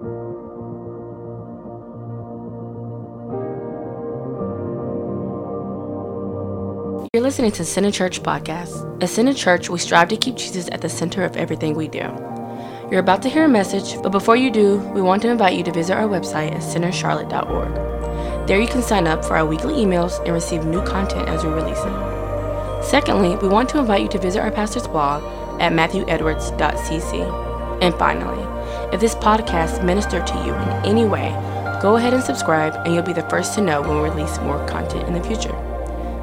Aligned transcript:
You're 0.00 0.08
listening 7.22 7.52
to 7.52 7.64
Center 7.66 7.90
Church 7.90 8.22
Podcast. 8.22 9.02
At 9.02 9.10
Center 9.10 9.34
Church, 9.34 9.68
we 9.68 9.78
strive 9.78 10.08
to 10.08 10.16
keep 10.16 10.36
Jesus 10.36 10.70
at 10.72 10.80
the 10.80 10.88
center 10.88 11.22
of 11.22 11.36
everything 11.36 11.74
we 11.74 11.86
do. 11.86 11.98
You're 12.90 13.00
about 13.00 13.20
to 13.22 13.28
hear 13.28 13.44
a 13.44 13.48
message, 13.48 14.00
but 14.02 14.08
before 14.08 14.36
you 14.36 14.50
do, 14.50 14.78
we 14.94 15.02
want 15.02 15.20
to 15.22 15.28
invite 15.28 15.58
you 15.58 15.64
to 15.64 15.72
visit 15.72 15.94
our 15.94 16.08
website 16.08 16.52
at 16.52 16.62
centercharlotte.org. 16.62 18.46
There 18.48 18.58
you 18.58 18.68
can 18.68 18.82
sign 18.82 19.06
up 19.06 19.22
for 19.22 19.36
our 19.36 19.44
weekly 19.44 19.74
emails 19.74 20.18
and 20.24 20.32
receive 20.32 20.64
new 20.64 20.82
content 20.82 21.28
as 21.28 21.44
we 21.44 21.50
release 21.50 21.78
it. 21.78 22.82
Secondly, 22.82 23.36
we 23.36 23.48
want 23.48 23.68
to 23.68 23.78
invite 23.78 24.00
you 24.00 24.08
to 24.08 24.18
visit 24.18 24.40
our 24.40 24.50
pastor's 24.50 24.88
blog 24.88 25.22
at 25.60 25.72
matthewedwards.cc. 25.72 27.82
And 27.82 27.94
finally, 27.96 28.39
if 28.92 29.00
this 29.00 29.14
podcast 29.14 29.84
ministered 29.84 30.26
to 30.26 30.34
you 30.44 30.52
in 30.52 30.68
any 30.84 31.04
way, 31.04 31.30
go 31.80 31.96
ahead 31.96 32.12
and 32.12 32.22
subscribe, 32.22 32.74
and 32.84 32.94
you'll 32.94 33.04
be 33.04 33.12
the 33.12 33.28
first 33.28 33.54
to 33.54 33.60
know 33.60 33.80
when 33.80 34.02
we 34.02 34.08
release 34.08 34.38
more 34.40 34.66
content 34.66 35.06
in 35.06 35.14
the 35.14 35.22
future. 35.22 35.54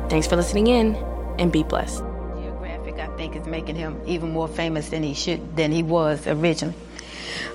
Thanks 0.10 0.28
for 0.28 0.36
listening 0.36 0.68
in 0.68 0.96
and 1.40 1.52
be 1.52 1.64
blessed. 1.64 2.04
Geographic, 2.40 3.00
I 3.00 3.08
think, 3.16 3.36
is 3.36 3.46
making 3.46 3.76
him 3.76 4.02
even 4.06 4.32
more 4.32 4.48
famous 4.48 4.90
than 4.90 5.04
he 5.04 5.14
should 5.14 5.56
than 5.56 5.72
he 5.72 5.84
was 5.84 6.28
originally. 6.28 6.76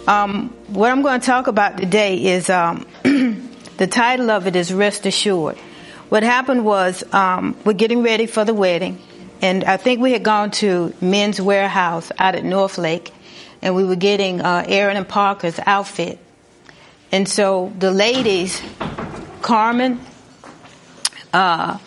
Um, 0.06 0.48
what 0.69 0.91
I'm 0.91 1.03
going 1.03 1.20
to 1.20 1.27
talk 1.27 1.47
about 1.47 1.77
today 1.77 2.17
is 2.25 2.51
um, 2.51 2.87
the 3.03 3.87
title 3.87 4.31
of 4.31 4.47
it 4.47 4.56
is 4.56 4.73
Rest 4.73 5.06
Assured. 5.06 5.56
What 6.09 6.23
happened 6.23 6.65
was 6.65 7.05
um, 7.12 7.56
we're 7.65 7.73
getting 7.73 8.03
ready 8.03 8.27
for 8.27 8.45
the 8.45 8.55
wedding, 8.55 8.98
and 9.41 9.65
I 9.65 9.77
think 9.77 10.01
we 10.01 10.12
had 10.12 10.23
gone 10.23 10.51
to 10.53 10.92
Men's 11.01 11.39
Wearhouse 11.39 12.12
out 12.19 12.34
at 12.34 12.45
North 12.45 12.79
Lake, 12.79 13.12
and 13.62 13.75
we 13.75 13.84
were 13.84 13.97
getting 13.97 14.41
uh, 14.41 14.65
Aaron 14.66 14.97
and 14.97 15.09
Parker's 15.09 15.59
outfit. 15.65 16.19
And 17.12 17.29
so 17.29 17.73
the 17.79 17.91
ladies, 17.91 18.61
Carmen, 19.41 20.00
uh, 21.33 21.78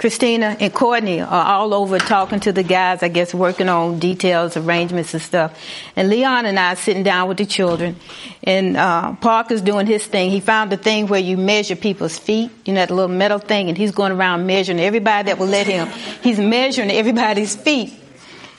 Christina 0.00 0.56
and 0.58 0.72
Courtney 0.72 1.20
are 1.20 1.44
all 1.44 1.74
over 1.74 1.98
talking 1.98 2.40
to 2.40 2.52
the 2.52 2.62
guys, 2.62 3.02
I 3.02 3.08
guess, 3.08 3.34
working 3.34 3.68
on 3.68 3.98
details, 3.98 4.56
arrangements, 4.56 5.12
and 5.12 5.22
stuff. 5.22 5.62
And 5.94 6.08
Leon 6.08 6.46
and 6.46 6.58
I 6.58 6.72
are 6.72 6.76
sitting 6.76 7.02
down 7.02 7.28
with 7.28 7.36
the 7.36 7.44
children, 7.44 7.96
and 8.42 8.78
uh, 8.78 9.12
Parker's 9.16 9.60
doing 9.60 9.86
his 9.86 10.06
thing. 10.06 10.30
He 10.30 10.40
found 10.40 10.72
the 10.72 10.78
thing 10.78 11.06
where 11.06 11.20
you 11.20 11.36
measure 11.36 11.76
people's 11.76 12.16
feet, 12.16 12.50
you 12.64 12.72
know, 12.72 12.80
that 12.80 12.90
little 12.90 13.14
metal 13.14 13.38
thing, 13.38 13.68
and 13.68 13.76
he's 13.76 13.90
going 13.90 14.12
around 14.12 14.46
measuring 14.46 14.80
everybody 14.80 15.26
that 15.26 15.38
will 15.38 15.48
let 15.48 15.66
him. 15.66 15.86
He's 16.22 16.38
measuring 16.38 16.90
everybody's 16.90 17.54
feet 17.54 17.92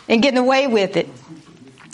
and 0.08 0.22
getting 0.22 0.38
away 0.38 0.68
with 0.68 0.96
it. 0.96 1.10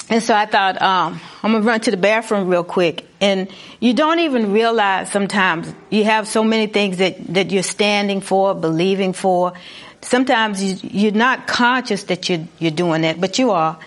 And 0.10 0.24
so 0.24 0.34
I 0.34 0.46
thought, 0.46 0.82
um, 0.82 1.20
I'm 1.44 1.52
gonna 1.52 1.66
run 1.66 1.82
to 1.82 1.92
the 1.92 1.98
bathroom 1.98 2.48
real 2.48 2.64
quick. 2.64 3.06
And 3.20 3.50
you 3.80 3.94
don't 3.94 4.20
even 4.20 4.54
realize 4.54 5.12
sometimes 5.12 5.74
you 5.90 6.06
have 6.06 6.28
so 6.28 6.44
many 6.44 6.68
things 6.68 6.98
that, 6.98 7.34
that 7.34 7.52
you're 7.52 7.64
standing 7.64 8.22
for, 8.22 8.56
believing 8.56 9.12
for. 9.12 9.54
Sometimes 10.02 10.84
you, 10.84 11.10
are 11.10 11.12
not 11.12 11.48
conscious 11.48 12.04
that 12.04 12.30
you're, 12.30 12.48
you're 12.60 12.72
doing 12.72 13.02
that, 13.02 13.20
but 13.20 13.38
you 13.38 13.52
are. 13.52 13.78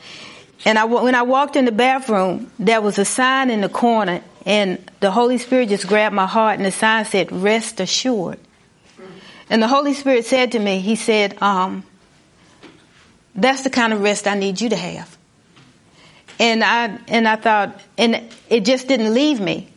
And 0.66 0.78
I, 0.78 0.84
when 0.84 1.14
I 1.14 1.22
walked 1.22 1.56
in 1.56 1.64
the 1.64 1.72
bathroom, 1.72 2.50
there 2.58 2.82
was 2.82 2.98
a 2.98 3.04
sign 3.06 3.48
in 3.48 3.62
the 3.62 3.70
corner 3.70 4.22
and 4.44 4.78
the 5.00 5.10
Holy 5.10 5.38
Spirit 5.38 5.70
just 5.70 5.86
grabbed 5.86 6.14
my 6.14 6.26
heart 6.26 6.56
and 6.56 6.66
the 6.66 6.72
sign 6.72 7.06
said, 7.06 7.32
rest 7.32 7.80
assured. 7.80 8.38
And 9.48 9.62
the 9.62 9.68
Holy 9.68 9.94
Spirit 9.94 10.26
said 10.26 10.52
to 10.52 10.58
me, 10.58 10.78
He 10.78 10.94
said, 10.94 11.40
um, 11.42 11.82
that's 13.34 13.62
the 13.62 13.70
kind 13.70 13.92
of 13.92 14.00
rest 14.00 14.28
I 14.28 14.34
need 14.34 14.60
you 14.60 14.68
to 14.68 14.76
have. 14.76 15.18
And 16.40 16.64
I, 16.64 16.98
and 17.06 17.28
I 17.28 17.36
thought, 17.36 17.80
and 17.96 18.22
it 18.48 18.64
just 18.64 18.88
didn't 18.88 19.14
leave 19.14 19.40
me. 19.40 19.68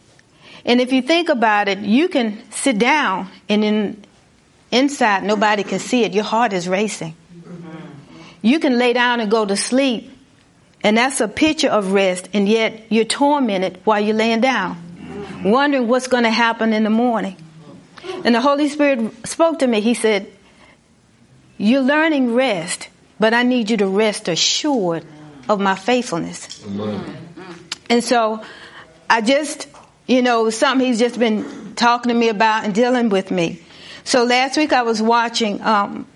And 0.66 0.80
if 0.80 0.94
you 0.94 1.02
think 1.02 1.30
about 1.30 1.67
it, 1.67 1.80
you 1.80 2.08
can 2.08 2.42
sit 2.52 2.80
down 2.80 3.28
and 3.50 3.64
in, 3.64 4.03
inside 4.72 5.23
nobody 5.23 5.64
can 5.64 5.80
see 5.80 6.06
it. 6.06 6.14
Your 6.14 6.23
heart 6.23 6.53
is 6.53 6.67
racing. 6.67 7.16
You 8.41 8.59
can 8.59 8.78
lay 8.78 8.94
down 8.94 9.19
and 9.19 9.29
go 9.29 9.46
to 9.46 9.56
sleep 9.56 10.09
and 10.84 10.97
that's 10.97 11.22
a 11.22 11.28
picture 11.28 11.69
of 11.69 11.94
rest 11.94 12.29
and 12.34 12.47
yet 12.47 12.91
you're 12.91 13.06
tormented 13.06 13.79
while 13.85 14.02
you're 14.02 14.16
laying 14.16 14.41
down, 14.41 15.41
wondering 15.44 15.88
what's 15.88 16.07
going 16.07 16.23
to 16.23 16.29
happen 16.29 16.73
in 16.73 16.84
the 16.84 16.90
morning. 16.90 17.38
And 18.25 18.35
the 18.35 18.41
Holy 18.41 18.68
Spirit 18.68 19.28
spoke 19.28 19.59
to 19.59 19.68
me. 19.68 19.79
He 19.79 19.94
said, 19.94 20.29
you're 21.57 21.81
learning 21.81 22.34
rest, 22.34 22.90
but 23.19 23.34
I 23.34 23.44
need 23.44 23.69
you 23.69 23.78
to 23.78 23.88
rest 23.88 24.28
assured 24.28 25.06
of 25.49 25.59
my 25.59 25.75
faithfulness. 25.75 26.63
Amen. 26.65 27.17
And 27.89 28.03
so 28.03 28.43
I 29.09 29.21
just, 29.21 29.67
you 30.07 30.21
know, 30.21 30.49
something 30.49 30.87
he's 30.87 30.99
just 30.99 31.19
been 31.19 31.75
talking 31.75 32.09
to 32.09 32.15
me 32.15 32.29
about 32.29 32.63
and 32.63 32.73
dealing 32.73 33.09
with 33.09 33.31
me. 33.31 33.61
So 34.03 34.23
last 34.23 34.57
week 34.57 34.73
I 34.73 34.83
was 34.83 35.01
watching 35.01 35.61
um, 35.61 36.07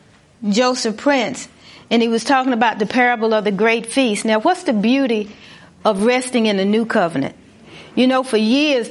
Joseph 0.47 0.97
Prince, 0.97 1.47
and 1.89 2.01
he 2.01 2.07
was 2.07 2.23
talking 2.23 2.53
about 2.53 2.79
the 2.79 2.85
parable 2.85 3.33
of 3.33 3.43
the 3.43 3.51
great 3.51 3.85
feast. 3.85 4.25
Now, 4.25 4.39
what's 4.39 4.63
the 4.63 4.73
beauty 4.73 5.31
of 5.85 6.03
resting 6.03 6.47
in 6.47 6.57
the 6.57 6.65
new 6.65 6.85
covenant? 6.85 7.35
You 7.95 8.07
know, 8.07 8.23
for 8.23 8.37
years, 8.37 8.89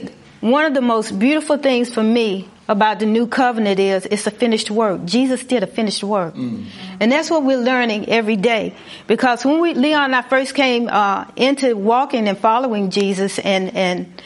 one 0.51 0.65
of 0.65 0.75
the 0.75 0.81
most 0.81 1.19
beautiful 1.19 1.57
things 1.57 1.93
for 1.93 2.03
me 2.03 2.49
about 2.69 2.99
the 2.99 3.07
new 3.07 3.27
covenant 3.27 3.79
is 3.79 4.07
it's 4.07 4.27
a 4.27 4.31
finished 4.31 4.71
work. 4.71 5.05
Jesus 5.05 5.45
did 5.45 5.63
a 5.63 5.67
finished 5.67 6.03
work. 6.03 6.35
Mm. 6.35 6.67
And 7.01 7.13
that's 7.13 7.31
what 7.31 7.45
we're 7.45 7.59
learning 7.59 8.09
every 8.09 8.37
day. 8.37 8.75
Because 9.07 9.45
when 9.45 9.61
we, 9.61 9.75
Leon 9.75 10.05
and 10.05 10.17
I 10.17 10.23
first 10.23 10.55
came, 10.55 10.89
uh, 10.89 11.27
into 11.37 11.77
walking 11.77 12.29
and 12.29 12.37
following 12.37 12.91
Jesus 12.91 13.39
and, 13.39 13.75
and, 13.77 14.23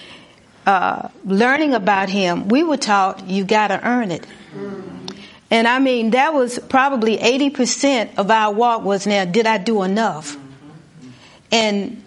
uh, 0.66 1.08
learning 1.24 1.74
about 1.74 2.08
him, 2.08 2.48
we 2.48 2.62
were 2.62 2.76
taught 2.76 3.26
you 3.28 3.44
gotta 3.44 3.80
earn 3.86 4.10
it. 4.10 4.26
Mm. 4.54 4.90
And 5.50 5.66
I 5.66 5.80
mean, 5.80 6.10
that 6.10 6.32
was 6.32 6.58
probably 6.58 7.18
80% 7.18 8.18
of 8.18 8.30
our 8.30 8.54
walk 8.54 8.84
was 8.84 9.06
now, 9.06 9.24
did 9.24 9.46
I 9.46 9.58
do 9.58 9.82
enough? 9.82 10.36
And 11.50 12.04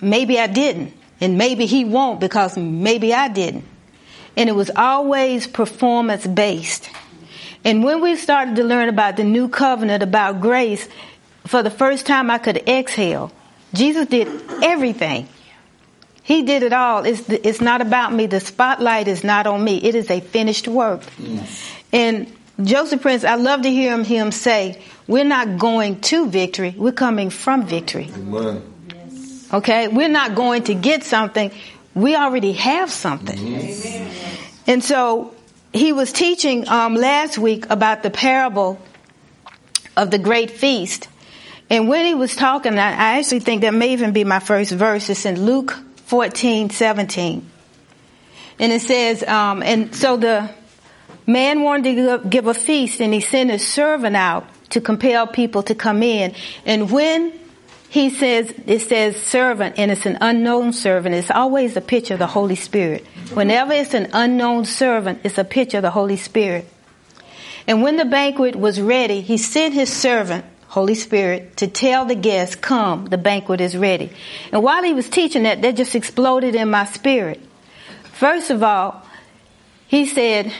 maybe 0.00 0.38
I 0.38 0.48
didn't. 0.48 0.92
And 1.24 1.38
maybe 1.38 1.66
he 1.66 1.84
won't 1.84 2.20
because 2.20 2.56
maybe 2.56 3.14
I 3.14 3.28
didn't 3.28 3.64
and 4.36 4.48
it 4.48 4.52
was 4.52 4.70
always 4.74 5.46
performance 5.46 6.26
based. 6.26 6.90
And 7.64 7.82
when 7.82 8.00
we 8.02 8.16
started 8.16 8.56
to 8.56 8.64
learn 8.64 8.88
about 8.88 9.16
the 9.16 9.24
new 9.24 9.48
covenant, 9.48 10.02
about 10.02 10.40
grace, 10.40 10.88
for 11.46 11.62
the 11.62 11.70
first 11.70 12.06
time 12.06 12.30
I 12.30 12.38
could 12.38 12.68
exhale. 12.68 13.32
Jesus 13.72 14.06
did 14.06 14.28
everything. 14.62 15.28
He 16.22 16.42
did 16.42 16.62
it 16.62 16.72
all. 16.72 17.04
It's, 17.04 17.28
it's 17.28 17.60
not 17.60 17.80
about 17.80 18.12
me. 18.12 18.26
The 18.26 18.40
spotlight 18.40 19.08
is 19.08 19.24
not 19.24 19.46
on 19.46 19.62
me. 19.62 19.76
It 19.76 19.94
is 19.94 20.10
a 20.10 20.20
finished 20.20 20.68
work. 20.68 21.02
Yes. 21.18 21.70
And 21.92 22.32
Joseph 22.62 23.02
Prince, 23.02 23.24
I 23.24 23.34
love 23.34 23.62
to 23.62 23.70
hear 23.70 23.92
him, 23.92 24.04
him 24.04 24.32
say, 24.32 24.80
we're 25.06 25.24
not 25.24 25.58
going 25.58 26.00
to 26.02 26.28
victory. 26.28 26.74
We're 26.76 26.92
coming 26.92 27.30
from 27.30 27.66
victory. 27.66 28.10
Amen. 28.14 28.73
Okay? 29.52 29.88
We're 29.88 30.08
not 30.08 30.34
going 30.34 30.64
to 30.64 30.74
get 30.74 31.04
something 31.04 31.50
we 31.94 32.16
already 32.16 32.52
have 32.52 32.90
something. 32.90 33.38
Mm-hmm. 33.38 34.70
And 34.70 34.82
so 34.82 35.34
he 35.72 35.92
was 35.92 36.12
teaching 36.12 36.68
um, 36.68 36.94
last 36.94 37.38
week 37.38 37.66
about 37.70 38.02
the 38.02 38.10
parable 38.10 38.80
of 39.96 40.10
the 40.10 40.18
great 40.18 40.50
feast. 40.50 41.08
And 41.70 41.88
when 41.88 42.04
he 42.04 42.14
was 42.14 42.34
talking, 42.34 42.78
I, 42.78 42.90
I 42.90 43.18
actually 43.18 43.40
think 43.40 43.62
that 43.62 43.72
may 43.72 43.92
even 43.92 44.12
be 44.12 44.24
my 44.24 44.40
first 44.40 44.72
verse. 44.72 45.08
It's 45.08 45.24
in 45.24 45.44
Luke 45.44 45.78
14, 46.06 46.70
17. 46.70 47.50
And 48.58 48.72
it 48.72 48.82
says, 48.82 49.22
um, 49.22 49.62
and 49.62 49.94
so 49.94 50.16
the 50.16 50.50
man 51.26 51.62
wanted 51.62 51.96
to 51.96 52.28
give 52.28 52.46
a 52.46 52.54
feast 52.54 53.00
and 53.00 53.14
he 53.14 53.20
sent 53.20 53.50
his 53.50 53.66
servant 53.66 54.16
out 54.16 54.46
to 54.70 54.80
compel 54.80 55.26
people 55.26 55.62
to 55.64 55.74
come 55.74 56.02
in. 56.02 56.34
And 56.66 56.90
when 56.90 57.32
he 57.94 58.10
says, 58.10 58.52
it 58.66 58.80
says 58.80 59.14
servant 59.14 59.78
and 59.78 59.88
it's 59.88 60.04
an 60.04 60.18
unknown 60.20 60.72
servant. 60.72 61.14
It's 61.14 61.30
always 61.30 61.76
a 61.76 61.80
picture 61.80 62.14
of 62.14 62.18
the 62.18 62.26
Holy 62.26 62.56
Spirit. 62.56 63.06
Whenever 63.32 63.72
it's 63.72 63.94
an 63.94 64.10
unknown 64.12 64.64
servant, 64.64 65.20
it's 65.22 65.38
a 65.38 65.44
picture 65.44 65.78
of 65.78 65.82
the 65.82 65.92
Holy 65.92 66.16
Spirit. 66.16 66.68
And 67.68 67.82
when 67.84 67.96
the 67.96 68.04
banquet 68.04 68.56
was 68.56 68.80
ready, 68.80 69.20
he 69.20 69.36
sent 69.36 69.74
his 69.74 69.92
servant, 69.92 70.44
Holy 70.66 70.96
Spirit, 70.96 71.58
to 71.58 71.68
tell 71.68 72.04
the 72.04 72.16
guests, 72.16 72.56
come, 72.56 73.04
the 73.04 73.16
banquet 73.16 73.60
is 73.60 73.76
ready. 73.76 74.10
And 74.50 74.64
while 74.64 74.82
he 74.82 74.92
was 74.92 75.08
teaching 75.08 75.44
that, 75.44 75.62
that 75.62 75.76
just 75.76 75.94
exploded 75.94 76.56
in 76.56 76.70
my 76.70 76.86
spirit. 76.86 77.40
First 78.02 78.50
of 78.50 78.64
all, 78.64 79.06
he 79.86 80.04
said, 80.08 80.52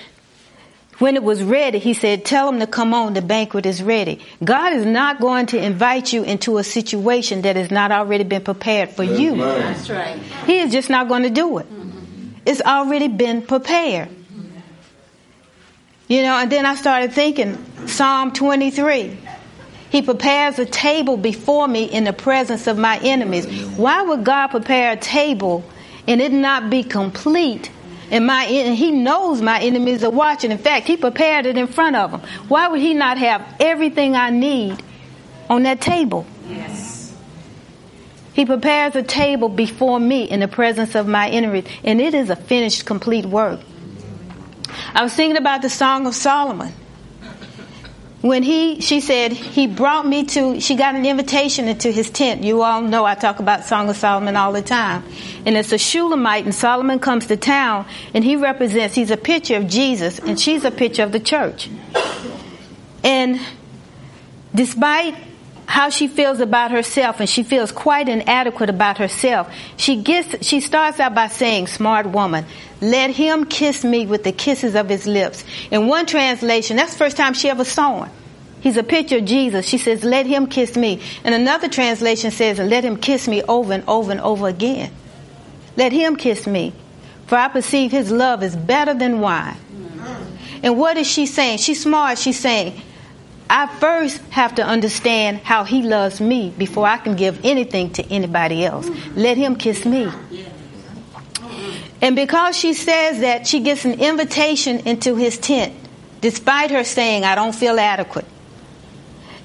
when 0.99 1.17
it 1.17 1.23
was 1.23 1.43
ready, 1.43 1.79
he 1.79 1.95
said, 1.95 2.25
tell 2.25 2.51
them 2.51 2.61
to 2.61 2.67
come 2.67 2.95
on, 2.95 3.15
the 3.15 3.23
banquet 3.23 3.67
is 3.67 3.83
ready. 3.83 4.21
God 4.43 4.73
is 4.73 4.87
not 4.87 5.21
going 5.21 5.47
to 5.47 5.59
invite 5.59 6.13
you 6.13 6.23
into 6.23 6.59
a 6.59 6.65
situation 6.65 7.43
that 7.43 7.57
has 7.57 7.71
not 7.71 7.91
already 7.91 8.25
been 8.25 8.43
prepared 8.43 8.91
for 8.91 9.05
That's 9.05 9.19
you. 9.19 9.31
Right. 9.31 9.59
That's 9.59 9.91
right. 9.91 10.19
He 10.47 10.61
is 10.61 10.73
just 10.73 10.91
not 10.91 11.09
going 11.09 11.25
to 11.25 11.31
do 11.31 11.59
it. 11.59 11.67
Mm-hmm. 11.67 12.29
It's 12.47 12.61
already 12.61 13.09
been 13.09 13.43
prepared. 13.43 14.09
You 16.07 16.23
know, 16.23 16.37
and 16.37 16.53
then 16.53 16.67
I 16.67 16.75
started 16.75 17.13
thinking, 17.13 17.59
Psalm 17.87 18.33
23. 18.33 19.17
He 19.91 20.03
prepares 20.03 20.59
a 20.59 20.67
table 20.67 21.17
before 21.17 21.67
me 21.67 21.85
in 21.85 22.05
the 22.05 22.13
presence 22.13 22.67
of 22.67 22.77
my 22.77 22.99
enemies. 22.99 23.47
Why 23.77 24.03
would 24.03 24.25
God 24.25 24.49
prepare 24.49 24.93
a 24.93 24.97
table 24.97 25.65
and 26.07 26.21
it 26.21 26.33
not 26.33 26.71
be 26.71 26.83
complete. 26.83 27.71
And 28.15 28.29
my 28.29 28.45
and 28.45 28.77
he 28.77 28.93
knows 28.93 29.43
my 29.43 29.61
enemies 29.61 30.05
are 30.05 30.11
watching. 30.11 30.53
In 30.53 30.59
fact, 30.59 30.87
he 30.87 30.97
prepared 30.97 31.47
it 31.47 31.59
in 31.59 31.67
front 31.67 31.97
of 31.97 32.13
them. 32.13 32.21
Why 32.47 32.69
would 32.69 32.79
he 32.79 32.95
not 32.95 33.19
have 33.19 33.45
everything 33.59 34.15
I 34.15 34.31
need 34.31 34.81
on 35.51 35.65
that 35.65 35.81
table? 35.81 36.25
Yes. 36.49 37.13
He 38.33 38.47
prepares 38.47 38.95
a 38.95 39.03
table 39.03 39.49
before 39.49 39.99
me 39.99 40.31
in 40.31 40.39
the 40.39 40.47
presence 40.47 40.95
of 40.95 41.09
my 41.09 41.29
enemies, 41.29 41.65
and 41.83 42.01
it 42.01 42.15
is 42.15 42.31
a 42.31 42.37
finished, 42.37 42.87
complete 42.87 43.27
work. 43.27 43.59
I 44.95 45.03
was 45.03 45.13
thinking 45.13 45.37
about 45.37 45.63
the 45.63 45.71
Song 45.71 46.07
of 46.07 46.15
Solomon 46.15 46.73
when 48.25 48.43
he 48.43 48.81
she 48.81 49.01
said 49.01 49.33
he 49.33 49.67
brought 49.67 50.07
me 50.07 50.25
to 50.25 50.59
she 50.59 50.77
got 50.77 50.95
an 50.95 51.05
invitation 51.05 51.69
into 51.69 51.91
his 51.91 52.09
tent. 52.09 52.43
You 52.43 52.63
all 52.63 52.81
know 52.81 53.05
i 53.05 53.15
talk 53.15 53.39
about 53.39 53.65
song 53.65 53.91
of 53.91 53.97
solomon 53.99 54.35
all 54.35 54.51
the 54.51 54.63
time. 54.63 55.05
And 55.45 55.59
it's 55.59 55.73
a 55.73 55.77
shulamite 55.77 56.45
and 56.47 56.55
solomon 56.55 57.01
comes 57.01 57.27
to 57.27 57.37
town 57.37 57.85
and 58.15 58.25
he 58.25 58.37
represents 58.37 58.95
he's 58.95 59.11
a 59.11 59.19
picture 59.19 59.57
of 59.57 59.69
jesus 59.69 60.19
and 60.19 60.41
she's 60.41 60.65
a 60.65 60.71
picture 60.71 61.03
of 61.03 61.13
the 61.13 61.21
church. 61.21 61.69
And 63.03 63.39
despite 64.55 65.17
how 65.67 65.89
she 65.89 66.09
feels 66.09 66.41
about 66.41 66.71
herself 66.71 67.21
and 67.21 67.29
she 67.29 67.43
feels 67.43 67.73
quite 67.73 68.09
inadequate 68.09 68.71
about 68.71 68.99
herself. 68.99 69.53
She 69.77 70.03
gets 70.03 70.47
she 70.47 70.61
starts 70.61 71.01
out 71.01 71.15
by 71.15 71.29
saying 71.29 71.69
smart 71.69 72.07
woman 72.07 72.45
let 72.81 73.11
him 73.11 73.47
kiss 73.47 73.85
me 73.85 74.07
with 74.07 74.25
the 74.25 74.33
kisses 74.33 74.75
of 74.75 74.89
his 74.89 75.07
lips. 75.07 75.45
In 75.71 75.87
one 75.87 76.07
translation 76.07 76.77
that's 76.77 76.93
the 76.93 76.99
first 76.99 77.17
time 77.17 77.35
she 77.35 77.49
ever 77.49 77.65
saw 77.65 78.05
him. 78.05 78.13
He's 78.61 78.77
a 78.77 78.83
picture 78.83 79.19
of 79.19 79.25
jesus. 79.25 79.67
She 79.67 79.79
says 79.79 80.05
let 80.05 80.27
him 80.27 80.47
kiss 80.47 80.77
me. 80.77 81.01
And 81.25 81.35
another 81.35 81.69
translation 81.69 82.31
says 82.31 82.59
let 82.59 82.85
him 82.85 82.97
kiss 82.97 83.27
me 83.27 83.43
over 83.43 83.73
and 83.73 83.85
over 83.89 84.11
and 84.13 84.21
over 84.21 84.49
again. 84.49 84.93
Let 85.77 85.93
him 85.93 86.17
kiss 86.17 86.47
me 86.47 86.73
for 87.27 87.37
i 87.37 87.49
perceive 87.49 87.91
his 87.91 88.11
love 88.11 88.43
is 88.43 88.55
better 88.55 88.95
than 88.95 89.21
wine. 89.21 89.57
And 90.63 90.79
what 90.79 90.97
is 90.97 91.07
she 91.07 91.27
saying? 91.27 91.59
She's 91.59 91.83
smart. 91.83 92.19
She's 92.19 92.39
saying 92.39 92.81
I 93.49 93.67
first 93.67 94.21
have 94.31 94.55
to 94.57 94.63
understand 94.65 95.39
how 95.39 95.65
he 95.65 95.83
loves 95.83 96.21
me 96.21 96.53
before 96.57 96.87
I 96.87 96.97
can 96.97 97.15
give 97.15 97.45
anything 97.45 97.93
to 97.95 98.05
anybody 98.07 98.65
else. 98.65 98.89
Let 99.15 99.37
him 99.37 99.57
kiss 99.57 99.85
me. 99.85 100.11
And 102.01 102.17
because 102.17 102.57
she 102.57 102.75
says 102.75 103.21
that, 103.21 103.47
she 103.47 103.61
gets 103.61 103.85
an 103.85 104.01
invitation 104.01 104.81
into 104.81 105.17
his 105.17 105.39
tent, 105.39 105.75
despite 106.21 106.71
her 106.71 106.85
saying, 106.85 107.25
I 107.25 107.35
don't 107.35 107.55
feel 107.55 107.79
adequate. 107.79 108.27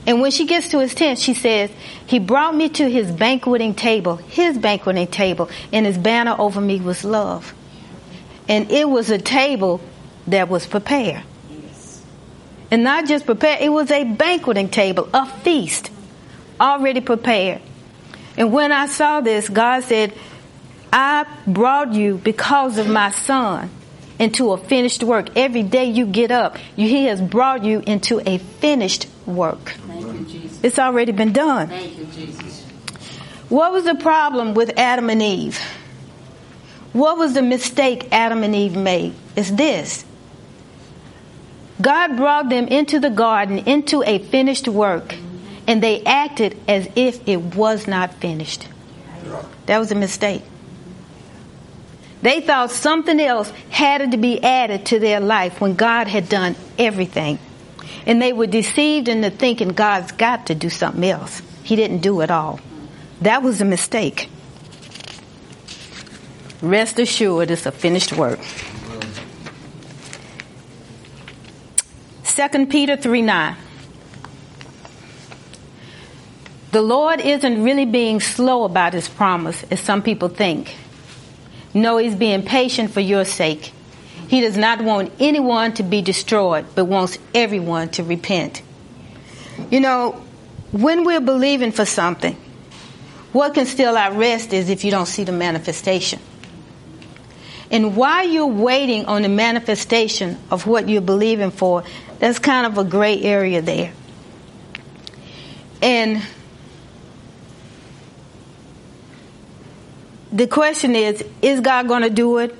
And 0.05 0.21
when 0.21 0.31
she 0.31 0.45
gets 0.45 0.69
to 0.69 0.79
his 0.79 0.95
tent, 0.95 1.19
she 1.19 1.33
says, 1.33 1.69
He 2.07 2.19
brought 2.19 2.55
me 2.55 2.69
to 2.69 2.89
his 2.89 3.11
banqueting 3.11 3.75
table, 3.75 4.15
his 4.15 4.57
banqueting 4.57 5.07
table, 5.07 5.49
and 5.71 5.85
his 5.85 5.97
banner 5.97 6.35
over 6.37 6.59
me 6.59 6.79
was 6.79 7.03
love. 7.03 7.53
And 8.47 8.71
it 8.71 8.89
was 8.89 9.09
a 9.11 9.19
table 9.19 9.81
that 10.27 10.49
was 10.49 10.65
prepared. 10.65 11.23
And 12.71 12.83
not 12.83 13.07
just 13.07 13.25
prepared, 13.25 13.62
it 13.62 13.69
was 13.69 13.89
a 13.92 14.04
banqueting 14.04 14.69
table, 14.69 15.10
a 15.13 15.25
feast 15.25 15.92
already 16.60 17.01
prepared. 17.01 17.62
And 18.38 18.54
when 18.54 18.71
I 18.71 18.88
saw 18.88 19.21
this, 19.21 19.50
God 19.50 19.83
said, 19.83 20.13
I 20.94 21.25
brought 21.45 21.94
you 21.94 22.18
because 22.18 22.77
of 22.77 22.88
my 22.88 23.12
son 23.12 23.69
into 24.19 24.51
a 24.51 24.57
finished 24.57 25.04
work. 25.04 25.36
Every 25.36 25.63
day 25.63 25.86
you 25.86 26.06
get 26.06 26.31
up, 26.31 26.57
he 26.75 27.06
has 27.06 27.21
brought 27.21 27.63
you 27.63 27.81
into 27.86 28.21
a 28.27 28.38
finished 28.38 29.07
work. 29.25 29.75
You, 29.88 30.50
it's 30.62 30.77
already 30.77 31.12
been 31.12 31.33
done. 31.33 31.69
You, 31.71 32.06
what 33.50 33.71
was 33.71 33.86
the 33.86 33.95
problem 33.95 34.54
with 34.54 34.77
Adam 34.77 35.10
and 35.10 35.21
Eve? 35.21 35.60
What 36.94 37.18
was 37.18 37.33
the 37.33 37.42
mistake 37.42 38.10
Adam 38.12 38.44
and 38.44 38.56
Eve 38.56 38.75
made? 38.75 39.13
It's 39.36 39.51
this. 39.51 40.06
God 41.81 42.17
brought 42.17 42.49
them 42.49 42.67
into 42.67 42.99
the 42.99 43.09
garden, 43.09 43.59
into 43.59 44.03
a 44.03 44.19
finished 44.19 44.67
work, 44.67 45.15
and 45.67 45.81
they 45.81 46.03
acted 46.03 46.57
as 46.67 46.89
if 46.95 47.27
it 47.27 47.55
was 47.55 47.87
not 47.87 48.13
finished. 48.15 48.67
That 49.65 49.79
was 49.79 49.91
a 49.91 49.95
mistake. 49.95 50.41
They 52.21 52.41
thought 52.41 52.71
something 52.71 53.19
else 53.19 53.49
had 53.69 54.11
to 54.11 54.17
be 54.17 54.43
added 54.43 54.87
to 54.87 54.99
their 54.99 55.21
life 55.21 55.61
when 55.61 55.75
God 55.75 56.07
had 56.07 56.27
done 56.27 56.55
everything. 56.77 57.39
And 58.05 58.21
they 58.21 58.33
were 58.33 58.47
deceived 58.47 59.07
into 59.07 59.29
thinking 59.29 59.69
God's 59.69 60.11
got 60.11 60.47
to 60.47 60.55
do 60.55 60.69
something 60.69 61.03
else. 61.03 61.41
He 61.63 61.75
didn't 61.75 61.99
do 61.99 62.21
it 62.21 62.31
all. 62.31 62.59
That 63.21 63.43
was 63.43 63.61
a 63.61 63.65
mistake. 63.65 64.29
Rest 66.61 66.99
assured, 66.99 67.51
it's 67.51 67.65
a 67.65 67.71
finished 67.71 68.11
work. 68.11 68.39
2 72.35 72.67
Peter 72.67 72.95
3 72.95 73.21
9. 73.21 73.55
The 76.71 76.81
Lord 76.81 77.19
isn't 77.19 77.63
really 77.63 77.85
being 77.85 78.19
slow 78.19 78.63
about 78.63 78.93
his 78.93 79.09
promise, 79.09 79.63
as 79.71 79.79
some 79.79 80.03
people 80.03 80.29
think. 80.29 80.75
No, 81.73 81.97
he's 81.97 82.15
being 82.15 82.43
patient 82.43 82.91
for 82.91 82.99
your 82.99 83.25
sake. 83.25 83.73
He 84.27 84.41
does 84.41 84.55
not 84.55 84.81
want 84.83 85.11
anyone 85.19 85.73
to 85.73 85.83
be 85.83 86.03
destroyed, 86.03 86.67
but 86.75 86.85
wants 86.85 87.17
everyone 87.33 87.89
to 87.89 88.03
repent. 88.03 88.61
You 89.71 89.79
know, 89.79 90.23
when 90.71 91.05
we're 91.05 91.21
believing 91.21 91.71
for 91.71 91.85
something, 91.85 92.35
what 93.33 93.55
can 93.55 93.65
still 93.65 93.97
our 93.97 94.13
rest 94.13 94.53
is 94.53 94.69
if 94.69 94.83
you 94.83 94.91
don't 94.91 95.07
see 95.07 95.23
the 95.23 95.31
manifestation. 95.31 96.19
And 97.71 97.95
while 97.95 98.27
you're 98.27 98.48
waiting 98.48 99.06
on 99.06 99.21
the 99.21 99.30
manifestation 99.30 100.38
of 100.50 100.66
what 100.66 100.89
you're 100.89 101.01
believing 101.01 101.51
for, 101.51 101.83
that's 102.18 102.39
kind 102.39 102.66
of 102.66 102.77
a 102.77 102.83
gray 102.83 103.21
area 103.21 103.62
there. 103.62 103.94
And 105.81 106.21
the 110.31 110.48
question 110.48 110.95
is 110.95 111.24
is 111.42 111.60
God 111.60 111.88
going 111.88 112.01
to 112.04 112.10
do 112.10 112.39
it? 112.39 112.56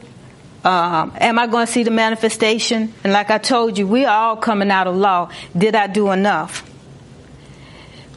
Um, 0.64 1.14
am 1.20 1.40
I 1.40 1.48
going 1.48 1.66
to 1.66 1.72
see 1.72 1.84
the 1.84 1.92
manifestation? 1.92 2.94
And 3.04 3.14
like 3.14 3.30
I 3.30 3.38
told 3.38 3.78
you, 3.78 3.88
we 3.88 4.06
are 4.06 4.30
all 4.30 4.38
coming 4.38 4.70
out 4.70 4.88
of 4.88 4.96
law. 4.96 5.32
Did 5.58 5.74
I 5.74 5.88
do 5.88 6.12
enough? 6.12 6.70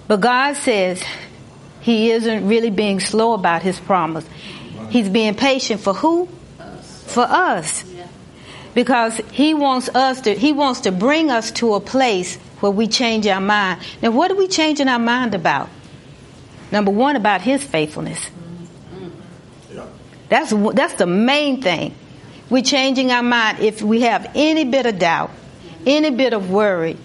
But 0.08 0.20
God 0.20 0.56
says 0.56 1.02
He 1.80 2.10
isn't 2.10 2.48
really 2.48 2.70
being 2.70 3.00
slow 3.00 3.34
about 3.34 3.62
His 3.62 3.78
promise. 3.78 4.26
He's 4.90 5.08
being 5.08 5.34
patient 5.34 5.80
for 5.80 5.94
who? 5.94 6.28
For 7.12 7.22
us 7.22 7.84
because 8.74 9.20
he 9.32 9.54
wants 9.54 9.88
us 9.90 10.22
to 10.22 10.34
he 10.34 10.52
wants 10.52 10.80
to 10.80 10.92
bring 10.92 11.30
us 11.30 11.50
to 11.52 11.74
a 11.74 11.80
place 11.80 12.36
where 12.60 12.72
we 12.72 12.88
change 12.88 13.26
our 13.26 13.40
mind. 13.40 13.80
Now 14.00 14.10
what 14.10 14.30
are 14.30 14.34
we 14.34 14.48
changing 14.48 14.88
our 14.88 14.98
mind 14.98 15.34
about? 15.34 15.68
Number 16.70 16.90
1 16.90 17.16
about 17.16 17.42
his 17.42 17.62
faithfulness. 17.62 18.30
That's 20.28 20.54
that's 20.72 20.94
the 20.94 21.06
main 21.06 21.60
thing. 21.60 21.94
We're 22.48 22.62
changing 22.62 23.10
our 23.10 23.22
mind 23.22 23.60
if 23.60 23.82
we 23.82 24.02
have 24.02 24.30
any 24.34 24.64
bit 24.64 24.86
of 24.86 24.98
doubt, 24.98 25.30
any 25.86 26.10
bit 26.10 26.32
of 26.32 26.50
worry, 26.50 26.96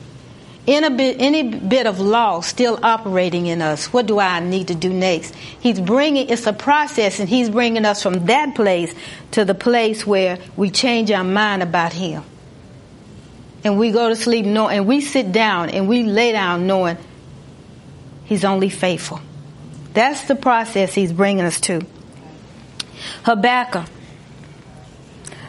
any 0.68 0.90
bit, 0.90 1.22
any 1.22 1.44
bit 1.44 1.88
of 1.88 2.02
law 2.02 2.42
still 2.42 2.78
operating 2.84 3.48
in 3.48 3.62
us, 3.62 3.94
what 3.94 4.06
do 4.06 4.20
I 4.20 4.42
need 4.42 4.68
to 4.68 4.76
do 4.76 4.92
next? 4.92 5.34
He's 5.34 5.80
bringing, 5.80 6.28
it's 6.28 6.46
a 6.46 6.52
process, 6.52 7.22
and 7.22 7.30
He's 7.30 7.50
bringing 7.50 7.86
us 7.86 8.04
from 8.04 8.26
that 8.26 8.54
place 8.54 8.94
to 9.32 9.46
the 9.46 9.56
place 9.56 10.06
where 10.06 10.40
we 10.58 10.70
change 10.70 11.10
our 11.10 11.24
mind 11.24 11.64
about 11.64 11.94
Him. 11.94 12.22
And 13.64 13.80
we 13.80 13.92
go 13.92 14.10
to 14.10 14.16
sleep 14.16 14.46
knowing, 14.46 14.80
and 14.80 14.88
we 14.88 15.00
sit 15.00 15.32
down 15.32 15.70
and 15.70 15.88
we 15.88 16.04
lay 16.04 16.34
down 16.34 16.68
knowing 16.68 16.98
He's 18.26 18.44
only 18.44 18.70
faithful. 18.70 19.22
That's 19.94 20.28
the 20.28 20.36
process 20.36 20.94
He's 20.94 21.14
bringing 21.14 21.46
us 21.46 21.62
to. 21.62 21.82
Habakkuk. 23.24 23.86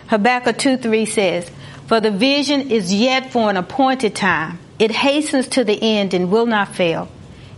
Habakkuk 0.07 0.59
2 0.59 0.77
3 0.77 1.07
says, 1.07 1.51
For 1.89 2.01
the 2.01 2.13
vision 2.13 2.71
is 2.71 2.95
yet 2.95 3.33
for 3.33 3.51
an 3.51 3.57
appointed 3.57 4.15
time 4.15 4.61
it 4.79 4.91
hastens 4.91 5.49
to 5.49 5.65
the 5.65 5.79
end 5.81 6.15
and 6.15 6.31
will 6.31 6.47
not 6.47 6.75
fail. 6.75 7.09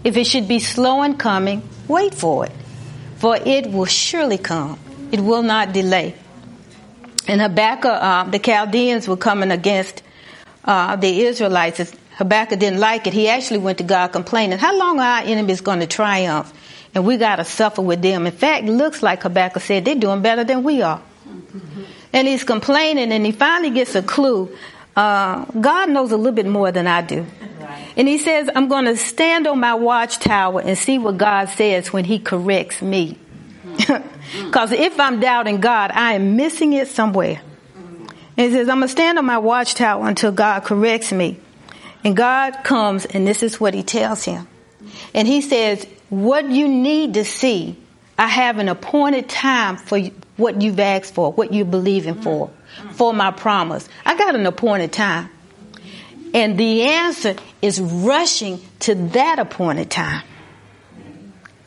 If 0.03 0.17
it 0.17 0.25
should 0.25 0.49
be 0.49 0.59
slow 0.59 1.03
in 1.03 1.17
coming, 1.17 1.63
wait 1.87 2.15
for 2.15 2.47
it, 2.47 2.53
for 3.17 3.37
it 3.37 3.71
will 3.71 3.85
surely 3.85 4.39
come. 4.39 4.79
It 5.13 5.21
will 5.21 5.43
not 5.43 5.73
delay. 5.73 6.15
And 7.29 7.41
Habakkuk, 7.41 7.91
uh, 7.91 8.25
the 8.25 8.39
Chaldeans 8.39 9.07
were 9.07 9.17
coming 9.17 9.51
against 9.51 10.03
uh, 10.65 10.97
the 10.97 11.23
Israelites. 11.23 11.93
Habakkuk 12.17 12.59
didn't 12.59 12.81
like 12.81 13.07
it. 13.07 13.13
He 13.13 13.29
actually 13.29 13.59
went 13.59 13.79
to 13.79 13.85
God 13.85 14.09
complaining, 14.09 14.59
How 14.59 14.77
long 14.77 14.99
are 15.01 15.21
our 15.21 15.23
enemies 15.23 15.61
going 15.61 15.81
to 15.81 15.87
triumph? 15.87 16.53
And 16.95 17.05
we 17.05 17.19
got 17.19 17.37
to 17.37 17.45
suffer 17.45 17.83
with 17.83 18.03
them. 18.03 18.27
In 18.27 18.33
fact, 18.33 18.65
it 18.65 18.73
looks 18.73 19.03
like 19.03 19.23
Habakkuk 19.23 19.63
said 19.63 19.85
they're 19.85 19.95
doing 19.95 20.23
better 20.23 20.45
than 20.45 20.65
we 20.65 20.83
are. 20.83 21.01
And 22.13 22.27
he's 22.27 22.43
complaining, 22.43 23.13
and 23.13 23.25
he 23.25 23.33
finally 23.33 23.71
gets 23.71 23.95
a 23.95 24.03
clue 24.03 24.57
uh, 24.97 25.45
God 25.45 25.91
knows 25.91 26.13
a 26.13 26.17
little 26.17 26.33
bit 26.33 26.47
more 26.47 26.73
than 26.73 26.87
I 26.87 27.03
do. 27.03 27.27
And 27.97 28.09
he 28.09 28.19
says, 28.19 28.49
I'm 28.55 28.69
going 28.69 28.87
to 28.87 28.97
stand 28.97 29.47
on 29.47 29.61
my 29.61 29.75
watchtower 29.75 30.61
and 30.61 30.77
see 30.77 30.99
what 30.99 31.19
God 31.19 31.49
says 31.51 31.93
when 31.93 32.05
he 32.05 32.19
corrects 32.19 32.83
me. 32.83 33.19
Mm-hmm. 33.65 34.07
Because 34.45 34.71
if 34.71 35.01
I'm 35.01 35.19
doubting 35.19 35.61
God, 35.61 35.91
I 35.93 36.13
am 36.13 36.37
missing 36.37 36.73
it 36.73 36.87
somewhere. 36.87 37.43
Mm-hmm. 37.77 38.07
And 38.37 38.47
he 38.47 38.53
says, 38.53 38.69
I'm 38.69 38.79
going 38.79 38.87
to 38.87 38.93
stand 38.93 39.19
on 39.19 39.25
my 39.25 39.39
watchtower 39.39 40.07
until 40.07 40.31
God 40.31 40.63
corrects 40.63 41.11
me. 41.11 41.41
And 42.05 42.17
God 42.17 42.63
comes, 42.63 43.07
and 43.07 43.27
this 43.27 43.43
is 43.43 43.59
what 43.59 43.75
he 43.75 43.83
tells 43.83 44.25
him. 44.25 44.47
And 45.15 45.27
he 45.27 45.41
says, 45.41 45.85
What 46.09 46.49
you 46.49 46.69
need 46.69 47.15
to 47.15 47.25
see, 47.25 47.77
I 48.17 48.29
have 48.29 48.59
an 48.59 48.69
appointed 48.69 49.29
time 49.29 49.77
for 49.77 49.99
what 50.37 50.63
you've 50.63 50.81
asked 50.81 51.15
for, 51.15 51.33
what 51.33 51.53
you're 51.53 51.65
believing 51.65 52.15
mm. 52.15 52.23
for, 52.23 52.51
Mm. 52.79 52.93
for 52.93 53.13
my 53.13 53.31
promise. 53.31 53.89
I 54.05 54.17
got 54.17 54.35
an 54.35 54.47
appointed 54.47 54.93
time. 54.93 55.29
And 56.33 56.57
the 56.57 56.83
answer 56.83 57.37
is 57.61 57.81
rushing 57.81 58.61
to 58.81 58.95
that 58.95 59.39
appointed 59.39 59.91
time. 59.91 60.23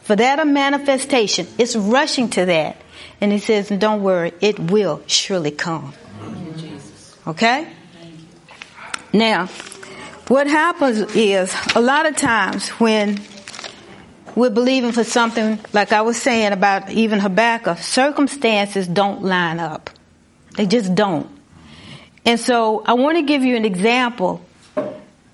For 0.04 0.16
that 0.16 0.40
a 0.40 0.46
manifestation, 0.46 1.48
it's 1.58 1.76
rushing 1.76 2.30
to 2.32 2.46
that. 2.46 2.78
And 3.22 3.32
he 3.32 3.40
says, 3.40 3.70
Don't 3.70 4.02
worry, 4.02 4.34
it 4.42 4.60
will 4.60 5.02
surely 5.08 5.52
come. 5.52 5.94
Okay? 7.28 7.68
Now, 9.12 9.48
what 10.28 10.48
happens 10.48 11.00
is 11.16 11.54
a 11.76 11.82
lot 11.82 12.06
of 12.06 12.16
times 12.16 12.70
when 12.70 13.22
we're 14.36 14.50
believing 14.50 14.92
for 14.92 15.04
something, 15.04 15.60
like 15.74 15.92
I 15.92 16.02
was 16.02 16.22
saying 16.22 16.54
about 16.54 16.90
even 16.90 17.20
Habakkuk, 17.20 17.78
circumstances 17.78 18.88
don't 18.88 19.24
line 19.24 19.60
up. 19.60 19.90
They 20.56 20.66
just 20.66 20.94
don't. 20.94 21.30
And 22.26 22.40
so 22.40 22.84
I 22.86 22.94
want 22.94 23.18
to 23.18 23.24
give 23.24 23.44
you 23.44 23.56
an 23.56 23.66
example 23.66 24.46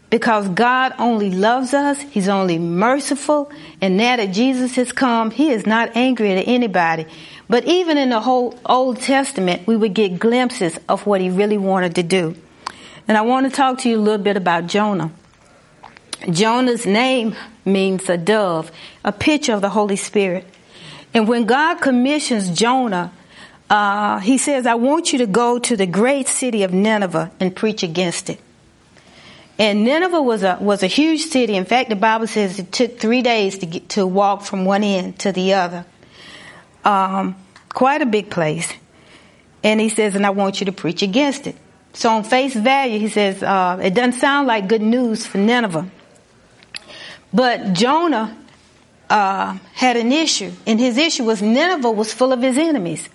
because 0.09 0.47
God 0.49 0.93
only 0.97 1.31
loves 1.31 1.73
us, 1.73 2.01
He's 2.01 2.27
only 2.27 2.57
merciful, 2.57 3.51
and 3.79 3.95
now 3.95 4.15
that 4.15 4.31
Jesus 4.31 4.75
has 4.75 4.91
come, 4.91 5.29
He 5.29 5.51
is 5.51 5.67
not 5.67 5.95
angry 5.95 6.31
at 6.31 6.47
anybody. 6.47 7.05
But 7.47 7.65
even 7.65 7.97
in 7.97 8.09
the 8.09 8.19
whole 8.19 8.57
Old 8.65 9.01
Testament, 9.01 9.67
we 9.67 9.75
would 9.75 9.93
get 9.93 10.19
glimpses 10.19 10.79
of 10.89 11.05
what 11.05 11.21
He 11.21 11.29
really 11.29 11.57
wanted 11.57 11.95
to 11.95 12.03
do. 12.03 12.35
And 13.07 13.17
I 13.17 13.21
want 13.21 13.49
to 13.49 13.55
talk 13.55 13.79
to 13.79 13.89
you 13.89 13.97
a 13.97 14.01
little 14.01 14.23
bit 14.23 14.37
about 14.37 14.67
Jonah. 14.67 15.11
Jonah's 16.29 16.85
name 16.85 17.35
means 17.65 18.09
a 18.09 18.17
dove, 18.17 18.71
a 19.03 19.11
picture 19.11 19.53
of 19.53 19.61
the 19.61 19.69
Holy 19.69 19.95
Spirit. 19.95 20.45
And 21.13 21.27
when 21.27 21.45
God 21.45 21.81
commissions 21.81 22.49
Jonah, 22.49 23.11
uh, 23.69 24.19
he 24.19 24.37
says, 24.37 24.65
I 24.65 24.75
want 24.75 25.13
you 25.13 25.19
to 25.19 25.27
go 25.27 25.59
to 25.59 25.77
the 25.77 25.85
great 25.85 26.27
city 26.27 26.63
of 26.63 26.73
Nineveh 26.73 27.31
and 27.39 27.55
preach 27.55 27.83
against 27.83 28.29
it. 28.29 28.39
And 29.59 29.83
Nineveh 29.83 30.21
was 30.21 30.43
a 30.43 30.57
was 30.61 30.83
a 30.83 30.87
huge 30.87 31.25
city. 31.25 31.55
In 31.55 31.65
fact, 31.65 31.89
the 31.89 31.97
Bible 31.97 32.27
says 32.27 32.59
it 32.59 32.71
took 32.71 32.97
three 32.97 33.21
days 33.21 33.57
to 33.57 33.65
get 33.65 33.89
to 33.89 34.07
walk 34.07 34.43
from 34.43 34.63
one 34.63 34.83
end 34.83 35.19
to 35.19 35.33
the 35.33 35.53
other. 35.53 35.85
Um, 36.85 37.35
quite 37.67 38.01
a 38.01 38.05
big 38.05 38.29
place. 38.29 38.71
And 39.61 39.81
he 39.81 39.89
says, 39.89 40.15
and 40.15 40.25
I 40.25 40.29
want 40.29 40.61
you 40.61 40.65
to 40.67 40.71
preach 40.71 41.01
against 41.01 41.45
it. 41.45 41.57
So 41.91 42.09
on 42.09 42.23
face 42.23 42.53
value, 42.53 42.99
he 42.99 43.09
says, 43.09 43.43
uh, 43.43 43.79
it 43.83 43.93
doesn't 43.93 44.19
sound 44.19 44.47
like 44.47 44.69
good 44.69 44.81
news 44.81 45.25
for 45.25 45.37
Nineveh. 45.37 45.89
But 47.33 47.73
Jonah 47.73 48.37
uh, 49.09 49.57
had 49.73 49.97
an 49.97 50.13
issue, 50.13 50.53
and 50.65 50.79
his 50.79 50.97
issue 50.97 51.25
was 51.25 51.41
Nineveh 51.41 51.91
was 51.91 52.13
full 52.13 52.31
of 52.31 52.41
his 52.41 52.57
enemies. 52.57 53.09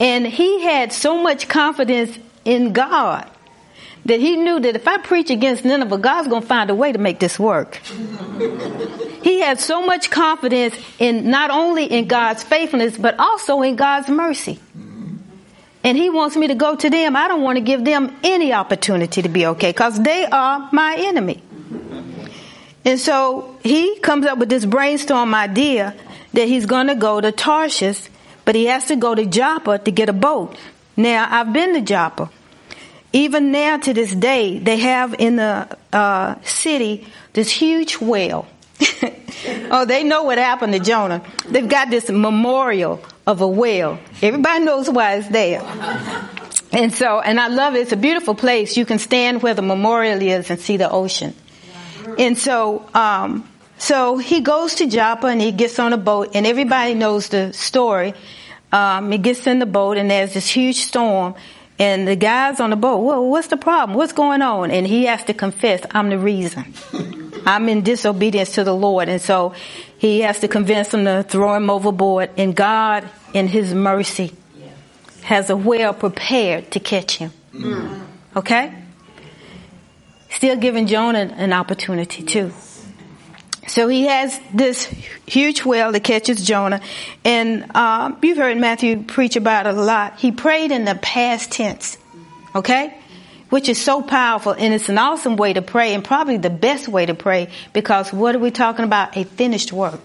And 0.00 0.26
he 0.26 0.62
had 0.62 0.92
so 0.92 1.22
much 1.22 1.48
confidence 1.48 2.18
in 2.44 2.72
God 2.72 3.28
that 4.04 4.20
he 4.20 4.36
knew 4.36 4.58
that 4.58 4.74
if 4.74 4.88
I 4.88 4.98
preach 4.98 5.30
against 5.30 5.64
Nineveh, 5.64 5.98
God's 5.98 6.28
going 6.28 6.42
to 6.42 6.48
find 6.48 6.70
a 6.70 6.74
way 6.74 6.92
to 6.92 6.98
make 6.98 7.20
this 7.20 7.38
work. 7.38 7.76
he 9.22 9.40
had 9.40 9.60
so 9.60 9.86
much 9.86 10.10
confidence 10.10 10.74
in 10.98 11.30
not 11.30 11.50
only 11.50 11.84
in 11.84 12.08
God's 12.08 12.42
faithfulness, 12.42 12.98
but 12.98 13.18
also 13.18 13.62
in 13.62 13.76
God's 13.76 14.08
mercy. 14.08 14.58
And 15.84 15.96
he 15.98 16.10
wants 16.10 16.36
me 16.36 16.48
to 16.48 16.54
go 16.54 16.76
to 16.76 16.90
them. 16.90 17.16
I 17.16 17.28
don't 17.28 17.42
want 17.42 17.56
to 17.56 17.60
give 17.64 17.84
them 17.84 18.16
any 18.22 18.52
opportunity 18.52 19.22
to 19.22 19.28
be 19.28 19.46
okay 19.46 19.70
because 19.70 20.00
they 20.00 20.26
are 20.26 20.68
my 20.72 20.96
enemy. 20.96 21.42
And 22.84 22.98
so 22.98 23.56
he 23.62 23.98
comes 24.00 24.26
up 24.26 24.38
with 24.38 24.48
this 24.48 24.64
brainstorm 24.64 25.34
idea 25.34 25.94
that 26.32 26.48
he's 26.48 26.66
going 26.66 26.88
to 26.88 26.94
go 26.94 27.20
to 27.20 27.30
Tarshish, 27.30 28.08
but 28.44 28.54
he 28.54 28.66
has 28.66 28.86
to 28.86 28.96
go 28.96 29.14
to 29.14 29.24
Joppa 29.26 29.78
to 29.78 29.90
get 29.90 30.08
a 30.08 30.12
boat. 30.12 30.56
Now, 30.96 31.26
I've 31.30 31.52
been 31.52 31.74
to 31.74 31.80
Joppa 31.80 32.30
even 33.12 33.52
now 33.52 33.76
to 33.76 33.92
this 33.92 34.14
day, 34.14 34.58
they 34.58 34.78
have 34.78 35.14
in 35.18 35.36
the 35.36 35.76
uh, 35.92 36.40
city 36.42 37.06
this 37.34 37.50
huge 37.50 37.98
whale. 37.98 38.46
oh, 39.70 39.84
they 39.84 40.02
know 40.02 40.22
what 40.24 40.38
happened 40.38 40.72
to 40.72 40.78
Jonah. 40.78 41.22
They've 41.46 41.68
got 41.68 41.90
this 41.90 42.08
memorial 42.08 43.02
of 43.26 43.40
a 43.40 43.48
whale. 43.48 43.98
Everybody 44.22 44.64
knows 44.64 44.88
why 44.88 45.16
it's 45.16 45.28
there. 45.28 45.60
And 46.72 46.92
so, 46.94 47.20
and 47.20 47.38
I 47.38 47.48
love 47.48 47.74
it. 47.74 47.80
It's 47.80 47.92
a 47.92 47.96
beautiful 47.96 48.34
place. 48.34 48.78
You 48.78 48.86
can 48.86 48.98
stand 48.98 49.42
where 49.42 49.52
the 49.52 49.62
memorial 49.62 50.20
is 50.22 50.50
and 50.50 50.58
see 50.58 50.78
the 50.78 50.90
ocean. 50.90 51.34
And 52.18 52.38
so, 52.38 52.88
um, 52.94 53.46
so 53.82 54.16
he 54.16 54.40
goes 54.40 54.76
to 54.76 54.86
Joppa 54.86 55.26
and 55.26 55.40
he 55.40 55.50
gets 55.50 55.80
on 55.80 55.92
a 55.92 55.98
boat, 55.98 56.30
and 56.34 56.46
everybody 56.46 56.94
knows 56.94 57.28
the 57.28 57.52
story. 57.52 58.14
Um, 58.70 59.10
he 59.10 59.18
gets 59.18 59.46
in 59.48 59.58
the 59.58 59.66
boat, 59.66 59.96
and 59.98 60.08
there's 60.08 60.34
this 60.34 60.48
huge 60.48 60.76
storm, 60.76 61.34
and 61.78 62.06
the 62.06 62.14
guys 62.14 62.60
on 62.60 62.70
the 62.70 62.76
boat, 62.76 62.98
well, 62.98 63.28
what's 63.28 63.48
the 63.48 63.56
problem? 63.56 63.98
What's 63.98 64.12
going 64.12 64.40
on? 64.40 64.70
And 64.70 64.86
he 64.86 65.06
has 65.06 65.24
to 65.24 65.34
confess, 65.34 65.84
I'm 65.90 66.10
the 66.10 66.18
reason. 66.18 66.72
I'm 67.44 67.68
in 67.68 67.82
disobedience 67.82 68.52
to 68.52 68.62
the 68.62 68.74
Lord. 68.74 69.08
And 69.08 69.20
so 69.20 69.52
he 69.98 70.20
has 70.20 70.38
to 70.40 70.48
convince 70.48 70.88
them 70.88 71.04
to 71.06 71.24
throw 71.24 71.54
him 71.54 71.70
overboard. 71.70 72.30
And 72.36 72.54
God, 72.54 73.08
in 73.34 73.48
his 73.48 73.74
mercy, 73.74 74.32
has 75.22 75.50
a 75.50 75.56
whale 75.56 75.92
prepared 75.92 76.70
to 76.70 76.78
catch 76.78 77.16
him. 77.16 77.32
Okay? 78.36 78.72
Still 80.30 80.56
giving 80.56 80.86
Jonah 80.86 81.34
an 81.36 81.52
opportunity 81.52 82.22
too. 82.22 82.52
So 83.72 83.88
he 83.88 84.04
has 84.04 84.38
this 84.52 84.84
huge 85.26 85.64
whale 85.64 85.92
that 85.92 86.04
catches 86.04 86.44
Jonah. 86.44 86.82
And 87.24 87.70
uh, 87.74 88.12
you've 88.20 88.36
heard 88.36 88.58
Matthew 88.58 89.02
preach 89.04 89.34
about 89.34 89.64
it 89.64 89.74
a 89.74 89.80
lot. 89.80 90.20
He 90.20 90.30
prayed 90.30 90.72
in 90.72 90.84
the 90.84 90.94
past 90.94 91.52
tense, 91.52 91.96
okay? 92.54 92.94
Which 93.48 93.70
is 93.70 93.80
so 93.80 94.02
powerful. 94.02 94.52
And 94.52 94.74
it's 94.74 94.90
an 94.90 94.98
awesome 94.98 95.36
way 95.36 95.54
to 95.54 95.62
pray 95.62 95.94
and 95.94 96.04
probably 96.04 96.36
the 96.36 96.50
best 96.50 96.86
way 96.86 97.06
to 97.06 97.14
pray 97.14 97.48
because 97.72 98.12
what 98.12 98.36
are 98.36 98.40
we 98.40 98.50
talking 98.50 98.84
about? 98.84 99.16
A 99.16 99.24
finished 99.24 99.72
work. 99.72 100.02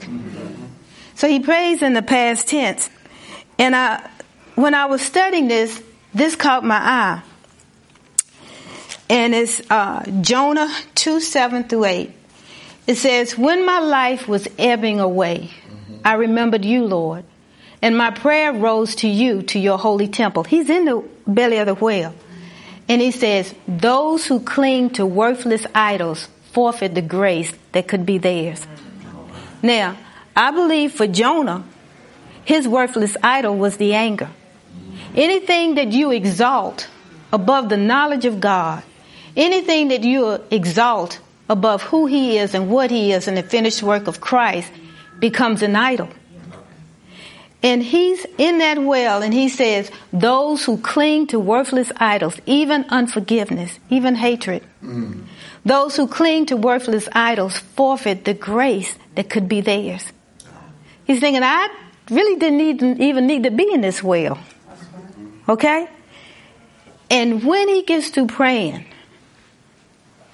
So 1.15 1.27
he 1.27 1.41
prays 1.41 1.81
in 1.81 1.91
the 1.91 2.01
past 2.01 2.47
tense. 2.47 2.89
And 3.59 3.75
I, 3.75 4.09
when 4.55 4.75
I 4.75 4.85
was 4.85 5.01
studying 5.01 5.49
this, 5.49 5.83
this 6.13 6.37
caught 6.37 6.63
my 6.63 6.77
eye. 6.77 7.21
And 9.09 9.35
it's 9.35 9.61
uh, 9.69 10.09
Jonah 10.21 10.73
2 10.95 11.19
7 11.19 11.65
through 11.65 11.83
8. 11.83 12.16
It 12.87 12.95
says, 12.95 13.37
When 13.37 13.65
my 13.65 13.79
life 13.79 14.27
was 14.27 14.47
ebbing 14.57 14.99
away, 14.99 15.51
mm-hmm. 15.67 15.97
I 16.05 16.13
remembered 16.13 16.63
you, 16.63 16.85
Lord, 16.85 17.25
and 17.81 17.97
my 17.97 18.11
prayer 18.11 18.53
rose 18.53 18.95
to 18.95 19.07
you, 19.07 19.43
to 19.43 19.59
your 19.59 19.77
holy 19.77 20.07
temple. 20.07 20.45
He's 20.45 20.69
in 20.69 20.85
the 20.85 21.03
belly 21.27 21.57
of 21.57 21.67
the 21.67 21.75
whale. 21.75 22.15
And 22.89 23.01
he 23.01 23.11
says, 23.11 23.53
Those 23.67 24.25
who 24.25 24.39
cling 24.39 24.91
to 24.91 25.05
worthless 25.05 25.67
idols 25.75 26.29
forfeit 26.53 26.95
the 26.95 27.01
grace 27.01 27.53
that 27.73 27.87
could 27.87 28.05
be 28.05 28.17
theirs. 28.17 28.65
Now, 29.61 29.97
I 30.35 30.51
believe 30.51 30.93
for 30.93 31.07
Jonah, 31.07 31.65
his 32.45 32.67
worthless 32.67 33.17
idol 33.21 33.57
was 33.57 33.77
the 33.77 33.93
anger. 33.93 34.29
Anything 35.13 35.75
that 35.75 35.91
you 35.91 36.11
exalt 36.11 36.87
above 37.33 37.67
the 37.67 37.77
knowledge 37.77 38.25
of 38.25 38.39
God, 38.39 38.83
anything 39.35 39.89
that 39.89 40.03
you 40.03 40.41
exalt 40.49 41.19
above 41.49 41.81
who 41.83 42.05
he 42.05 42.37
is 42.37 42.53
and 42.53 42.69
what 42.69 42.91
he 42.91 43.11
is 43.11 43.27
in 43.27 43.35
the 43.35 43.43
finished 43.43 43.83
work 43.83 44.07
of 44.07 44.19
Christ 44.19 44.71
becomes 45.19 45.61
an 45.61 45.75
idol. 45.75 46.09
And 47.63 47.81
he's 47.81 48.25
in 48.37 48.59
that 48.59 48.77
well 48.77 49.23
and 49.23 49.33
he 49.33 49.49
says, 49.49 49.89
those 50.13 50.63
who 50.63 50.77
cling 50.77 51.27
to 51.27 51.39
worthless 51.39 51.91
idols, 51.97 52.39
even 52.45 52.85
unforgiveness, 52.89 53.79
even 53.89 54.15
hatred, 54.15 54.63
mm. 54.83 55.23
those 55.65 55.95
who 55.95 56.07
cling 56.07 56.45
to 56.47 56.57
worthless 56.57 57.09
idols 57.13 57.57
forfeit 57.57 58.25
the 58.25 58.35
grace 58.35 58.95
that 59.15 59.29
could 59.29 59.49
be 59.49 59.61
theirs. 59.61 60.03
He's 61.05 61.19
thinking, 61.19 61.41
I 61.43 61.69
really 62.11 62.39
didn't 62.39 62.57
need, 62.57 63.01
even 63.01 63.25
need 63.25 63.43
to 63.43 63.51
be 63.51 63.73
in 63.73 63.81
this 63.81 64.03
well. 64.03 64.37
Okay? 65.49 65.89
And 67.09 67.43
when 67.43 67.69
he 67.69 67.83
gets 67.83 68.11
to 68.11 68.27
praying, 68.27 68.85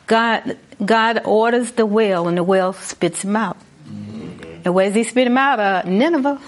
God, 0.07 0.57
God 0.83 1.21
orders 1.25 1.71
the 1.71 1.85
whale 1.85 2.27
and 2.27 2.37
the 2.37 2.43
whale 2.43 2.73
spits 2.73 3.23
him 3.23 3.35
out. 3.35 3.57
And 4.65 4.73
where 4.73 4.87
does 4.87 4.95
he 4.95 5.03
spit 5.03 5.27
him 5.27 5.37
out? 5.37 5.59
Uh, 5.59 5.83
Nineveh. 5.85 6.39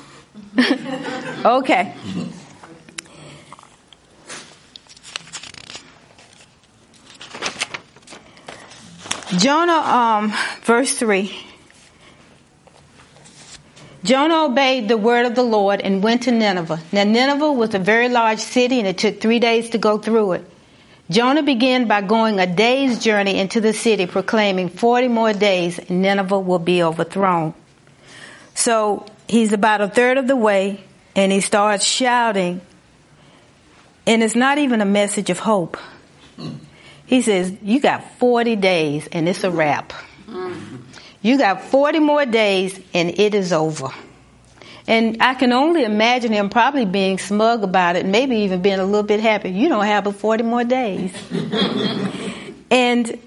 okay. 1.45 1.93
Jonah, 9.37 9.73
um, 9.73 10.33
verse 10.61 10.97
3. 10.97 11.35
Jonah 14.03 14.45
obeyed 14.45 14.87
the 14.87 14.97
word 14.97 15.25
of 15.25 15.33
the 15.35 15.43
Lord 15.43 15.81
and 15.81 16.03
went 16.03 16.23
to 16.23 16.31
Nineveh. 16.31 16.79
Now, 16.91 17.03
Nineveh 17.03 17.51
was 17.51 17.73
a 17.73 17.79
very 17.79 18.07
large 18.07 18.39
city 18.39 18.79
and 18.79 18.87
it 18.87 18.99
took 18.99 19.19
three 19.19 19.39
days 19.39 19.71
to 19.71 19.77
go 19.77 19.97
through 19.97 20.33
it. 20.33 20.51
Jonah 21.09 21.43
began 21.43 21.87
by 21.87 22.01
going 22.01 22.39
a 22.39 22.47
day's 22.47 22.99
journey 22.99 23.37
into 23.39 23.61
the 23.61 23.73
city, 23.73 24.07
proclaiming 24.07 24.69
40 24.69 25.07
more 25.07 25.33
days 25.33 25.79
Nineveh 25.89 26.39
will 26.39 26.59
be 26.59 26.81
overthrown. 26.81 27.53
So 28.55 29.05
he's 29.27 29.53
about 29.53 29.81
a 29.81 29.87
third 29.87 30.17
of 30.17 30.27
the 30.27 30.35
way 30.35 30.83
and 31.15 31.31
he 31.31 31.41
starts 31.41 31.85
shouting. 31.85 32.61
And 34.07 34.23
it's 34.23 34.35
not 34.35 34.57
even 34.57 34.81
a 34.81 34.85
message 34.85 35.29
of 35.29 35.39
hope. 35.39 35.77
He 37.05 37.21
says, 37.21 37.55
You 37.61 37.79
got 37.79 38.17
40 38.17 38.55
days 38.55 39.07
and 39.11 39.29
it's 39.29 39.43
a 39.43 39.51
wrap. 39.51 39.93
You 41.21 41.37
got 41.37 41.61
40 41.61 41.99
more 41.99 42.25
days 42.25 42.79
and 42.93 43.19
it 43.19 43.35
is 43.35 43.53
over. 43.53 43.89
And 44.87 45.17
I 45.19 45.33
can 45.33 45.51
only 45.51 45.83
imagine 45.83 46.31
him 46.31 46.49
probably 46.49 46.85
being 46.85 47.17
smug 47.17 47.63
about 47.63 47.95
it, 47.95 48.05
maybe 48.05 48.37
even 48.37 48.61
being 48.61 48.79
a 48.79 48.85
little 48.85 49.03
bit 49.03 49.19
happy. 49.19 49.49
You 49.49 49.67
don't 49.67 49.85
have 49.85 50.03
but 50.03 50.15
40 50.15 50.43
more 50.43 50.63
days. 50.63 51.11
and, 52.71 53.19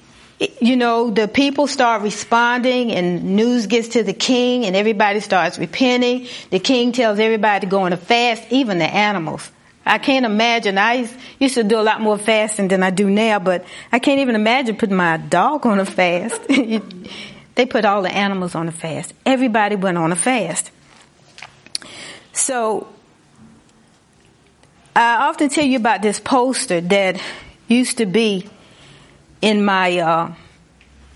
you 0.60 0.76
know, 0.76 1.10
the 1.10 1.26
people 1.26 1.66
start 1.66 2.02
responding 2.02 2.92
and 2.92 3.36
news 3.36 3.66
gets 3.66 3.88
to 3.88 4.04
the 4.04 4.12
king 4.12 4.66
and 4.66 4.76
everybody 4.76 5.18
starts 5.18 5.58
repenting. 5.58 6.28
The 6.50 6.60
king 6.60 6.92
tells 6.92 7.18
everybody 7.18 7.66
to 7.66 7.70
go 7.70 7.82
on 7.82 7.92
a 7.92 7.96
fast, 7.96 8.44
even 8.50 8.78
the 8.78 8.86
animals. 8.86 9.50
I 9.84 9.98
can't 9.98 10.26
imagine. 10.26 10.78
I 10.78 11.08
used 11.40 11.54
to 11.54 11.64
do 11.64 11.80
a 11.80 11.82
lot 11.82 12.00
more 12.00 12.18
fasting 12.18 12.68
than 12.68 12.84
I 12.84 12.90
do 12.90 13.10
now, 13.10 13.40
but 13.40 13.64
I 13.90 13.98
can't 13.98 14.20
even 14.20 14.34
imagine 14.36 14.76
putting 14.76 14.96
my 14.96 15.16
dog 15.16 15.66
on 15.66 15.80
a 15.80 15.86
fast. 15.86 16.40
they 17.54 17.66
put 17.66 17.84
all 17.84 18.02
the 18.02 18.14
animals 18.14 18.54
on 18.54 18.68
a 18.68 18.72
fast. 18.72 19.12
Everybody 19.26 19.74
went 19.74 19.98
on 19.98 20.12
a 20.12 20.16
fast. 20.16 20.70
So 22.38 22.86
I 24.94 25.28
often 25.28 25.48
tell 25.48 25.64
you 25.64 25.76
about 25.76 26.02
this 26.02 26.20
poster 26.20 26.80
that 26.80 27.20
used 27.66 27.98
to 27.98 28.06
be 28.06 28.48
in 29.42 29.64
my 29.64 29.98
uh, 29.98 30.32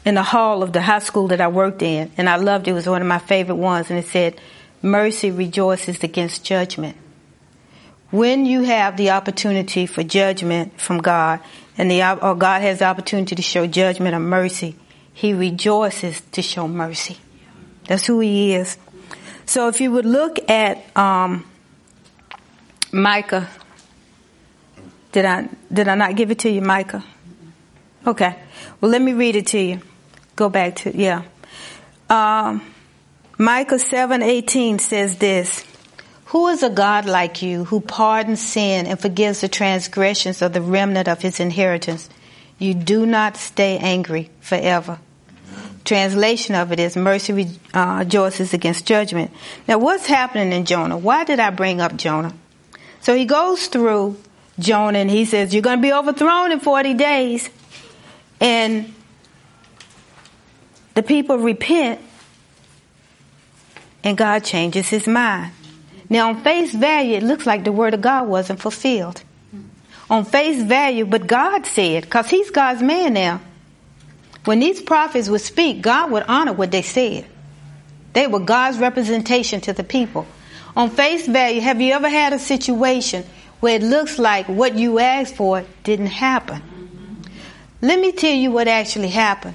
in 0.05 0.17
the 0.17 0.23
hall 0.25 0.64
of 0.64 0.73
the 0.73 0.83
high 0.83 0.99
school 0.99 1.29
that 1.29 1.41
I 1.41 1.47
worked 1.47 1.81
in, 1.81 2.11
and 2.17 2.29
I 2.29 2.37
loved 2.37 2.67
it. 2.67 2.73
It 2.73 2.75
was 2.75 2.88
one 2.88 3.00
of 3.00 3.07
my 3.07 3.21
favorite 3.21 3.55
ones, 3.55 3.88
and 3.88 4.00
it 4.00 4.07
said, 4.07 4.41
"Mercy 4.83 5.31
rejoices 5.31 6.02
against 6.02 6.45
judgment." 6.45 6.97
When 8.11 8.45
you 8.45 8.62
have 8.62 8.97
the 8.97 9.11
opportunity 9.11 9.87
for 9.87 10.02
judgment 10.02 10.81
from 10.81 10.99
God, 10.99 11.38
and 11.79 11.88
the 11.88 12.02
or 12.21 12.35
God 12.35 12.62
has 12.62 12.81
the 12.81 12.87
opportunity 12.87 13.37
to 13.37 13.43
show 13.43 13.69
judgment 13.69 14.17
or 14.17 14.21
mercy, 14.21 14.75
He 15.14 15.35
rejoices 15.35 16.21
to 16.33 16.43
show 16.43 16.67
mercy. 16.67 17.19
That's 17.87 18.07
who 18.07 18.19
He 18.19 18.55
is. 18.55 18.76
So 19.47 19.69
if 19.69 19.81
you 19.81 19.91
would 19.93 20.07
look 20.07 20.39
at 20.51 20.97
um, 20.97 21.45
Micah, 22.93 23.49
did 25.13 25.25
I 25.25 25.49
did 25.73 25.89
I 25.89 25.95
not 25.95 26.17
give 26.17 26.31
it 26.31 26.41
to 26.41 26.51
you, 26.51 26.63
Micah? 26.63 27.05
Okay. 28.07 28.37
Well, 28.81 28.91
let 28.91 29.03
me 29.03 29.13
read 29.13 29.37
it 29.37 29.47
to 29.49 29.59
you. 29.59 29.81
Go 30.37 30.49
back 30.49 30.77
to 30.77 30.97
yeah. 30.97 31.23
Um, 32.09 32.63
Micah 33.39 33.79
seven 33.79 34.23
eighteen 34.23 34.79
says 34.79 35.19
this. 35.19 35.67
Who 36.27 36.49
is 36.49 36.63
a 36.63 36.71
God 36.71 37.05
like 37.05 37.43
you 37.43 37.65
who 37.65 37.81
pardons 37.81 38.41
sin 38.41 38.87
and 38.87 38.99
forgives 38.99 39.43
the 39.43 39.49
transgressions 39.49 40.41
of 40.41 40.55
the 40.55 40.63
remnant 40.63 41.07
of 41.07 41.21
his 41.21 41.41
inheritance? 41.41 42.09
You 42.59 42.73
do 42.73 43.05
not 43.05 43.37
stay 43.37 43.77
angry 43.77 44.31
forever 44.41 44.99
translation 45.85 46.55
of 46.55 46.73
it 46.73 46.81
is 46.81 46.97
mercy 46.97 47.33
rejoices 47.75 48.55
against 48.55 48.87
judgment. 48.87 49.31
Now, 49.67 49.79
what's 49.79 50.07
happening 50.07 50.53
in 50.53 50.65
Jonah? 50.65 50.97
Why 50.97 51.25
did 51.25 51.41
I 51.41 51.51
bring 51.51 51.81
up 51.81 51.97
Jonah? 51.97 52.35
So 53.01 53.15
he 53.17 53.25
goes 53.25 53.67
through 53.67 54.17
Jonah 54.59 54.99
and 54.99 55.11
he 55.11 55.25
says, 55.25 55.53
You're 55.53 55.62
going 55.62 55.79
to 55.79 55.83
be 55.83 55.93
overthrown 55.93 56.53
in 56.53 56.61
40 56.61 56.95
days. 56.95 57.50
And 58.41 58.93
the 60.95 61.02
people 61.02 61.39
repent, 61.39 62.00
and 64.04 64.17
God 64.17 64.45
changes 64.45 64.89
his 64.89 65.06
mind. 65.06 65.52
Now, 66.09 66.28
on 66.28 66.43
face 66.43 66.73
value, 66.73 67.17
it 67.17 67.23
looks 67.23 67.47
like 67.47 67.65
the 67.65 67.73
word 67.73 67.95
of 67.95 68.02
God 68.02 68.28
wasn't 68.28 68.61
fulfilled. 68.61 69.23
On 70.11 70.25
face 70.25 70.63
value, 70.63 71.06
but 71.06 71.26
God 71.26 71.65
said, 71.65 72.02
because 72.02 72.28
he's 72.28 72.50
God's 72.50 72.83
man 72.83 73.15
now. 73.15 73.41
When 74.45 74.59
these 74.59 74.83
prophets 74.83 75.28
would 75.28 75.41
speak, 75.41 75.83
God 75.83 76.11
would 76.11 76.25
honor 76.26 76.52
what 76.52 76.73
they 76.73 76.83
said. 76.83 77.26
They 78.13 78.26
were 78.26 78.41
God's 78.41 78.78
representation 78.78 79.61
to 79.63 79.73
the 79.73 79.85
people. 79.85 80.26
On 80.76 80.91
face 80.91 81.26
value, 81.26 81.61
have 81.61 81.81
you 81.81 81.93
ever 81.93 82.09
had 82.09 82.33
a 82.33 82.39
situation 82.39 83.25
where 83.61 83.76
it 83.76 83.83
looks 83.83 84.19
like 84.19 84.49
what 84.49 84.75
you 84.75 84.99
asked 84.99 85.37
for 85.37 85.65
didn't 85.85 86.07
happen? 86.07 86.61
Let 87.81 88.00
me 88.00 88.13
tell 88.13 88.35
you 88.35 88.50
what 88.50 88.69
actually 88.69 89.09
happened. 89.09 89.55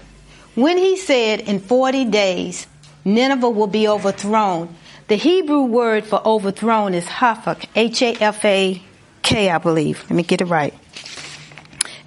When 0.55 0.77
he 0.77 0.97
said 0.97 1.41
in 1.41 1.59
40 1.59 2.05
days, 2.05 2.65
Nineveh 3.03 3.49
will 3.49 3.67
be 3.67 3.87
overthrown, 3.87 4.73
the 5.07 5.15
Hebrew 5.15 5.63
word 5.63 6.05
for 6.05 6.25
overthrown 6.25 6.93
is 6.93 7.05
hafak, 7.05 7.65
H-A-F-A-K, 7.75 9.49
I 9.49 9.57
believe. 9.57 10.03
Let 10.03 10.11
me 10.11 10.23
get 10.23 10.41
it 10.41 10.45
right. 10.45 10.73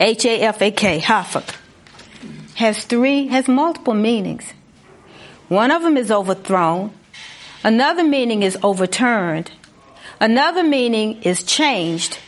H-A-F-A-K, 0.01 1.01
hafak 1.01 1.60
has 2.61 2.85
three, 2.85 3.27
has 3.29 3.49
multiple 3.49 3.95
meanings. 3.95 4.53
One 5.49 5.71
of 5.71 5.83
them 5.83 5.97
is 5.97 6.11
overthrown. 6.11 6.93
Another 7.65 8.05
meaning 8.05 8.43
is 8.43 8.59
overturned. 8.63 9.51
Another 10.21 10.63
meaning 10.63 11.23
is 11.23 11.43
changed. 11.43 12.19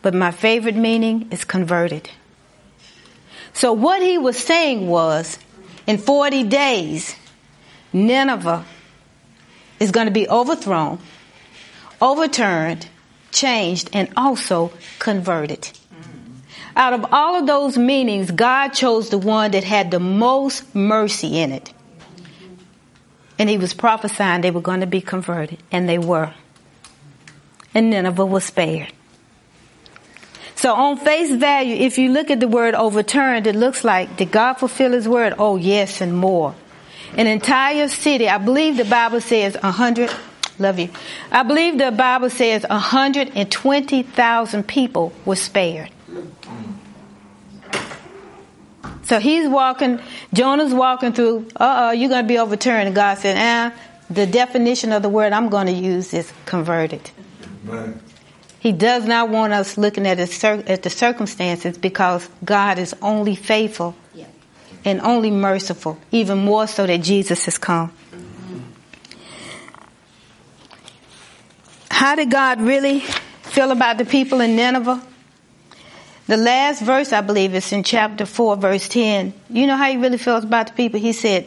But 0.00 0.14
my 0.14 0.30
favorite 0.30 0.76
meaning 0.76 1.26
is 1.32 1.44
converted. 1.44 2.08
So 3.52 3.72
what 3.72 4.00
he 4.00 4.16
was 4.16 4.38
saying 4.38 4.86
was, 4.86 5.40
in 5.88 5.98
40 5.98 6.44
days, 6.44 7.16
Nineveh 7.92 8.64
is 9.80 9.90
going 9.90 10.06
to 10.06 10.12
be 10.12 10.28
overthrown, 10.28 11.00
overturned, 12.00 12.86
changed, 13.32 13.90
and 13.92 14.08
also 14.16 14.70
converted. 15.00 15.70
Out 16.76 16.92
of 16.92 17.06
all 17.10 17.36
of 17.36 17.46
those 17.46 17.78
meanings, 17.78 18.30
God 18.30 18.68
chose 18.68 19.08
the 19.08 19.16
one 19.16 19.52
that 19.52 19.64
had 19.64 19.90
the 19.90 19.98
most 19.98 20.74
mercy 20.74 21.40
in 21.40 21.50
it. 21.50 21.72
And 23.38 23.48
he 23.48 23.56
was 23.56 23.72
prophesying 23.72 24.42
they 24.42 24.50
were 24.50 24.60
going 24.60 24.80
to 24.80 24.86
be 24.86 25.00
converted, 25.00 25.58
and 25.72 25.88
they 25.88 25.96
were. 25.98 26.34
And 27.74 27.88
Nineveh 27.88 28.26
was 28.26 28.44
spared. 28.44 28.92
So 30.54 30.74
on 30.74 30.98
face 30.98 31.32
value, 31.32 31.76
if 31.76 31.96
you 31.98 32.10
look 32.10 32.30
at 32.30 32.40
the 32.40 32.48
word 32.48 32.74
overturned, 32.74 33.46
it 33.46 33.54
looks 33.54 33.82
like, 33.84 34.16
did 34.16 34.30
God 34.30 34.54
fulfill 34.54 34.92
his 34.92 35.08
word? 35.08 35.34
Oh 35.38 35.56
yes, 35.56 36.00
and 36.00 36.16
more. 36.16 36.54
An 37.16 37.26
entire 37.26 37.88
city, 37.88 38.28
I 38.28 38.38
believe 38.38 38.76
the 38.76 38.84
Bible 38.84 39.20
says 39.20 39.56
a 39.62 39.70
hundred, 39.70 40.10
love 40.58 40.78
you. 40.78 40.90
I 41.30 41.42
believe 41.42 41.78
the 41.78 41.90
Bible 41.90 42.30
says 42.30 42.64
120,000 42.68 44.66
people 44.66 45.12
were 45.24 45.36
spared. 45.36 45.90
So 49.06 49.20
he's 49.20 49.48
walking, 49.48 50.00
Jonah's 50.32 50.74
walking 50.74 51.12
through, 51.12 51.46
uh 51.56 51.88
oh, 51.88 51.90
you're 51.92 52.08
going 52.08 52.24
to 52.24 52.28
be 52.28 52.38
overturned. 52.38 52.88
And 52.88 52.94
God 52.94 53.18
said, 53.18 53.36
ah, 53.38 53.76
the 54.10 54.26
definition 54.26 54.92
of 54.92 55.02
the 55.02 55.08
word 55.08 55.32
I'm 55.32 55.48
going 55.48 55.66
to 55.66 55.72
use 55.72 56.12
is 56.12 56.32
converted. 56.44 57.10
Right. 57.64 57.94
He 58.58 58.72
does 58.72 59.04
not 59.06 59.28
want 59.28 59.52
us 59.52 59.78
looking 59.78 60.08
at, 60.08 60.18
at 60.18 60.82
the 60.82 60.90
circumstances 60.90 61.78
because 61.78 62.28
God 62.44 62.80
is 62.80 62.96
only 63.00 63.36
faithful 63.36 63.94
yeah. 64.12 64.26
and 64.84 65.00
only 65.00 65.30
merciful, 65.30 65.98
even 66.10 66.38
more 66.38 66.66
so 66.66 66.84
that 66.84 66.98
Jesus 66.98 67.44
has 67.44 67.58
come. 67.58 67.92
How 71.90 72.16
did 72.16 72.30
God 72.30 72.60
really 72.60 73.00
feel 73.42 73.70
about 73.70 73.98
the 73.98 74.04
people 74.04 74.40
in 74.40 74.56
Nineveh? 74.56 75.00
The 76.26 76.36
last 76.36 76.82
verse, 76.82 77.12
I 77.12 77.20
believe, 77.20 77.54
is 77.54 77.72
in 77.72 77.84
chapter 77.84 78.26
4, 78.26 78.56
verse 78.56 78.88
10. 78.88 79.32
You 79.48 79.66
know 79.66 79.76
how 79.76 79.90
he 79.90 79.96
really 79.96 80.18
feels 80.18 80.42
about 80.42 80.68
the 80.68 80.72
people? 80.72 80.98
He 80.98 81.12
said, 81.12 81.46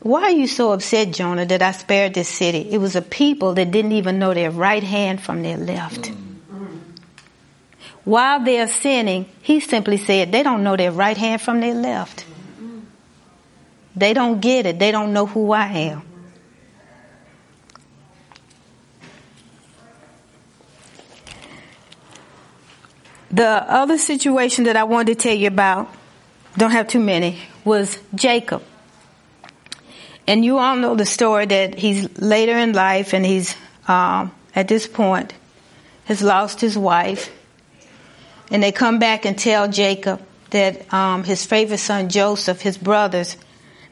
Why 0.00 0.22
are 0.22 0.30
you 0.30 0.46
so 0.46 0.72
upset, 0.72 1.12
Jonah, 1.12 1.46
that 1.46 1.62
I 1.62 1.72
spared 1.72 2.14
this 2.14 2.28
city? 2.28 2.68
It 2.70 2.78
was 2.78 2.94
a 2.94 3.02
people 3.02 3.54
that 3.54 3.72
didn't 3.72 3.92
even 3.92 4.20
know 4.20 4.34
their 4.34 4.52
right 4.52 4.82
hand 4.82 5.20
from 5.20 5.42
their 5.42 5.56
left. 5.56 6.12
While 8.04 8.44
they're 8.44 8.68
sinning, 8.68 9.26
he 9.42 9.58
simply 9.58 9.96
said, 9.96 10.30
They 10.30 10.44
don't 10.44 10.62
know 10.62 10.76
their 10.76 10.92
right 10.92 11.16
hand 11.16 11.42
from 11.42 11.60
their 11.60 11.74
left. 11.74 12.24
They 13.96 14.14
don't 14.14 14.40
get 14.40 14.66
it. 14.66 14.78
They 14.78 14.92
don't 14.92 15.12
know 15.12 15.26
who 15.26 15.52
I 15.52 15.66
am. 15.66 16.02
The 23.32 23.46
other 23.46 23.96
situation 23.96 24.64
that 24.64 24.76
I 24.76 24.84
wanted 24.84 25.18
to 25.18 25.28
tell 25.28 25.36
you 25.36 25.48
about, 25.48 25.92
don't 26.58 26.70
have 26.70 26.88
too 26.88 27.00
many, 27.00 27.38
was 27.64 27.98
Jacob. 28.14 28.62
And 30.26 30.44
you 30.44 30.58
all 30.58 30.76
know 30.76 30.94
the 30.94 31.06
story 31.06 31.46
that 31.46 31.74
he's 31.74 32.20
later 32.20 32.56
in 32.56 32.74
life 32.74 33.14
and 33.14 33.24
he's, 33.24 33.56
um, 33.88 34.32
at 34.54 34.68
this 34.68 34.86
point, 34.86 35.32
has 36.04 36.22
lost 36.22 36.60
his 36.60 36.76
wife. 36.76 37.30
And 38.50 38.62
they 38.62 38.70
come 38.70 38.98
back 38.98 39.24
and 39.24 39.38
tell 39.38 39.66
Jacob 39.66 40.20
that 40.50 40.92
um, 40.92 41.24
his 41.24 41.46
favorite 41.46 41.78
son 41.78 42.10
Joseph, 42.10 42.60
his 42.60 42.76
brothers, 42.76 43.38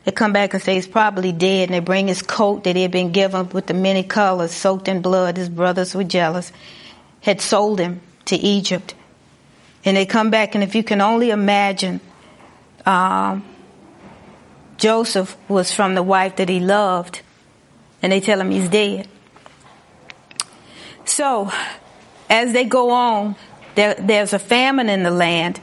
they 0.04 0.12
come 0.12 0.34
back 0.34 0.52
and 0.52 0.62
say 0.62 0.74
he's 0.74 0.86
probably 0.86 1.32
dead. 1.32 1.70
And 1.70 1.74
they 1.74 1.80
bring 1.80 2.08
his 2.08 2.20
coat 2.20 2.64
that 2.64 2.76
he 2.76 2.82
had 2.82 2.90
been 2.90 3.12
given 3.12 3.48
with 3.48 3.66
the 3.66 3.74
many 3.74 4.02
colors 4.02 4.52
soaked 4.52 4.86
in 4.86 5.00
blood. 5.00 5.38
His 5.38 5.48
brothers 5.48 5.94
were 5.94 6.04
jealous, 6.04 6.52
had 7.22 7.40
sold 7.40 7.80
him 7.80 8.02
to 8.26 8.36
Egypt. 8.36 8.94
And 9.84 9.96
they 9.96 10.06
come 10.06 10.30
back, 10.30 10.54
and 10.54 10.62
if 10.62 10.74
you 10.74 10.82
can 10.82 11.00
only 11.00 11.30
imagine, 11.30 12.00
um, 12.84 13.44
Joseph 14.76 15.36
was 15.48 15.72
from 15.72 15.94
the 15.94 16.02
wife 16.02 16.36
that 16.36 16.48
he 16.48 16.60
loved, 16.60 17.22
and 18.02 18.12
they 18.12 18.20
tell 18.20 18.40
him 18.40 18.50
he's 18.50 18.68
dead. 18.68 19.08
So, 21.04 21.50
as 22.28 22.52
they 22.52 22.64
go 22.64 22.90
on, 22.90 23.36
there, 23.74 23.94
there's 23.94 24.32
a 24.32 24.38
famine 24.38 24.88
in 24.88 25.02
the 25.02 25.10
land, 25.10 25.60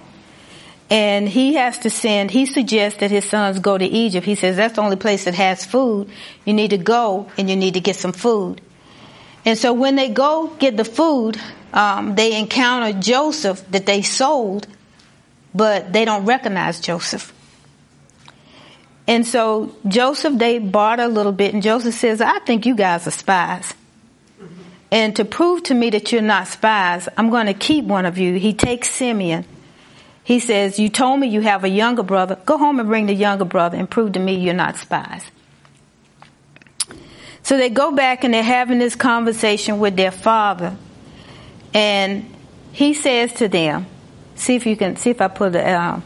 and 0.90 1.28
he 1.28 1.56
has 1.56 1.80
to 1.80 1.90
send, 1.90 2.32
he 2.32 2.46
suggests 2.46 3.00
that 3.00 3.12
his 3.12 3.26
sons 3.26 3.60
go 3.60 3.78
to 3.78 3.86
Egypt. 3.86 4.26
He 4.26 4.36
says 4.36 4.56
that's 4.56 4.76
the 4.76 4.82
only 4.82 4.96
place 4.96 5.26
that 5.26 5.36
has 5.36 5.66
food. 5.66 6.10
You 6.46 6.54
need 6.54 6.70
to 6.70 6.78
go 6.78 7.30
and 7.38 7.50
you 7.50 7.56
need 7.56 7.74
to 7.74 7.82
get 7.82 7.98
some 7.98 8.14
food. 8.14 8.62
And 9.44 9.58
so 9.58 9.74
when 9.74 9.96
they 9.96 10.10
go 10.10 10.48
get 10.60 10.78
the 10.78 10.86
food, 10.86 11.38
um, 11.74 12.16
they 12.16 12.38
encounter 12.38 12.98
Joseph 13.00 13.64
that 13.72 13.86
they 13.86 14.02
sold, 14.02 14.68
but 15.54 15.94
they 15.94 16.06
don't 16.06 16.26
recognize 16.26 16.80
Joseph. 16.80 17.34
And 19.08 19.26
so 19.26 19.76
Joseph, 19.88 20.38
they 20.38 20.60
barter 20.60 21.04
a 21.04 21.08
little 21.08 21.32
bit, 21.32 21.54
and 21.54 21.64
Joseph 21.64 21.96
says, 21.96 22.20
I 22.22 22.40
think 22.40 22.66
you 22.66 22.76
guys 22.76 23.08
are 23.08 23.12
spies. 23.12 23.74
And 24.92 25.16
to 25.18 25.26
prove 25.26 25.64
to 25.64 25.74
me 25.74 25.90
that 25.92 26.12
you're 26.12 26.22
not 26.22 26.48
spies, 26.48 27.10
I'm 27.18 27.30
going 27.30 27.48
to 27.48 27.54
keep 27.54 27.86
one 27.86 28.06
of 28.06 28.18
you. 28.18 28.36
He 28.36 28.54
takes 28.54 28.90
Simeon. 28.90 29.46
He 30.24 30.40
says, 30.40 30.80
You 30.80 30.90
told 30.90 31.20
me 31.20 31.28
you 31.28 31.42
have 31.42 31.64
a 31.64 31.70
younger 31.70 32.04
brother. 32.04 32.38
Go 32.46 32.58
home 32.58 32.80
and 32.80 32.88
bring 32.88 33.06
the 33.06 33.14
younger 33.14 33.46
brother 33.46 33.78
and 33.78 33.90
prove 33.90 34.14
to 34.14 34.20
me 34.20 34.36
you're 34.36 34.54
not 34.54 34.78
spies. 34.78 35.24
So 37.44 37.58
they 37.58 37.70
go 37.70 37.94
back 37.94 38.26
and 38.26 38.34
they're 38.34 38.44
having 38.44 38.80
this 38.80 38.96
conversation 38.96 39.80
with 39.80 39.96
their 39.96 40.12
father. 40.12 40.76
And 41.78 42.34
he 42.72 42.96
says 42.96 43.34
to 43.34 43.48
them, 43.48 43.86
See 44.34 44.56
if 44.56 44.66
you 44.66 44.76
can, 44.76 44.96
see 44.96 45.12
if 45.12 45.22
I 45.22 45.28
put 45.28 45.54
it, 45.54 45.64
uh, 45.64 46.00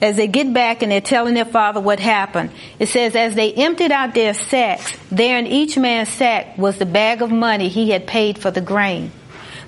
as 0.00 0.16
they 0.16 0.26
get 0.26 0.54
back 0.54 0.82
and 0.82 0.90
they're 0.90 1.02
telling 1.02 1.34
their 1.34 1.44
father 1.44 1.80
what 1.80 2.00
happened, 2.00 2.50
it 2.78 2.88
says, 2.88 3.14
as 3.14 3.34
they 3.34 3.52
emptied 3.52 3.92
out 3.92 4.14
their 4.14 4.32
sacks, 4.32 4.96
there 5.10 5.38
in 5.38 5.46
each 5.46 5.76
man's 5.76 6.08
sack 6.08 6.56
was 6.56 6.78
the 6.78 6.86
bag 6.86 7.20
of 7.20 7.30
money 7.30 7.68
he 7.68 7.90
had 7.90 8.06
paid 8.06 8.38
for 8.38 8.50
the 8.50 8.62
grain. 8.62 9.12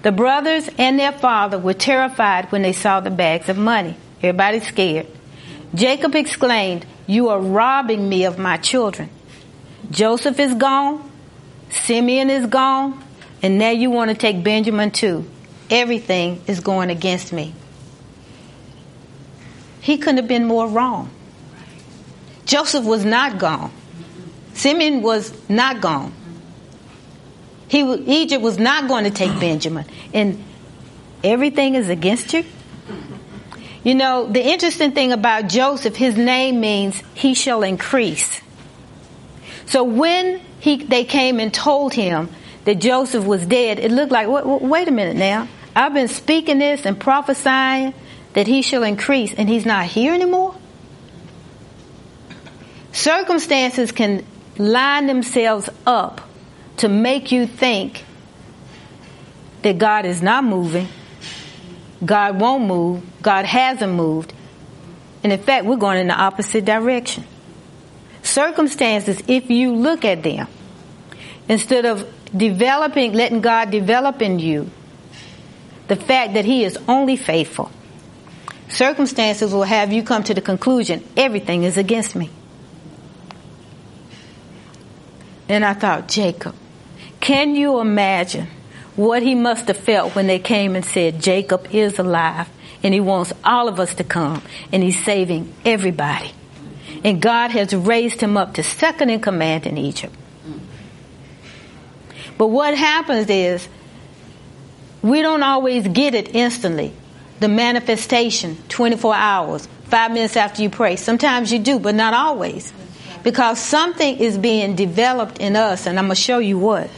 The 0.01 0.13
brothers 0.13 0.71
and 0.79 0.99
their 0.99 1.13
father 1.13 1.59
were 1.59 1.75
terrified 1.75 2.51
when 2.51 2.63
they 2.63 2.73
saw 2.73 3.01
the 3.01 3.11
bags 3.11 3.51
of 3.51 3.59
money. 3.59 3.97
Everybody's 4.23 4.67
scared. 4.67 5.09
Jacob 5.75 6.15
exclaimed, 6.15 6.87
You 7.07 7.29
are 7.29 7.41
robbing 7.41 8.09
me 8.09 8.25
of 8.25 8.39
my 8.39 8.57
children. 8.57 9.11
Joseph 9.91 10.41
is 10.41 10.55
gone, 10.55 11.11
Simeon 11.69 12.31
is 12.31 12.47
gone, 12.47 13.03
and 13.43 13.59
now 13.59 13.71
you 13.71 13.91
want 13.91 14.11
to 14.11 14.17
take 14.17 14.43
Benjamin 14.43 14.91
too. 14.91 15.29
Everything 15.71 16.43
is 16.47 16.61
going 16.61 16.91
against 16.91 17.33
me. 17.33 17.55
He 19.81 19.99
couldn't 19.99 20.17
have 20.17 20.29
been 20.29 20.45
more 20.45 20.69
wrong. 20.69 21.11
Joseph 22.45 22.85
was 22.85 23.05
not 23.05 23.39
gone. 23.39 23.71
Simeon 24.55 25.03
was 25.03 25.33
not 25.49 25.81
gone. 25.81 26.13
He, 27.69 27.81
Egypt 28.23 28.43
was 28.43 28.59
not 28.59 28.89
going 28.89 29.05
to 29.05 29.11
take 29.11 29.39
Benjamin. 29.39 29.85
And 30.15 30.43
everything 31.23 31.75
is 31.75 31.89
against 31.89 32.33
you? 32.33 32.45
You 33.85 33.95
know, 33.95 34.27
the 34.27 34.45
interesting 34.45 34.93
thing 34.93 35.13
about 35.13 35.49
Joseph, 35.49 35.95
his 35.95 36.17
name 36.17 36.61
means 36.61 37.01
he 37.15 37.35
shall 37.35 37.63
increase. 37.63 38.41
So 39.67 39.85
when 39.85 40.41
he, 40.61 40.83
they 40.83 41.05
came 41.05 41.39
and 41.39 41.53
told 41.53 41.95
him 41.95 42.29
that 42.69 42.81
Joseph 42.81 43.25
was 43.25 43.47
dead, 43.47 43.79
it 43.79 43.91
looked 43.91 44.13
like, 44.13 44.29
wait, 44.29 44.45
wait 44.45 44.89
a 44.89 44.91
minute 44.91 45.17
now. 45.17 45.49
I've 45.75 45.95
been 45.95 46.07
speaking 46.07 46.59
this 46.59 46.85
and 46.85 47.01
prophesying 47.01 47.95
that 48.35 48.47
he 48.47 48.61
shall 48.61 48.83
increase 48.83 49.33
and 49.33 49.49
he's 49.49 49.65
not 49.65 49.87
here 49.87 50.13
anymore? 50.13 50.55
Circumstances 52.93 53.91
can 53.91 54.23
line 54.59 55.07
themselves 55.07 55.71
up 55.87 56.21
to 56.77 56.91
make 56.91 57.33
you 57.33 57.47
think 57.47 58.05
that 59.63 59.79
God 59.79 60.05
is 60.05 60.21
not 60.21 60.45
moving, 60.45 60.89
God 62.05 62.39
won't 62.39 62.67
move, 62.67 63.03
God 63.23 63.47
hasn't 63.47 63.95
moved, 63.95 64.35
and 65.25 65.33
in 65.33 65.41
fact, 65.41 65.65
we're 65.65 65.77
going 65.77 66.01
in 66.01 66.09
the 66.09 66.15
opposite 66.15 66.67
direction. 66.67 67.25
Circumstances, 68.23 69.23
if 69.27 69.49
you 69.49 69.75
look 69.75 70.05
at 70.05 70.23
them, 70.23 70.49
instead 71.49 71.87
of 71.87 72.07
developing, 72.37 73.13
letting 73.13 73.41
God 73.41 73.71
develop 73.71 74.23
in 74.23 74.39
you 74.39 74.71
the 75.89 75.97
fact 75.97 76.35
that 76.35 76.45
He 76.45 76.65
is 76.65 76.79
only 76.89 77.17
faithful, 77.17 77.71
circumstances 78.69 79.53
will 79.53 79.63
have 79.63 79.93
you 79.93 80.03
come 80.03 80.23
to 80.25 80.35
the 80.35 80.41
conclusion 80.41 81.03
everything 81.17 81.65
is 81.65 81.77
against 81.77 82.15
me. 82.15 82.31
And 85.49 85.65
I 85.65 85.73
thought, 85.73 86.09
Jacob, 86.09 86.55
can 87.21 87.57
you 87.57 87.81
imagine 87.81 88.49
what 88.99 89.23
he 89.23 89.37
must 89.37 89.69
have 89.69 89.77
felt 89.77 90.17
when 90.17 90.27
they 90.27 90.41
came 90.41 90.75
and 90.75 90.85
said, 90.85 91.23
Jacob 91.23 91.69
is 91.71 92.01
alive 92.01 92.49
and 92.83 92.93
he 92.93 92.99
wants 92.99 93.33
all 93.45 93.69
of 93.69 93.79
us 93.79 93.95
to 93.95 94.03
come 94.03 94.43
and 94.73 94.83
he's 94.83 95.05
saving 95.05 95.55
everybody. 95.65 96.33
And 97.05 97.23
God 97.23 97.53
has 97.53 97.73
raised 97.73 98.21
him 98.21 98.37
up 98.37 98.55
to 98.55 98.65
second 98.65 99.11
in 99.11 99.21
command 99.21 99.69
in 99.69 99.79
Egypt. 99.79 100.15
But 102.39 102.47
what 102.47 102.75
happens 102.77 103.29
is 103.29 103.69
we 105.03 105.21
don't 105.23 105.43
always 105.43 105.87
get 105.89 106.15
it 106.15 106.35
instantly 106.35 106.95
the 107.41 107.49
manifestation 107.49 108.57
24 108.69 109.15
hours, 109.15 109.69
five 109.85 110.13
minutes 110.13 110.37
after 110.37 110.63
you 110.63 110.71
pray. 110.71 110.97
Sometimes 110.97 111.53
you 111.53 111.59
do, 111.59 111.79
but 111.79 111.95
not 111.95 112.15
always. 112.15 112.73
Because 113.23 113.59
something 113.59 114.19
is 114.19 114.39
being 114.39 114.77
developed 114.77 115.39
in 115.39 115.57
us, 115.57 115.87
and 115.87 115.99
I'm 115.99 116.07
going 116.07 116.17
to 116.17 116.21
show 116.21 116.39
you 116.39 116.59
what. 116.59 116.89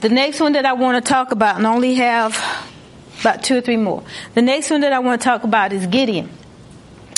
The 0.00 0.08
next 0.08 0.40
one 0.40 0.54
that 0.54 0.66
I 0.66 0.72
want 0.72 1.04
to 1.04 1.08
talk 1.08 1.30
about, 1.30 1.56
and 1.56 1.66
only 1.66 1.94
have 1.96 2.36
about 3.20 3.44
two 3.44 3.58
or 3.58 3.60
three 3.60 3.76
more. 3.76 4.02
The 4.34 4.42
next 4.42 4.70
one 4.70 4.80
that 4.80 4.92
I 4.92 4.98
want 4.98 5.20
to 5.20 5.24
talk 5.24 5.44
about 5.44 5.72
is 5.72 5.86
Gideon. 5.86 6.28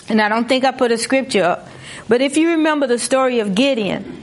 And 0.09 0.21
I 0.21 0.29
don't 0.29 0.49
think 0.49 0.64
I 0.64 0.71
put 0.71 0.93
a 0.93 0.99
scripture 0.99 1.45
up. 1.45 1.69
But 2.09 2.21
if 2.21 2.37
you 2.37 2.51
remember 2.51 2.87
the 2.87 2.99
story 2.99 3.40
of 3.40 3.55
Gideon, 3.55 4.23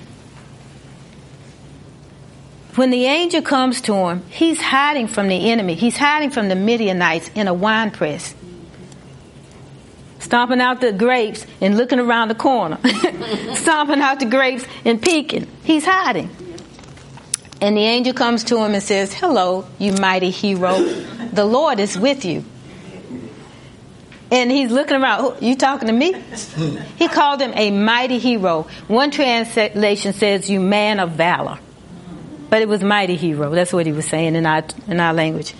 when 2.75 2.89
the 2.89 3.05
angel 3.05 3.41
comes 3.41 3.81
to 3.81 3.93
him, 3.93 4.23
he's 4.29 4.61
hiding 4.61 5.07
from 5.07 5.27
the 5.27 5.51
enemy. 5.51 5.73
He's 5.73 5.97
hiding 5.97 6.29
from 6.29 6.47
the 6.47 6.55
Midianites 6.55 7.29
in 7.35 7.47
a 7.47 7.53
wine 7.53 7.91
press. 7.91 8.33
Stomping 10.19 10.61
out 10.61 10.79
the 10.79 10.93
grapes 10.93 11.45
and 11.59 11.75
looking 11.75 11.99
around 11.99 12.29
the 12.29 12.35
corner. 12.35 12.77
Stomping 13.55 13.99
out 13.99 14.19
the 14.19 14.27
grapes 14.27 14.65
and 14.85 15.01
peeking. 15.01 15.47
He's 15.63 15.83
hiding. 15.83 16.29
And 17.59 17.75
the 17.75 17.81
angel 17.81 18.13
comes 18.13 18.43
to 18.45 18.57
him 18.57 18.73
and 18.73 18.81
says, 18.81 19.13
Hello, 19.13 19.67
you 19.77 19.93
mighty 19.93 20.29
hero. 20.29 20.79
The 21.33 21.45
Lord 21.45 21.79
is 21.79 21.97
with 21.97 22.23
you. 22.23 22.45
And 24.31 24.49
he's 24.49 24.71
looking 24.71 24.95
around. 24.95 25.41
You 25.41 25.55
talking 25.55 25.87
to 25.87 25.93
me? 25.93 26.13
He 26.97 27.09
called 27.09 27.41
him 27.41 27.51
a 27.53 27.69
mighty 27.69 28.17
hero. 28.17 28.67
One 28.87 29.11
translation 29.11 30.13
says, 30.13 30.49
You 30.49 30.61
man 30.61 30.99
of 31.01 31.11
valor. 31.11 31.59
But 32.49 32.61
it 32.61 32.69
was 32.69 32.81
mighty 32.81 33.17
hero. 33.17 33.49
That's 33.49 33.73
what 33.73 33.85
he 33.85 33.91
was 33.91 34.05
saying 34.05 34.35
in 34.35 34.45
our, 34.45 34.63
in 34.87 34.99
our 34.99 35.13
language. 35.13 35.53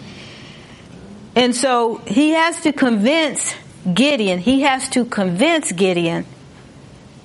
And 1.36 1.55
so 1.55 1.97
he 2.07 2.31
has 2.31 2.62
to 2.62 2.73
convince 2.73 3.53
Gideon, 3.91 4.39
he 4.39 4.62
has 4.62 4.89
to 4.89 5.05
convince 5.05 5.71
Gideon 5.71 6.25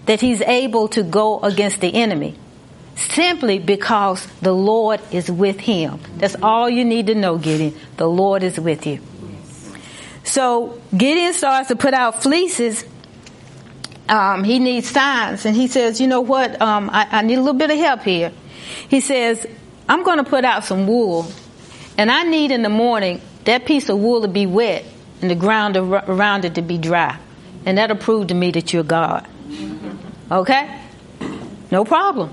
that 0.06 0.20
he's 0.20 0.40
able 0.40 0.88
to 0.88 1.02
go 1.02 1.40
against 1.40 1.80
the 1.80 1.94
enemy 1.94 2.36
simply 2.94 3.58
because 3.58 4.26
the 4.40 4.52
Lord 4.52 5.00
is 5.12 5.30
with 5.30 5.60
him. 5.60 6.00
That's 6.16 6.36
all 6.42 6.68
you 6.70 6.84
need 6.84 7.08
to 7.08 7.14
know, 7.14 7.36
Gideon. 7.36 7.74
The 7.96 8.08
Lord 8.08 8.42
is 8.42 8.58
with 8.58 8.86
you. 8.86 9.00
So 10.26 10.78
Gideon 10.94 11.32
starts 11.32 11.68
to 11.68 11.76
put 11.76 11.94
out 11.94 12.22
fleeces. 12.22 12.84
Um, 14.08 14.44
he 14.44 14.58
needs 14.58 14.90
signs, 14.90 15.46
and 15.46 15.56
he 15.56 15.66
says, 15.66 16.00
"You 16.00 16.06
know 16.06 16.20
what? 16.20 16.60
Um, 16.60 16.90
I, 16.92 17.08
I 17.10 17.22
need 17.22 17.36
a 17.36 17.40
little 17.40 17.58
bit 17.58 17.70
of 17.70 17.78
help 17.78 18.02
here." 18.02 18.32
He 18.88 19.00
says, 19.00 19.46
I'm 19.88 20.02
going 20.02 20.18
to 20.18 20.24
put 20.24 20.44
out 20.44 20.64
some 20.64 20.86
wool, 20.86 21.26
and 21.96 22.10
I 22.10 22.24
need 22.24 22.50
in 22.50 22.62
the 22.62 22.68
morning 22.68 23.20
that 23.44 23.64
piece 23.64 23.88
of 23.88 23.98
wool 23.98 24.22
to 24.22 24.28
be 24.28 24.46
wet 24.46 24.84
and 25.20 25.30
the 25.30 25.34
ground 25.34 25.76
around 25.76 26.44
it 26.44 26.56
to 26.56 26.62
be 26.62 26.78
dry. 26.78 27.18
And 27.64 27.78
that'll 27.78 27.96
prove 27.96 28.28
to 28.28 28.34
me 28.34 28.50
that 28.52 28.72
you're 28.72 28.84
God. 28.84 29.26
Okay? 30.30 30.80
No 31.70 31.84
problem. 31.84 32.32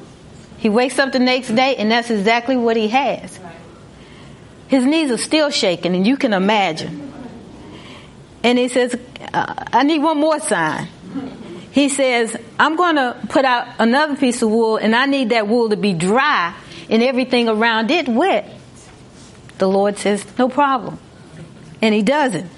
He 0.58 0.69
wakes 0.69 0.97
up 0.99 1.12
the 1.12 1.19
next 1.19 1.49
day, 1.49 1.75
and 1.75 1.91
that's 1.91 2.10
exactly 2.10 2.58
what 2.58 2.77
he 2.77 2.88
has. 2.88 3.39
His 4.67 4.86
knees 4.86 5.12
are 5.12 5.17
still 5.17 5.49
shaking, 5.49 5.95
and 5.95 6.08
you 6.08 6.17
can 6.17 6.34
imagine. 6.34 7.03
And 8.43 8.60
he 8.60 8.67
says, 8.67 8.95
uh, 9.34 9.65
I 9.71 9.84
need 9.84 9.99
one 9.99 10.19
more 10.19 10.39
sign. 10.39 10.88
He 11.71 11.89
says, 11.89 12.38
I'm 12.60 12.75
going 12.75 12.97
to 12.97 13.17
put 13.29 13.45
out 13.45 13.67
another 13.79 14.15
piece 14.15 14.41
of 14.41 14.49
wool, 14.49 14.77
and 14.77 14.95
I 14.95 15.06
need 15.06 15.29
that 15.29 15.47
wool 15.47 15.69
to 15.69 15.77
be 15.77 15.93
dry 15.93 16.53
and 16.89 17.01
everything 17.01 17.49
around 17.49 17.89
it 17.89 18.08
wet. 18.08 18.49
The 19.58 19.67
Lord 19.67 19.97
says, 19.97 20.25
No 20.38 20.49
problem. 20.49 20.99
And 21.82 21.95
he 21.95 22.01
doesn't. 22.03 22.49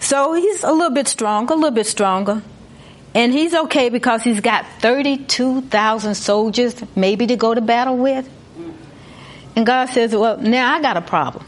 So 0.00 0.34
he's 0.34 0.62
a 0.62 0.72
little 0.72 0.94
bit 0.94 1.08
stronger, 1.08 1.54
a 1.54 1.56
little 1.56 1.70
bit 1.70 1.86
stronger. 1.86 2.42
And 3.14 3.32
he's 3.32 3.54
okay 3.54 3.88
because 3.88 4.22
he's 4.22 4.40
got 4.40 4.66
32,000 4.80 6.14
soldiers 6.14 6.74
maybe 6.96 7.26
to 7.28 7.36
go 7.36 7.54
to 7.54 7.60
battle 7.60 7.96
with. 7.96 8.28
And 9.56 9.64
God 9.64 9.86
says, 9.86 10.14
Well, 10.14 10.38
now 10.38 10.74
I 10.74 10.82
got 10.82 10.96
a 10.96 11.00
problem. 11.00 11.46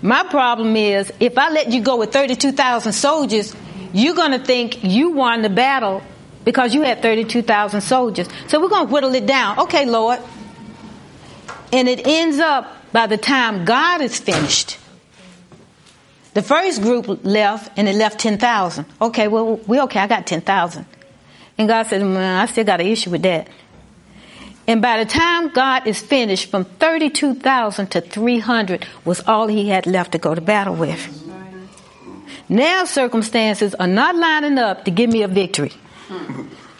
My 0.00 0.24
problem 0.24 0.76
is 0.76 1.12
if 1.20 1.38
I 1.38 1.50
let 1.50 1.70
you 1.70 1.82
go 1.82 1.96
with 1.96 2.12
32,000 2.12 2.92
soldiers, 2.92 3.54
you're 3.92 4.14
going 4.14 4.32
to 4.32 4.44
think 4.44 4.84
you 4.84 5.10
won 5.10 5.42
the 5.42 5.50
battle 5.50 6.02
because 6.44 6.74
you 6.74 6.82
had 6.82 7.02
32,000 7.02 7.80
soldiers. 7.80 8.28
So 8.48 8.60
we're 8.60 8.68
going 8.68 8.86
to 8.86 8.92
whittle 8.92 9.14
it 9.14 9.26
down. 9.26 9.60
Okay, 9.60 9.86
Lord. 9.86 10.18
And 11.72 11.88
it 11.88 12.06
ends 12.06 12.38
up 12.38 12.92
by 12.92 13.06
the 13.06 13.16
time 13.16 13.64
God 13.64 14.00
is 14.00 14.18
finished. 14.18 14.78
The 16.34 16.42
first 16.42 16.82
group 16.82 17.24
left 17.24 17.78
and 17.78 17.88
it 17.88 17.94
left 17.94 18.18
10,000. 18.20 18.86
Okay, 19.00 19.28
well, 19.28 19.56
we 19.66 19.80
okay. 19.82 20.00
I 20.00 20.06
got 20.06 20.26
10,000. 20.26 20.86
And 21.58 21.68
God 21.68 21.86
said, 21.86 22.02
well, 22.02 22.40
I 22.40 22.46
still 22.46 22.64
got 22.64 22.80
an 22.80 22.86
issue 22.86 23.10
with 23.10 23.22
that. 23.22 23.48
And 24.66 24.80
by 24.80 25.02
the 25.02 25.10
time 25.10 25.48
God 25.48 25.86
is 25.86 26.00
finished, 26.00 26.50
from 26.50 26.64
32,000 26.64 27.86
to 27.88 28.00
300 28.00 28.86
was 29.04 29.20
all 29.26 29.48
he 29.48 29.68
had 29.68 29.86
left 29.86 30.12
to 30.12 30.18
go 30.18 30.34
to 30.34 30.40
battle 30.40 30.74
with. 30.74 31.00
Now 32.48 32.84
circumstances 32.84 33.74
are 33.74 33.86
not 33.86 34.14
lining 34.14 34.58
up 34.58 34.84
to 34.84 34.90
give 34.90 35.10
me 35.10 35.22
a 35.22 35.28
victory. 35.28 35.72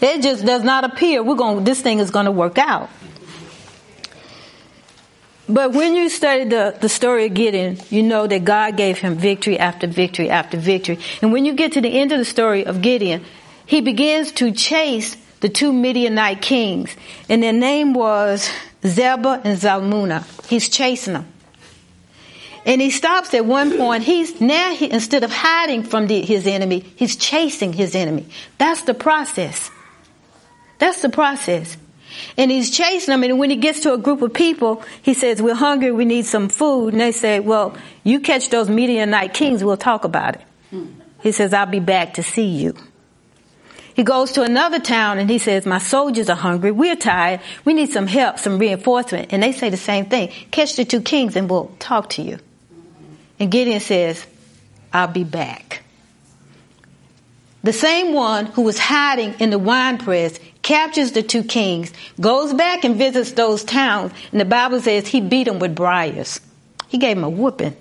It 0.00 0.22
just 0.22 0.44
does 0.44 0.64
not 0.64 0.84
appear 0.84 1.22
we're 1.22 1.36
going 1.36 1.64
this 1.64 1.80
thing 1.80 1.98
is 1.98 2.10
going 2.10 2.26
to 2.26 2.32
work 2.32 2.58
out. 2.58 2.90
But 5.48 5.72
when 5.72 5.94
you 5.94 6.08
study 6.08 6.44
the, 6.44 6.76
the 6.80 6.88
story 6.88 7.26
of 7.26 7.34
Gideon, 7.34 7.78
you 7.90 8.02
know 8.02 8.26
that 8.26 8.44
God 8.44 8.76
gave 8.76 8.98
him 8.98 9.16
victory 9.16 9.58
after 9.58 9.86
victory 9.86 10.30
after 10.30 10.56
victory. 10.56 10.98
And 11.20 11.32
when 11.32 11.44
you 11.44 11.52
get 11.52 11.72
to 11.72 11.80
the 11.80 12.00
end 12.00 12.12
of 12.12 12.18
the 12.18 12.24
story 12.24 12.64
of 12.64 12.80
Gideon, 12.80 13.24
he 13.66 13.80
begins 13.80 14.32
to 14.32 14.52
chase 14.52 15.16
the 15.42 15.48
two 15.48 15.72
Midianite 15.72 16.40
kings. 16.40 16.96
And 17.28 17.42
their 17.42 17.52
name 17.52 17.92
was 17.92 18.48
Zebah 18.82 19.42
and 19.44 19.58
Zalmunna. 19.58 20.24
He's 20.48 20.68
chasing 20.68 21.12
them. 21.12 21.26
And 22.64 22.80
he 22.80 22.90
stops 22.90 23.34
at 23.34 23.44
one 23.44 23.76
point. 23.76 24.04
He's 24.04 24.40
now, 24.40 24.72
he, 24.72 24.90
instead 24.90 25.24
of 25.24 25.32
hiding 25.32 25.82
from 25.82 26.06
the, 26.06 26.22
his 26.22 26.46
enemy, 26.46 26.80
he's 26.94 27.16
chasing 27.16 27.72
his 27.72 27.96
enemy. 27.96 28.26
That's 28.56 28.82
the 28.82 28.94
process. 28.94 29.68
That's 30.78 31.02
the 31.02 31.08
process. 31.08 31.76
And 32.36 32.50
he's 32.50 32.70
chasing 32.70 33.10
them. 33.10 33.24
And 33.24 33.38
when 33.40 33.50
he 33.50 33.56
gets 33.56 33.80
to 33.80 33.94
a 33.94 33.98
group 33.98 34.22
of 34.22 34.32
people, 34.32 34.84
he 35.02 35.12
says, 35.12 35.42
We're 35.42 35.54
hungry. 35.54 35.90
We 35.90 36.04
need 36.04 36.24
some 36.24 36.48
food. 36.48 36.92
And 36.92 37.00
they 37.00 37.10
say, 37.10 37.40
Well, 37.40 37.76
you 38.04 38.20
catch 38.20 38.50
those 38.50 38.68
Midianite 38.68 39.34
kings. 39.34 39.64
We'll 39.64 39.76
talk 39.76 40.04
about 40.04 40.36
it. 40.36 40.42
Hmm. 40.70 40.86
He 41.20 41.32
says, 41.32 41.52
I'll 41.52 41.66
be 41.66 41.80
back 41.80 42.14
to 42.14 42.22
see 42.22 42.46
you. 42.46 42.76
He 43.94 44.02
goes 44.02 44.32
to 44.32 44.42
another 44.42 44.78
town 44.78 45.18
and 45.18 45.28
he 45.28 45.38
says, 45.38 45.66
My 45.66 45.78
soldiers 45.78 46.30
are 46.30 46.36
hungry. 46.36 46.70
We're 46.70 46.96
tired. 46.96 47.40
We 47.64 47.74
need 47.74 47.90
some 47.90 48.06
help, 48.06 48.38
some 48.38 48.58
reinforcement. 48.58 49.32
And 49.32 49.42
they 49.42 49.52
say 49.52 49.70
the 49.70 49.76
same 49.76 50.06
thing. 50.06 50.28
Catch 50.50 50.76
the 50.76 50.84
two 50.84 51.00
kings 51.00 51.36
and 51.36 51.48
we'll 51.48 51.70
talk 51.78 52.10
to 52.10 52.22
you. 52.22 52.38
And 53.38 53.50
Gideon 53.50 53.80
says, 53.80 54.26
I'll 54.92 55.08
be 55.08 55.24
back. 55.24 55.82
The 57.62 57.72
same 57.72 58.12
one 58.12 58.46
who 58.46 58.62
was 58.62 58.78
hiding 58.78 59.34
in 59.38 59.50
the 59.50 59.58
wine 59.58 59.98
press 59.98 60.38
captures 60.62 61.12
the 61.12 61.22
two 61.22 61.44
kings, 61.44 61.92
goes 62.20 62.52
back 62.54 62.84
and 62.84 62.96
visits 62.96 63.32
those 63.32 63.62
towns, 63.62 64.12
and 64.32 64.40
the 64.40 64.44
Bible 64.44 64.80
says 64.80 65.06
he 65.06 65.20
beat 65.20 65.44
them 65.44 65.58
with 65.58 65.74
briars. 65.74 66.40
He 66.88 66.98
gave 66.98 67.16
them 67.16 67.24
a 67.24 67.30
whooping. 67.30 67.76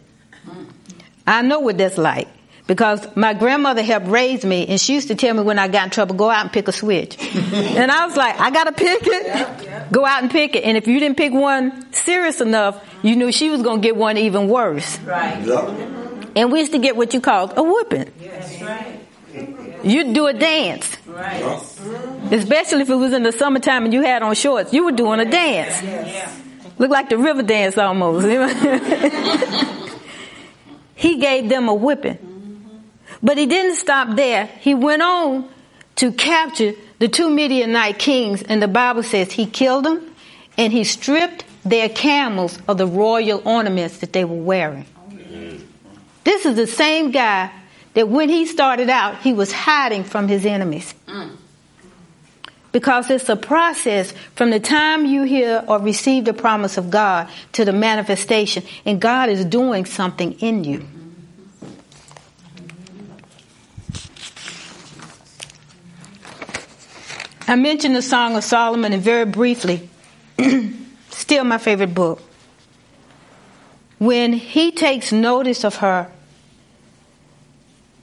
I 1.26 1.42
know 1.42 1.60
what 1.60 1.78
that's 1.78 1.98
like 1.98 2.28
because 2.68 3.16
my 3.16 3.34
grandmother 3.34 3.82
helped 3.82 4.08
raise 4.08 4.46
me 4.46 4.68
and 4.68 4.80
she 4.80 4.94
used 4.94 5.08
to 5.10 5.16
tell 5.16 5.34
me 5.34 5.42
when 5.42 5.60
I 5.60 5.68
got 5.68 5.86
in 5.86 5.90
trouble, 5.90 6.16
go 6.16 6.30
out 6.30 6.42
and 6.42 6.54
pick 6.54 6.68
a 6.68 6.72
switch. 6.72 7.18
and 7.36 7.92
I 7.92 8.06
was 8.06 8.16
like, 8.16 8.40
I 8.40 8.52
gotta 8.52 8.72
pick 8.72 9.02
it. 9.04 9.92
Go 9.92 10.06
out 10.06 10.22
and 10.22 10.32
pick 10.32 10.56
it. 10.56 10.64
And 10.64 10.78
if 10.78 10.88
you 10.88 11.00
didn't 11.00 11.18
pick 11.18 11.34
one 11.34 11.92
serious 11.94 12.40
enough, 12.42 12.82
you 13.02 13.16
knew 13.16 13.32
she 13.32 13.50
was 13.50 13.62
gonna 13.62 13.82
get 13.82 13.96
one 13.96 14.18
even 14.18 14.48
worse. 14.48 15.00
Right. 15.00 15.46
And 16.36 16.52
we 16.52 16.60
used 16.60 16.72
to 16.72 16.80
get 16.80 16.96
what 16.96 17.14
you 17.14 17.22
called 17.22 17.54
a 17.58 17.64
whooping. 17.64 18.12
Yes. 18.20 18.62
Right. 18.62 19.00
You'd 19.84 20.14
do 20.14 20.28
a 20.28 20.34
dance. 20.34 20.96
Right. 21.08 21.42
Especially 22.32 22.82
if 22.82 22.90
it 22.90 22.96
was 22.96 23.14
in 23.14 23.24
the 23.24 23.32
summertime 23.32 23.86
and 23.86 23.94
you 23.94 24.04
had 24.04 24.22
on 24.22 24.36
shorts. 24.36 24.74
You 24.74 24.86
were 24.86 24.92
doing 24.92 25.20
a 25.20 25.26
dance. 25.26 25.82
Yes. 25.82 26.42
Looked 26.78 26.92
like 26.92 27.10
the 27.10 27.18
river 27.18 27.42
dance 27.42 27.78
almost. 27.78 28.26
he 30.96 31.20
gave 31.20 31.50
them 31.50 31.68
a 31.68 31.74
whipping. 31.74 32.31
But 33.24 33.38
he 33.38 33.46
didn't 33.46 33.76
stop 33.76 34.16
there. 34.16 34.46
He 34.46 34.74
went 34.74 35.02
on 35.02 35.50
to 35.98 36.12
capture 36.12 36.74
the 37.00 37.08
two 37.08 37.30
Midianite 37.30 38.00
kings, 38.00 38.42
and 38.44 38.62
the 38.62 38.68
Bible 38.68 39.04
says 39.04 39.32
he 39.32 39.46
killed 39.46 39.86
them 39.86 40.12
and 40.58 40.74
he 40.74 40.84
stripped 40.84 41.46
their 41.64 41.90
camels 41.90 42.58
of 42.68 42.78
the 42.78 42.88
royal 42.88 43.42
ornaments 43.46 44.00
that 44.00 44.14
they 44.14 44.26
were 44.26 44.36
wearing. 44.36 44.86
Mm. 45.10 45.62
This 46.24 46.46
is 46.46 46.56
the 46.56 46.68
same 46.68 47.12
guy 47.12 47.52
that 47.94 48.08
when 48.08 48.30
he 48.30 48.46
started 48.46 48.90
out, 48.90 49.20
he 49.20 49.34
was 49.34 49.52
hiding 49.52 50.04
from 50.04 50.28
his 50.28 50.46
enemies. 50.46 50.94
Mm. 51.08 51.38
Because 52.72 53.10
it's 53.10 53.28
a 53.30 53.36
process 53.36 54.14
from 54.36 54.50
the 54.50 54.60
time 54.60 55.06
you 55.06 55.24
hear 55.24 55.64
or 55.68 55.80
receive 55.80 56.26
the 56.26 56.34
promise 56.34 56.78
of 56.78 56.90
God 56.90 57.28
to 57.54 57.66
the 57.66 57.74
manifestation, 57.74 58.64
and 58.86 59.00
God 59.00 59.30
is 59.30 59.44
doing 59.46 59.86
something 59.86 60.34
in 60.40 60.64
you. 60.64 60.88
I 67.48 67.56
mentioned 67.56 67.96
the 67.96 68.02
Song 68.02 68.36
of 68.36 68.44
Solomon 68.44 68.94
and 68.94 69.02
very 69.02 69.26
briefly, 69.26 69.90
still 71.10 71.44
my 71.44 71.58
favorite 71.58 71.94
book. 71.94 72.22
When 73.98 74.34
he 74.34 74.72
takes 74.72 75.12
notice 75.12 75.64
of 75.64 75.76
her, 75.78 76.12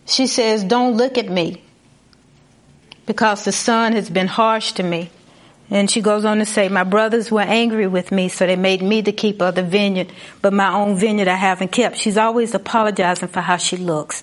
she 0.07 0.27
says, 0.27 0.65
Don't 0.65 0.97
look 0.97 1.19
at 1.19 1.29
me 1.29 1.63
because 3.07 3.45
the 3.45 3.53
sun 3.53 3.93
has 3.93 4.11
been 4.11 4.27
harsh 4.27 4.73
to 4.73 4.83
me. 4.83 5.11
And 5.71 5.91
she 5.91 6.01
goes 6.01 6.25
on 6.25 6.39
to 6.39 6.47
say, 6.47 6.69
My 6.69 6.85
brothers 6.85 7.31
were 7.31 7.43
angry 7.43 7.87
with 7.87 8.11
me, 8.11 8.29
so 8.29 8.47
they 8.47 8.57
made 8.57 8.83
me 8.83 9.01
the 9.03 9.13
keeper 9.13 9.47
of 9.47 9.55
the 9.55 9.63
vineyard, 9.63 10.13
but 10.41 10.53
my 10.53 10.73
own 10.73 10.97
vineyard 10.97 11.29
I 11.29 11.35
haven't 11.35 11.73
kept. 11.73 11.97
She's 11.97 12.17
always 12.17 12.55
apologizing 12.55 13.29
for 13.29 13.41
how 13.41 13.57
she 13.57 13.77
looks. 13.77 14.23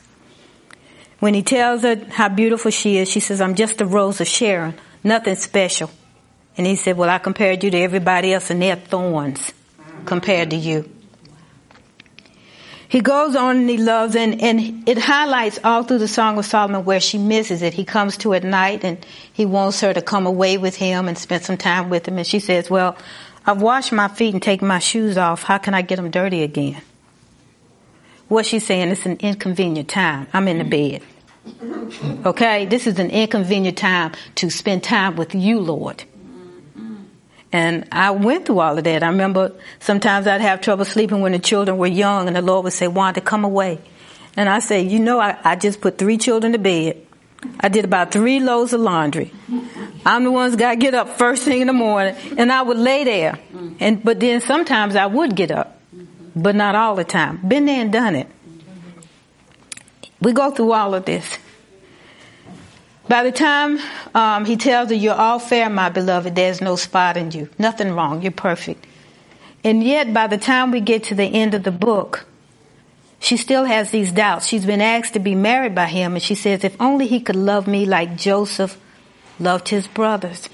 When 1.20 1.34
he 1.34 1.44
tells 1.44 1.84
her 1.84 1.96
how 2.10 2.30
beautiful 2.30 2.72
she 2.72 2.98
is, 2.98 3.10
she 3.10 3.20
says, 3.20 3.42
I'm 3.42 3.56
just 3.56 3.80
a 3.82 3.86
rose 3.86 4.20
of 4.20 4.28
Sharon 4.28 4.76
nothing 5.06 5.36
special. 5.36 5.90
And 6.58 6.68
he 6.68 6.76
said, 6.76 6.98
Well, 6.98 7.10
I 7.10 7.20
compared 7.20 7.64
you 7.64 7.72
to 7.72 7.78
everybody 7.78 8.34
else, 8.34 8.50
and 8.50 8.62
they're 8.62 8.76
thorns 8.76 9.54
compared 10.06 10.50
to 10.50 10.56
you. 10.56 10.90
He 12.88 13.02
goes 13.02 13.36
on 13.36 13.58
and 13.58 13.70
he 13.70 13.78
loves, 13.78 14.16
and, 14.16 14.42
and 14.42 14.88
it 14.88 14.98
highlights 14.98 15.60
all 15.64 15.84
through 15.84 15.98
the 15.98 16.08
Song 16.08 16.38
of 16.38 16.46
Solomon 16.46 16.86
where 16.86 17.00
she 17.00 17.18
misses 17.18 17.62
it. 17.62 17.74
He 17.74 17.84
comes 17.84 18.16
to 18.18 18.34
at 18.34 18.44
night 18.44 18.84
and 18.84 19.06
he 19.34 19.46
wants 19.46 19.82
her 19.82 19.94
to 19.94 20.02
come 20.02 20.26
away 20.26 20.58
with 20.58 20.76
him 20.76 21.08
and 21.08 21.18
spend 21.18 21.44
some 21.44 21.58
time 21.58 21.90
with 21.90 22.08
him. 22.08 22.18
And 22.18 22.28
she 22.28 22.40
says, 22.40 22.70
Well, 22.70 22.96
I've 23.46 23.62
washed 23.62 23.92
my 23.92 24.08
feet 24.08 24.34
and 24.34 24.42
taken 24.42 24.68
my 24.68 24.80
shoes 24.80 25.18
off. 25.18 25.44
How 25.44 25.58
can 25.58 25.74
I 25.74 25.82
get 25.82 25.98
them 25.98 26.10
dirty 26.10 26.44
again? 26.44 26.82
What 28.28 28.46
she's 28.46 28.66
saying, 28.66 28.90
it's 28.90 29.06
an 29.06 29.18
inconvenient 29.18 29.90
time. 29.90 30.28
I'm 30.34 30.48
in 30.48 30.58
the 30.58 30.64
bed. 30.64 31.04
Okay? 32.26 32.66
This 32.66 32.88
is 32.88 33.00
an 33.00 33.10
inconvenient 33.10 33.78
time 33.78 34.14
to 34.36 34.50
spend 34.50 34.84
time 34.84 35.16
with 35.16 35.36
you, 35.36 35.60
Lord. 35.60 36.04
And 37.52 37.88
I 37.92 38.12
went 38.12 38.46
through 38.46 38.60
all 38.60 38.78
of 38.78 38.84
that. 38.84 39.02
I 39.02 39.08
remember 39.08 39.54
sometimes 39.80 40.28
I'd 40.28 40.42
have 40.42 40.60
trouble 40.60 40.84
sleeping 40.84 41.22
when 41.22 41.32
the 41.32 41.40
children 41.40 41.78
were 41.78 41.88
young, 41.88 42.28
and 42.28 42.36
the 42.36 42.42
Lord 42.42 42.66
would 42.66 42.74
say, 42.74 42.88
Wanda, 42.88 43.22
come 43.22 43.46
away. 43.46 43.80
And 44.36 44.50
I 44.50 44.60
say, 44.60 44.82
You 44.82 45.00
know, 45.00 45.20
I, 45.20 45.38
I 45.44 45.56
just 45.56 45.80
put 45.80 45.98
three 45.98 46.18
children 46.18 46.52
to 46.52 46.60
bed. 46.60 47.02
I 47.60 47.70
did 47.70 47.86
about 47.86 48.12
three 48.12 48.40
loads 48.40 48.74
of 48.74 48.82
laundry. 48.82 49.32
I'm 50.06 50.24
the 50.24 50.32
ones 50.32 50.56
got 50.56 50.72
to 50.72 50.76
get 50.76 50.94
up 50.96 51.18
first 51.18 51.44
thing 51.44 51.62
in 51.62 51.68
the 51.68 51.74
morning, 51.74 52.16
and 52.38 52.52
I 52.52 52.62
would 52.62 52.78
lay 52.78 53.04
there. 53.04 53.40
And 53.80 54.04
but 54.04 54.20
then 54.20 54.42
sometimes 54.42 54.96
I 54.96 55.06
would 55.06 55.36
get 55.36 55.52
up, 55.52 55.80
but 56.36 56.56
not 56.56 56.76
all 56.76 56.96
the 56.96 57.04
time. 57.04 57.40
Been 57.48 57.66
there 57.66 57.80
and 57.80 57.92
done 57.94 58.16
it. 58.16 58.28
We 60.22 60.34
go 60.34 60.52
through 60.52 60.72
all 60.72 60.94
of 60.94 61.06
this. 61.06 61.38
By 63.08 63.24
the 63.24 63.32
time 63.32 63.80
um, 64.16 64.46
he 64.46 64.58
tells 64.58 64.90
her, 64.90 64.96
You're 64.96 65.14
all 65.14 65.40
fair, 65.40 65.70
my 65.70 65.90
beloved, 65.90 66.36
there's 66.36 66.62
no 66.62 66.76
spot 66.76 67.18
in 67.18 67.32
you. 67.32 67.50
Nothing 67.60 67.92
wrong. 67.92 68.22
You're 68.22 68.32
perfect. 68.32 68.86
And 69.64 69.84
yet, 69.84 70.14
by 70.14 70.28
the 70.28 70.38
time 70.38 70.72
we 70.72 70.80
get 70.80 71.06
to 71.06 71.16
the 71.16 71.24
end 71.24 71.54
of 71.54 71.64
the 71.64 71.72
book, 71.72 72.26
she 73.20 73.38
still 73.38 73.66
has 73.66 73.90
these 73.90 74.12
doubts. 74.12 74.48
She's 74.48 74.66
been 74.66 74.82
asked 74.82 75.14
to 75.14 75.20
be 75.20 75.34
married 75.34 75.74
by 75.74 75.88
him, 75.88 76.14
and 76.14 76.22
she 76.22 76.36
says, 76.36 76.64
If 76.64 76.80
only 76.80 77.08
he 77.08 77.20
could 77.20 77.36
love 77.36 77.68
me 77.68 77.86
like 77.86 78.16
Joseph 78.18 78.80
loved 79.40 79.70
his 79.70 79.88
brothers. 79.88 80.50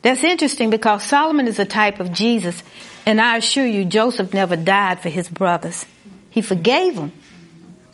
That's 0.00 0.24
interesting 0.24 0.70
because 0.70 1.04
Solomon 1.04 1.46
is 1.46 1.58
a 1.58 1.64
type 1.64 2.00
of 2.00 2.12
Jesus, 2.12 2.62
and 3.06 3.20
I 3.20 3.36
assure 3.36 3.66
you, 3.66 3.84
Joseph 3.84 4.32
never 4.34 4.56
died 4.56 5.00
for 5.00 5.08
his 5.08 5.28
brothers. 5.28 5.84
He 6.30 6.40
forgave 6.40 6.96
them, 6.96 7.12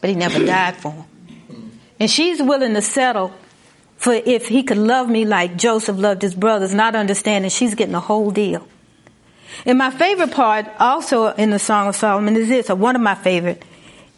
but 0.00 0.10
he 0.10 0.16
never 0.16 0.44
died 0.44 0.76
for 0.76 0.92
them. 0.92 1.70
And 2.00 2.10
she's 2.10 2.40
willing 2.40 2.74
to 2.74 2.82
settle 2.82 3.32
for 3.96 4.12
if 4.12 4.46
he 4.46 4.62
could 4.62 4.78
love 4.78 5.08
me 5.08 5.24
like 5.24 5.56
Joseph 5.56 5.98
loved 5.98 6.22
his 6.22 6.34
brothers, 6.34 6.72
not 6.72 6.94
understanding 6.94 7.50
she's 7.50 7.74
getting 7.74 7.92
the 7.92 8.00
whole 8.00 8.30
deal. 8.30 8.66
And 9.66 9.78
my 9.78 9.90
favorite 9.90 10.30
part 10.30 10.66
also 10.78 11.28
in 11.28 11.50
the 11.50 11.58
Song 11.58 11.88
of 11.88 11.96
Solomon 11.96 12.36
is 12.36 12.48
this, 12.48 12.70
or 12.70 12.76
one 12.76 12.94
of 12.94 13.02
my 13.02 13.16
favorite, 13.16 13.64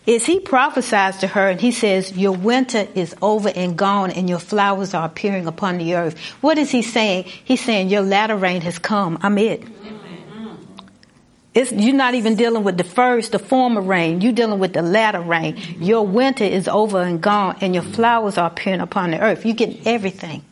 is 0.06 0.26
he 0.26 0.40
prophesies 0.40 1.18
to 1.18 1.26
her 1.28 1.48
and 1.48 1.60
he 1.60 1.72
says, 1.72 2.16
Your 2.16 2.32
winter 2.32 2.88
is 2.94 3.14
over 3.22 3.50
and 3.54 3.76
gone 3.76 4.10
and 4.10 4.28
your 4.28 4.38
flowers 4.38 4.92
are 4.92 5.06
appearing 5.06 5.46
upon 5.46 5.78
the 5.78 5.94
earth. 5.94 6.18
What 6.42 6.58
is 6.58 6.70
he 6.70 6.82
saying? 6.82 7.24
He's 7.24 7.62
saying, 7.62 7.88
Your 7.88 8.02
latter 8.02 8.36
rain 8.36 8.60
has 8.62 8.78
come. 8.78 9.18
I'm 9.22 9.38
it. 9.38 9.62
It's, 11.52 11.72
you're 11.72 11.94
not 11.94 12.14
even 12.14 12.36
dealing 12.36 12.62
with 12.62 12.76
the 12.76 12.84
first, 12.84 13.32
the 13.32 13.40
former 13.40 13.80
rain. 13.80 14.20
You're 14.20 14.32
dealing 14.32 14.60
with 14.60 14.72
the 14.72 14.82
latter 14.82 15.20
rain. 15.20 15.56
Your 15.80 16.06
winter 16.06 16.44
is 16.44 16.68
over 16.68 17.02
and 17.02 17.20
gone, 17.20 17.56
and 17.60 17.74
your 17.74 17.82
flowers 17.82 18.38
are 18.38 18.46
appearing 18.46 18.80
upon 18.80 19.10
the 19.10 19.20
earth. 19.20 19.44
You 19.44 19.52
get 19.52 19.86
everything. 19.86 20.44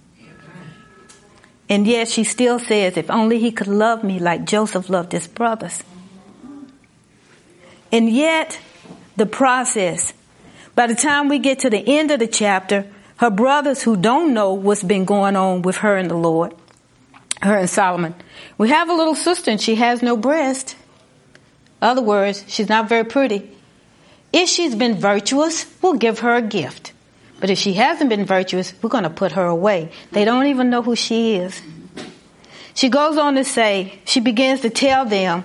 And 1.68 1.86
yet 1.86 2.08
she 2.08 2.24
still 2.24 2.58
says, 2.58 2.96
if 2.96 3.10
only 3.10 3.38
he 3.38 3.52
could 3.52 3.68
love 3.68 4.02
me 4.02 4.18
like 4.18 4.44
Joseph 4.44 4.88
loved 4.88 5.12
his 5.12 5.28
brothers. 5.28 5.84
And 7.92 8.10
yet, 8.10 8.58
the 9.16 9.26
process, 9.26 10.12
by 10.74 10.86
the 10.86 10.94
time 10.94 11.28
we 11.28 11.38
get 11.38 11.60
to 11.60 11.70
the 11.70 11.98
end 11.98 12.10
of 12.10 12.18
the 12.18 12.26
chapter, 12.26 12.86
her 13.18 13.30
brothers 13.30 13.82
who 13.82 13.96
don't 13.96 14.34
know 14.34 14.54
what's 14.54 14.82
been 14.82 15.04
going 15.04 15.36
on 15.36 15.62
with 15.62 15.76
her 15.78 15.96
and 15.96 16.10
the 16.10 16.16
Lord, 16.16 16.54
her 17.42 17.56
and 17.56 17.70
Solomon, 17.70 18.14
we 18.56 18.70
have 18.70 18.88
a 18.88 18.94
little 18.94 19.14
sister 19.14 19.50
and 19.50 19.60
she 19.60 19.76
has 19.76 20.02
no 20.02 20.16
breast. 20.16 20.74
Other 21.80 22.02
words, 22.02 22.44
she's 22.48 22.68
not 22.68 22.88
very 22.88 23.04
pretty. 23.04 23.50
If 24.32 24.48
she's 24.48 24.74
been 24.74 24.96
virtuous, 24.96 25.66
we'll 25.80 25.94
give 25.94 26.20
her 26.20 26.34
a 26.34 26.42
gift. 26.42 26.92
But 27.40 27.50
if 27.50 27.58
she 27.58 27.74
hasn't 27.74 28.10
been 28.10 28.24
virtuous, 28.24 28.74
we're 28.82 28.90
going 28.90 29.04
to 29.04 29.10
put 29.10 29.32
her 29.32 29.46
away. 29.46 29.90
They 30.10 30.24
don't 30.24 30.46
even 30.46 30.70
know 30.70 30.82
who 30.82 30.96
she 30.96 31.36
is. 31.36 31.60
She 32.74 32.88
goes 32.88 33.16
on 33.16 33.36
to 33.36 33.44
say, 33.44 34.00
she 34.04 34.20
begins 34.20 34.60
to 34.60 34.70
tell 34.70 35.04
them 35.04 35.44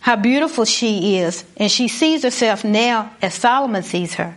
how 0.00 0.16
beautiful 0.16 0.64
she 0.64 1.18
is, 1.18 1.44
and 1.56 1.70
she 1.70 1.88
sees 1.88 2.22
herself 2.22 2.64
now 2.64 3.12
as 3.20 3.34
Solomon 3.34 3.82
sees 3.82 4.14
her. 4.14 4.36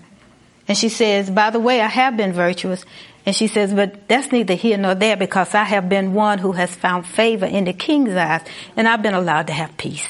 And 0.67 0.77
she 0.77 0.89
says, 0.89 1.29
By 1.29 1.49
the 1.49 1.59
way, 1.59 1.81
I 1.81 1.87
have 1.87 2.17
been 2.17 2.33
virtuous. 2.33 2.85
And 3.25 3.35
she 3.35 3.47
says, 3.47 3.73
But 3.73 4.07
that's 4.07 4.31
neither 4.31 4.55
here 4.55 4.77
nor 4.77 4.95
there 4.95 5.17
because 5.17 5.53
I 5.53 5.63
have 5.63 5.89
been 5.89 6.13
one 6.13 6.39
who 6.39 6.53
has 6.53 6.73
found 6.73 7.05
favor 7.05 7.45
in 7.45 7.65
the 7.65 7.73
king's 7.73 8.15
eyes, 8.15 8.41
and 8.75 8.87
I've 8.87 9.01
been 9.01 9.13
allowed 9.13 9.47
to 9.47 9.53
have 9.53 9.77
peace. 9.77 10.07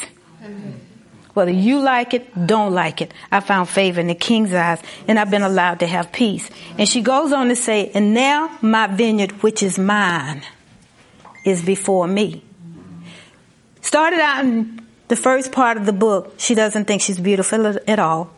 Whether 1.34 1.52
you 1.52 1.80
like 1.80 2.13
it, 2.13 2.46
don't 2.46 2.74
like 2.74 3.02
it. 3.02 3.13
I 3.32 3.39
found 3.39 3.70
favor 3.70 4.02
in 4.02 4.08
the 4.08 4.15
king's 4.15 4.54
eyes 4.54 4.82
and 5.08 5.17
I've 5.17 5.32
been 5.32 5.44
allowed 5.44 5.80
to 5.80 5.88
have 5.88 6.12
peace. 6.12 6.50
And 6.78 6.88
she 6.88 7.02
goes 7.02 7.32
on 7.32 7.48
to 7.48 7.56
say, 7.56 7.89
and 7.94 8.13
now 8.13 8.58
my 8.62 8.88
vineyard, 8.88 9.32
which 9.41 9.63
is 9.63 9.80
mine, 9.80 10.44
is 11.46 11.63
before 11.63 12.08
me. 12.08 12.44
Started 13.82 14.20
out 14.20 14.44
in 14.44 14.86
the 15.08 15.15
first 15.15 15.52
part 15.52 15.78
of 15.78 15.86
the 15.86 15.94
book, 15.94 16.36
she 16.38 16.54
doesn't 16.54 16.86
think 16.86 17.02
she's 17.02 17.20
beautiful 17.20 17.65
at 17.67 18.00
all. 18.00 18.30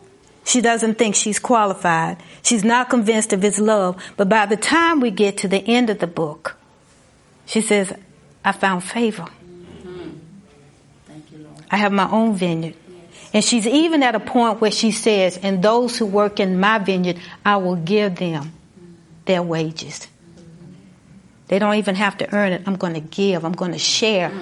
She 0.44 0.60
doesn't 0.60 0.98
think 0.98 1.14
she's 1.14 1.38
qualified. 1.38 2.18
She's 2.42 2.64
not 2.64 2.90
convinced 2.90 3.32
of 3.32 3.42
his 3.42 3.58
love. 3.58 4.02
But 4.16 4.28
by 4.28 4.46
the 4.46 4.56
time 4.56 5.00
we 5.00 5.10
get 5.10 5.38
to 5.38 5.48
the 5.48 5.64
end 5.66 5.90
of 5.90 5.98
the 5.98 6.06
book, 6.06 6.56
she 7.46 7.60
says, 7.60 7.92
I 8.44 8.52
found 8.52 8.84
favor. 8.84 9.26
I 11.70 11.76
have 11.76 11.92
my 11.92 12.10
own 12.10 12.34
vineyard. 12.34 12.74
And 13.34 13.44
she's 13.44 13.66
even 13.66 14.04
at 14.04 14.14
a 14.14 14.20
point 14.20 14.60
where 14.60 14.70
she 14.70 14.92
says, 14.92 15.36
and 15.42 15.60
those 15.60 15.98
who 15.98 16.06
work 16.06 16.38
in 16.38 16.60
my 16.60 16.78
vineyard, 16.78 17.18
I 17.44 17.56
will 17.56 17.74
give 17.74 18.14
them 18.14 18.52
their 19.24 19.42
wages. 19.42 20.06
They 21.48 21.58
don't 21.58 21.74
even 21.74 21.96
have 21.96 22.16
to 22.18 22.32
earn 22.32 22.52
it. 22.52 22.62
I'm 22.64 22.76
going 22.76 22.94
to 22.94 23.00
give. 23.00 23.44
I'm 23.44 23.52
going 23.52 23.72
to 23.72 23.78
share. 23.78 24.32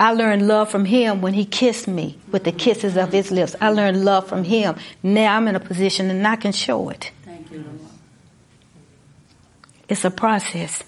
I 0.00 0.14
learned 0.14 0.48
love 0.48 0.70
from 0.70 0.86
him 0.86 1.20
when 1.20 1.34
he 1.34 1.44
kissed 1.44 1.86
me 1.86 2.16
with 2.32 2.44
the 2.44 2.52
kisses 2.52 2.96
of 2.96 3.12
his 3.12 3.30
lips. 3.30 3.54
I 3.60 3.70
learned 3.70 4.02
love 4.04 4.26
from 4.26 4.42
him. 4.42 4.76
Now 5.02 5.36
I'm 5.36 5.46
in 5.46 5.54
a 5.54 5.60
position 5.60 6.08
and 6.10 6.26
I 6.26 6.36
can 6.36 6.52
show 6.52 6.88
it. 6.88 7.10
Thank 7.24 7.50
you, 7.52 7.58
Lord. 7.58 7.78
It's 9.88 10.04
a 10.04 10.10
process. 10.10 10.82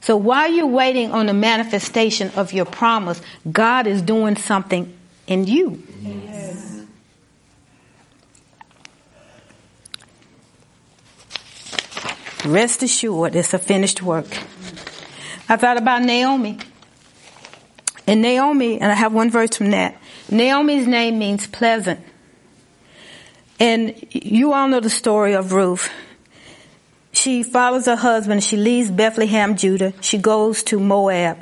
So 0.00 0.16
while 0.16 0.50
you're 0.50 0.66
waiting 0.66 1.10
on 1.12 1.26
the 1.26 1.34
manifestation 1.34 2.30
of 2.36 2.52
your 2.52 2.64
promise, 2.66 3.22
God 3.50 3.86
is 3.86 4.02
doing 4.02 4.36
something 4.36 4.94
in 5.28 5.46
you. 5.46 5.82
Yes. 6.00 6.82
Rest 12.44 12.82
assured, 12.82 13.36
it's 13.36 13.52
a 13.52 13.58
finished 13.58 14.02
work. 14.02 14.26
I 15.48 15.56
thought 15.56 15.76
about 15.76 16.02
Naomi. 16.02 16.58
And 18.06 18.22
Naomi, 18.22 18.80
and 18.80 18.90
I 18.90 18.94
have 18.94 19.12
one 19.12 19.30
verse 19.30 19.54
from 19.56 19.70
that. 19.72 20.00
Naomi's 20.30 20.86
name 20.86 21.18
means 21.18 21.46
pleasant. 21.46 22.00
And 23.60 23.94
you 24.10 24.54
all 24.54 24.68
know 24.68 24.80
the 24.80 24.88
story 24.88 25.34
of 25.34 25.52
Ruth. 25.52 25.90
She 27.12 27.42
follows 27.42 27.86
her 27.86 27.96
husband. 27.96 28.42
She 28.42 28.56
leaves 28.56 28.90
Bethlehem, 28.90 29.56
Judah. 29.56 29.92
She 30.00 30.16
goes 30.16 30.62
to 30.64 30.80
Moab. 30.80 31.38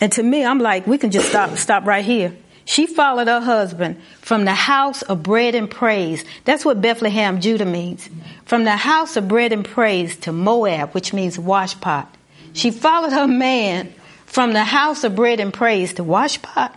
And 0.00 0.12
to 0.12 0.22
me, 0.22 0.44
I'm 0.44 0.58
like, 0.58 0.86
we 0.86 0.98
can 0.98 1.10
just 1.10 1.28
stop, 1.28 1.56
stop 1.56 1.86
right 1.86 2.04
here. 2.04 2.36
She 2.64 2.86
followed 2.86 3.26
her 3.26 3.40
husband 3.40 4.00
from 4.20 4.44
the 4.44 4.54
house 4.54 5.02
of 5.02 5.22
bread 5.22 5.54
and 5.54 5.70
praise. 5.70 6.24
That's 6.44 6.64
what 6.64 6.80
Bethlehem, 6.80 7.40
Judah 7.40 7.64
means. 7.64 8.08
From 8.44 8.64
the 8.64 8.76
house 8.76 9.16
of 9.16 9.28
bread 9.28 9.52
and 9.52 9.64
praise 9.64 10.16
to 10.18 10.32
Moab, 10.32 10.92
which 10.92 11.12
means 11.12 11.36
washpot. 11.38 12.06
She 12.52 12.70
followed 12.70 13.12
her 13.12 13.26
man 13.26 13.92
from 14.26 14.52
the 14.52 14.64
house 14.64 15.04
of 15.04 15.16
bread 15.16 15.40
and 15.40 15.52
praise 15.52 15.94
to 15.94 16.04
washpot. 16.04 16.72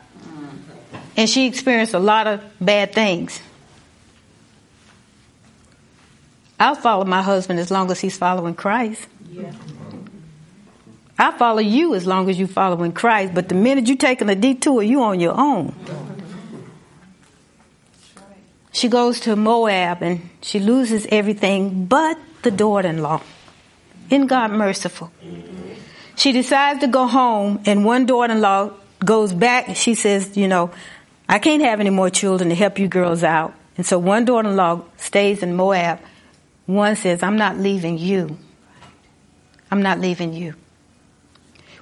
And 1.17 1.29
she 1.29 1.47
experienced 1.47 1.93
a 1.93 1.99
lot 1.99 2.27
of 2.27 2.41
bad 2.59 2.93
things. 2.93 3.41
I'll 6.59 6.75
follow 6.75 7.05
my 7.05 7.21
husband 7.21 7.59
as 7.59 7.69
long 7.69 7.91
as 7.91 7.99
he's 7.99 8.17
following 8.17 8.55
Christ. 8.55 9.07
Yeah. 9.29 9.51
I 11.17 11.31
follow 11.37 11.59
you 11.59 11.95
as 11.95 12.05
long 12.05 12.29
as 12.29 12.37
you 12.37 12.47
following 12.47 12.91
Christ, 12.91 13.33
but 13.33 13.47
the 13.47 13.55
minute 13.55 13.87
you 13.87 13.95
taking 13.95 14.29
a 14.29 14.35
detour, 14.35 14.83
you 14.83 15.01
on 15.01 15.19
your 15.19 15.33
own. 15.37 15.73
She 18.73 18.89
goes 18.89 19.21
to 19.21 19.37
Moab 19.37 20.01
and 20.01 20.29
she 20.41 20.59
loses 20.59 21.07
everything 21.09 21.85
but 21.85 22.17
the 22.41 22.51
daughter-in-law. 22.51 23.21
In 24.09 24.27
God 24.27 24.51
merciful. 24.51 25.11
She 26.17 26.33
decides 26.33 26.81
to 26.81 26.87
go 26.87 27.07
home 27.07 27.61
and 27.65 27.85
one 27.85 28.05
daughter-in-law 28.05 28.71
goes 29.03 29.31
back. 29.31 29.77
She 29.77 29.95
says, 29.95 30.35
you 30.35 30.49
know, 30.49 30.71
I 31.29 31.39
can't 31.39 31.63
have 31.63 31.79
any 31.79 31.89
more 31.89 32.09
children 32.09 32.49
to 32.49 32.55
help 32.55 32.77
you 32.77 32.89
girls 32.89 33.23
out. 33.23 33.53
And 33.77 33.85
so 33.85 33.97
one 33.97 34.25
daughter-in-law 34.25 34.83
stays 34.97 35.41
in 35.41 35.55
Moab. 35.55 35.99
One 36.65 36.97
says, 36.97 37.23
I'm 37.23 37.37
not 37.37 37.57
leaving 37.57 37.97
you. 37.97 38.37
I'm 39.71 39.81
not 39.81 39.99
leaving 39.99 40.33
you. 40.33 40.55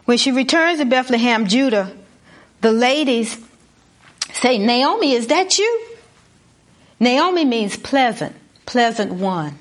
When 0.06 0.18
she 0.18 0.32
returns 0.32 0.80
to 0.80 0.86
Bethlehem, 0.86 1.48
Judah, 1.48 1.92
the 2.62 2.72
ladies 2.72 3.38
say, 4.34 4.58
Naomi, 4.58 5.14
is 5.14 5.28
that 5.28 5.58
you? 5.58 5.86
Naomi 7.00 7.46
means 7.46 7.78
pleasant, 7.78 8.36
pleasant 8.66 9.14
one. 9.14 9.58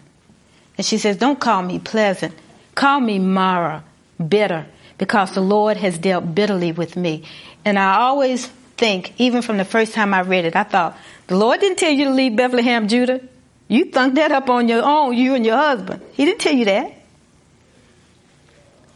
And 0.76 0.86
she 0.86 0.98
says, 0.98 1.16
Don't 1.16 1.38
call 1.38 1.62
me 1.62 1.78
pleasant. 1.78 2.34
Call 2.74 3.00
me 3.00 3.18
Mara, 3.18 3.84
bitter, 4.28 4.66
because 4.98 5.32
the 5.32 5.40
Lord 5.40 5.76
has 5.76 5.98
dealt 5.98 6.34
bitterly 6.34 6.72
with 6.72 6.96
me. 6.96 7.24
And 7.64 7.78
I 7.78 7.96
always 8.00 8.46
think, 8.76 9.12
even 9.18 9.42
from 9.42 9.58
the 9.58 9.64
first 9.64 9.92
time 9.92 10.14
I 10.14 10.22
read 10.22 10.44
it, 10.44 10.56
I 10.56 10.62
thought, 10.64 10.96
the 11.26 11.36
Lord 11.36 11.60
didn't 11.60 11.78
tell 11.78 11.92
you 11.92 12.06
to 12.06 12.10
leave 12.10 12.34
Bethlehem, 12.34 12.88
Judah. 12.88 13.20
You 13.68 13.86
thunk 13.86 14.14
that 14.16 14.32
up 14.32 14.50
on 14.50 14.68
your 14.68 14.82
own, 14.82 15.16
you 15.16 15.34
and 15.34 15.46
your 15.46 15.56
husband. 15.56 16.02
He 16.12 16.24
didn't 16.24 16.40
tell 16.40 16.54
you 16.54 16.64
that. 16.66 16.94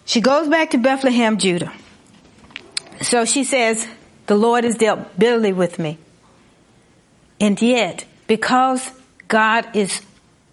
She 0.07 0.21
goes 0.21 0.49
back 0.49 0.71
to 0.71 0.79
Bethlehem, 0.79 1.37
Judah. 1.37 1.73
So 3.03 3.25
she 3.25 3.45
says, 3.45 3.87
the 4.27 4.37
Lord 4.37 4.65
has 4.65 4.77
dealt 4.77 5.19
bitterly 5.19 5.53
with 5.53 5.79
me. 5.79 5.99
And 7.41 7.61
yet, 7.61 8.07
because 8.27 8.91
God 9.29 9.67
is 9.75 10.01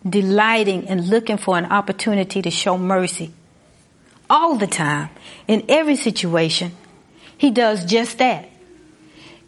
delighting 0.07 0.89
and 0.89 1.07
looking 1.07 1.37
for 1.37 1.57
an 1.57 1.65
opportunity 1.65 2.41
to 2.41 2.51
show 2.51 2.77
mercy. 2.77 3.31
All 4.29 4.55
the 4.55 4.67
time, 4.67 5.09
in 5.47 5.63
every 5.69 5.95
situation, 5.95 6.71
He 7.37 7.51
does 7.51 7.85
just 7.85 8.17
that. 8.17 8.49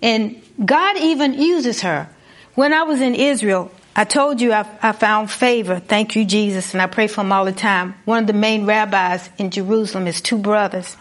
And 0.01 0.41
God 0.63 0.97
even 0.97 1.33
uses 1.33 1.81
her. 1.81 2.07
When 2.53 2.73
I 2.73 2.83
was 2.83 3.01
in 3.01 3.15
Israel, 3.15 3.71
I 3.95 4.03
told 4.03 4.41
you 4.41 4.51
I, 4.51 4.67
I, 4.81 4.91
found 4.91 5.31
favor. 5.31 5.79
Thank 5.79 6.17
you, 6.17 6.25
Jesus. 6.25 6.73
And 6.73 6.81
I 6.81 6.87
pray 6.87 7.07
for 7.07 7.21
them 7.21 7.31
all 7.31 7.45
the 7.45 7.53
time. 7.53 7.95
One 8.03 8.23
of 8.23 8.27
the 8.27 8.33
main 8.33 8.65
rabbis 8.65 9.29
in 9.37 9.51
Jerusalem 9.51 10.07
is 10.07 10.19
two 10.19 10.37
brothers. 10.37 10.97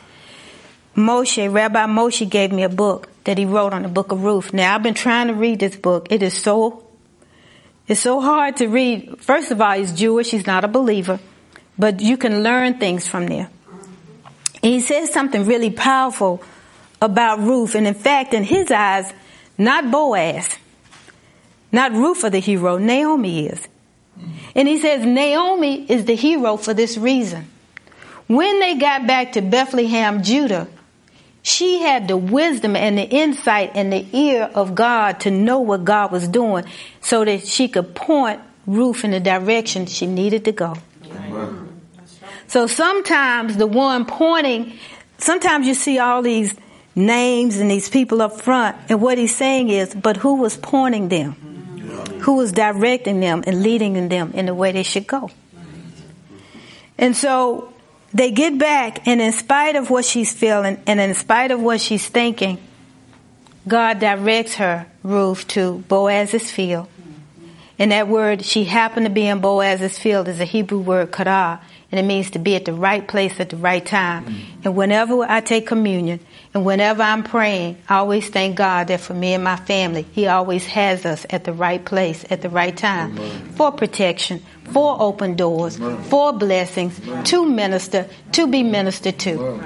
Moshe, 0.95 1.53
Rabbi 1.53 1.87
Moshe 1.87 2.29
gave 2.29 2.53
me 2.53 2.63
a 2.63 2.69
book 2.69 3.09
that 3.25 3.37
he 3.37 3.47
wrote 3.47 3.73
on 3.73 3.83
the 3.83 3.89
book 3.89 4.13
of 4.13 4.23
Ruth. 4.23 4.53
Now 4.53 4.77
I've 4.77 4.83
been 4.85 4.95
trying 4.95 5.27
to 5.27 5.35
read 5.35 5.59
this 5.59 5.75
book. 5.75 6.07
It 6.11 6.23
is 6.23 6.35
so, 6.35 6.85
it's 7.89 8.01
so 8.01 8.21
hard 8.21 8.59
to 8.59 8.69
read. 8.69 9.21
First 9.21 9.51
of 9.51 9.61
all, 9.61 9.77
he's 9.77 9.93
Jewish. 9.93 10.31
He's 10.31 10.47
not 10.47 10.63
a 10.63 10.69
believer, 10.69 11.19
but 11.77 12.01
you 12.01 12.17
can 12.17 12.45
learn 12.45 12.79
things 12.79 13.09
from 13.09 13.27
there. 13.27 13.51
And 14.63 14.73
he 14.73 14.79
says 14.79 15.13
something 15.13 15.47
really 15.47 15.71
powerful 15.71 16.43
about 17.03 17.41
Ruth. 17.41 17.75
And 17.75 17.89
in 17.89 17.95
fact, 17.95 18.35
in 18.35 18.45
his 18.45 18.71
eyes, 18.71 19.13
not 19.59 19.91
Boaz, 19.91 20.57
not 21.75 21.91
Ruth 21.91 22.23
are 22.23 22.31
the 22.31 22.39
hero, 22.39 22.79
Naomi 22.79 23.49
is. 23.49 23.67
And 24.55 24.69
he 24.69 24.79
says 24.79 25.05
Naomi 25.05 25.85
is 25.91 26.05
the 26.05 26.15
hero 26.15 26.57
for 26.57 26.73
this 26.73 26.97
reason. 26.97 27.51
When 28.29 28.61
they 28.61 28.77
got 28.77 29.09
back 29.09 29.33
to 29.33 29.43
Bethlehem, 29.43 30.23
Judah, 30.23 30.69
she 31.43 31.81
had 31.81 32.07
the 32.07 32.17
wisdom 32.17 32.77
and 32.77 32.97
the 32.97 33.03
insight 33.03 33.73
and 33.75 33.93
the 33.93 34.07
ear 34.17 34.49
of 34.55 34.77
God 34.77 35.19
to 35.21 35.33
know 35.33 35.59
what 35.59 35.85
God 35.85 36.13
was 36.13 36.29
doing 36.29 36.65
so 37.01 37.25
that 37.25 37.45
she 37.45 37.67
could 37.67 37.97
point 37.97 38.41
Ruth 38.69 39.03
in 39.03 39.11
the 39.11 39.19
direction 39.19 39.87
she 39.87 40.07
needed 40.07 40.45
to 40.45 40.53
go. 40.53 40.77
So 42.47 42.69
sometimes 42.69 43.57
the 43.57 43.67
one 43.67 44.05
pointing, 44.05 44.75
sometimes 45.19 45.67
you 45.67 45.75
see 45.75 45.99
all 45.99 46.23
these 46.23 46.55
names 46.95 47.57
and 47.57 47.69
these 47.69 47.89
people 47.89 48.23
up 48.23 48.41
front, 48.41 48.77
and 48.89 49.03
what 49.03 49.19
he's 49.19 49.35
saying 49.35 49.71
is, 49.71 49.93
but 49.93 50.19
who 50.19 50.37
was 50.37 50.57
pointing 50.57 51.09
them? 51.09 51.54
Who 52.21 52.35
was 52.37 52.53
directing 52.53 53.21
them 53.21 53.43
and 53.47 53.63
leading 53.63 54.09
them 54.09 54.33
in 54.33 54.47
the 54.47 54.55
way 54.55 54.73
they 54.73 54.83
should 54.83 55.07
go. 55.07 55.31
And 56.97 57.17
so 57.17 57.73
they 58.13 58.31
get 58.31 58.59
back, 58.59 59.07
and 59.09 59.21
in 59.21 59.33
spite 59.33 59.77
of 59.77 59.91
what 59.91 60.05
she's 60.05 60.33
feeling 60.33 60.81
and 60.87 61.01
in 61.01 61.15
spite 61.15 61.51
of 61.51 61.61
what 61.61 61.81
she's 61.81 62.09
thinking, 62.09 62.59
God 63.67 63.99
directs 63.99 64.55
her, 64.57 64.87
Ruth, 65.03 65.49
to 65.49 65.79
Boaz's 65.89 66.51
field. 66.51 66.89
And 67.79 67.91
that 67.91 68.07
word, 68.09 68.45
she 68.45 68.65
happened 68.65 69.07
to 69.07 69.11
be 69.11 69.27
in 69.27 69.41
Boaz's 69.41 69.99
field, 69.99 70.29
is 70.29 70.41
a 70.41 70.45
Hebrew 70.45 70.79
word, 70.79 71.11
karah, 71.11 71.61
and 71.91 71.99
it 71.99 72.05
means 72.05 72.31
to 72.31 72.39
be 72.39 72.55
at 72.55 72.65
the 72.65 72.73
right 72.73 73.07
place 73.07 73.41
at 73.41 73.51
the 73.51 73.57
right 73.57 73.85
time. 73.85 74.27
Mm. 74.27 74.41
And 74.65 74.77
whenever 74.77 75.23
I 75.23 75.41
take 75.41 75.67
communion, 75.67 76.21
and 76.53 76.65
whenever 76.65 77.03
I'm 77.03 77.25
praying, 77.25 77.79
I 77.89 77.97
always 77.97 78.29
thank 78.29 78.57
God 78.57 78.89
that 78.89 79.01
for 79.01 79.13
me 79.13 79.35
and 79.35 79.43
my 79.43 79.57
family, 79.57 80.07
He 80.13 80.29
always 80.29 80.65
has 80.67 81.05
us 81.05 81.27
at 81.31 81.43
the 81.43 81.53
right 81.53 81.85
place 81.85 82.25
at 82.31 82.43
the 82.43 82.49
right 82.49 82.77
time 82.77 83.19
Amen. 83.19 83.53
for 83.53 83.73
protection, 83.73 84.41
for 84.73 84.97
open 85.01 85.35
doors, 85.35 85.81
Amen. 85.81 86.03
for 86.05 86.33
blessings, 86.33 87.01
Amen. 87.01 87.25
to 87.25 87.45
minister, 87.45 88.09
to 88.33 88.47
be 88.47 88.63
ministered 88.63 89.19
to. 89.21 89.61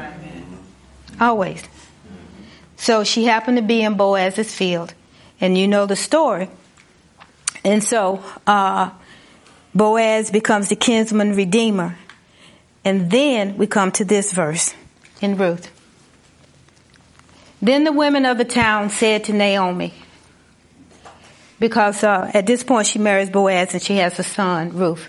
Always. 1.21 1.63
So 2.77 3.05
she 3.05 3.25
happened 3.25 3.59
to 3.59 3.63
be 3.63 3.83
in 3.83 3.95
Boaz's 3.95 4.55
field, 4.55 4.95
and 5.43 5.59
you 5.59 5.69
know 5.69 5.85
the 5.85 5.97
story. 5.97 6.49
And 7.65 7.83
so 7.83 8.23
uh, 8.47 8.91
Boaz 9.75 10.31
becomes 10.31 10.69
the 10.69 10.77
kinsman 10.77 11.35
redeemer. 11.35 11.97
And 12.85 13.11
then 13.11 13.57
we 13.57 13.67
come 13.67 13.93
to 13.93 14.05
this 14.05 14.33
verse 14.33 14.75
in 15.21 15.37
Ruth. 15.37 15.71
Then 17.61 17.85
the 17.85 17.93
women 17.93 18.25
of 18.25 18.39
the 18.39 18.45
town 18.45 18.91
said 18.91 19.25
to 19.25 19.33
Naomi, 19.33 19.93
because 21.59 22.05
uh, 22.05 22.31
at 22.33 22.47
this 22.47 22.63
point 22.63 22.87
she 22.87 23.01
marries 23.01 23.31
Boaz 23.31 23.75
and 23.75 23.83
she 23.83 23.97
has 23.97 24.19
a 24.19 24.23
son, 24.23 24.71
Ruth. 24.77 25.09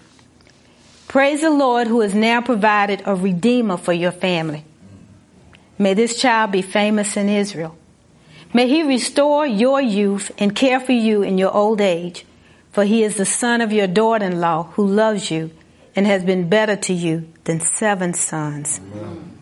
Praise 1.08 1.42
the 1.42 1.52
Lord 1.52 1.88
who 1.88 2.02
has 2.02 2.16
now 2.16 2.42
provided 2.42 3.04
a 3.06 3.16
redeemer 3.16 3.78
for 3.78 3.94
your 3.94 4.12
family. 4.12 4.66
May 5.78 5.94
this 5.94 6.20
child 6.20 6.52
be 6.52 6.62
famous 6.62 7.16
in 7.16 7.30
Israel. 7.30 7.78
May 8.54 8.68
he 8.68 8.84
restore 8.84 9.46
your 9.46 9.80
youth 9.80 10.32
and 10.40 10.56
care 10.56 10.80
for 10.80 10.92
you 10.92 11.22
in 11.22 11.38
your 11.38 11.54
old 11.54 11.82
age, 11.82 12.26
for 12.72 12.84
he 12.84 13.04
is 13.04 13.18
the 13.18 13.26
son 13.26 13.62
of 13.62 13.72
your 13.72 13.88
daughter-in-law 13.88 14.64
who 14.74 14.86
loves 14.86 15.32
you 15.32 15.52
and 15.96 16.06
has 16.06 16.24
been 16.24 16.50
better 16.50 16.76
to 16.76 16.94
you 16.94 17.28
than 17.46 17.60
seven 17.60 18.14
sons. 18.14 18.80
Amen. 18.94 19.36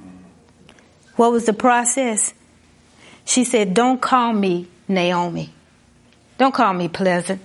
What 1.16 1.32
was 1.32 1.46
the 1.46 1.54
process? 1.54 2.34
She 3.26 3.44
said, 3.44 3.74
Don't 3.74 4.02
call 4.02 4.32
me 4.34 4.68
Naomi. 4.88 5.50
Don't 6.38 6.54
call 6.54 6.74
me 6.74 6.88
pleasant. 6.88 7.42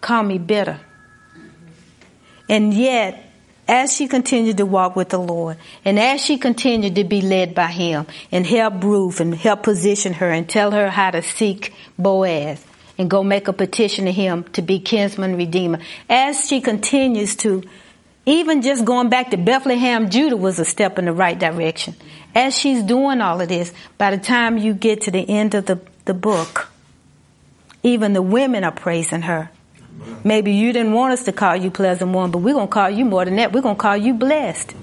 Call 0.00 0.22
me 0.22 0.38
bitter. 0.38 0.80
And 2.48 2.74
yet, 2.74 3.24
as 3.66 3.96
she 3.96 4.08
continued 4.08 4.58
to 4.58 4.66
walk 4.66 4.96
with 4.96 5.08
the 5.08 5.18
Lord, 5.18 5.56
and 5.84 5.98
as 5.98 6.22
she 6.22 6.36
continued 6.36 6.96
to 6.96 7.04
be 7.04 7.22
led 7.22 7.54
by 7.54 7.68
Him, 7.68 8.06
and 8.30 8.46
help 8.46 8.84
Ruth 8.84 9.20
and 9.20 9.34
help 9.34 9.62
position 9.62 10.12
her 10.14 10.30
and 10.30 10.46
tell 10.46 10.72
her 10.72 10.90
how 10.90 11.12
to 11.12 11.22
seek 11.22 11.72
Boaz 11.98 12.62
and 12.98 13.10
go 13.10 13.22
make 13.22 13.48
a 13.48 13.52
petition 13.52 14.04
to 14.04 14.12
Him 14.12 14.44
to 14.52 14.62
be 14.62 14.78
kinsman 14.78 15.36
redeemer, 15.36 15.80
as 16.08 16.46
she 16.46 16.60
continues 16.60 17.36
to 17.36 17.62
even 18.26 18.62
just 18.62 18.84
going 18.84 19.10
back 19.10 19.30
to 19.30 19.36
Bethlehem, 19.36 20.08
Judah 20.08 20.36
was 20.36 20.58
a 20.58 20.64
step 20.64 20.98
in 20.98 21.04
the 21.04 21.12
right 21.12 21.38
direction. 21.38 21.94
As 22.34 22.56
she's 22.58 22.82
doing 22.82 23.20
all 23.20 23.40
of 23.40 23.48
this, 23.48 23.72
by 23.98 24.10
the 24.10 24.22
time 24.22 24.56
you 24.56 24.72
get 24.72 25.02
to 25.02 25.10
the 25.10 25.28
end 25.28 25.54
of 25.54 25.66
the, 25.66 25.78
the 26.06 26.14
book, 26.14 26.70
even 27.82 28.14
the 28.14 28.22
women 28.22 28.64
are 28.64 28.72
praising 28.72 29.22
her. 29.22 29.50
Maybe 30.24 30.52
you 30.52 30.72
didn't 30.72 30.92
want 30.92 31.12
us 31.12 31.24
to 31.24 31.32
call 31.32 31.54
you 31.54 31.70
pleasant 31.70 32.12
one, 32.12 32.30
but 32.30 32.38
we're 32.38 32.54
going 32.54 32.66
to 32.68 32.72
call 32.72 32.90
you 32.90 33.04
more 33.04 33.24
than 33.24 33.36
that. 33.36 33.52
We're 33.52 33.60
going 33.60 33.76
to 33.76 33.80
call 33.80 33.96
you 33.96 34.14
blessed. 34.14 34.74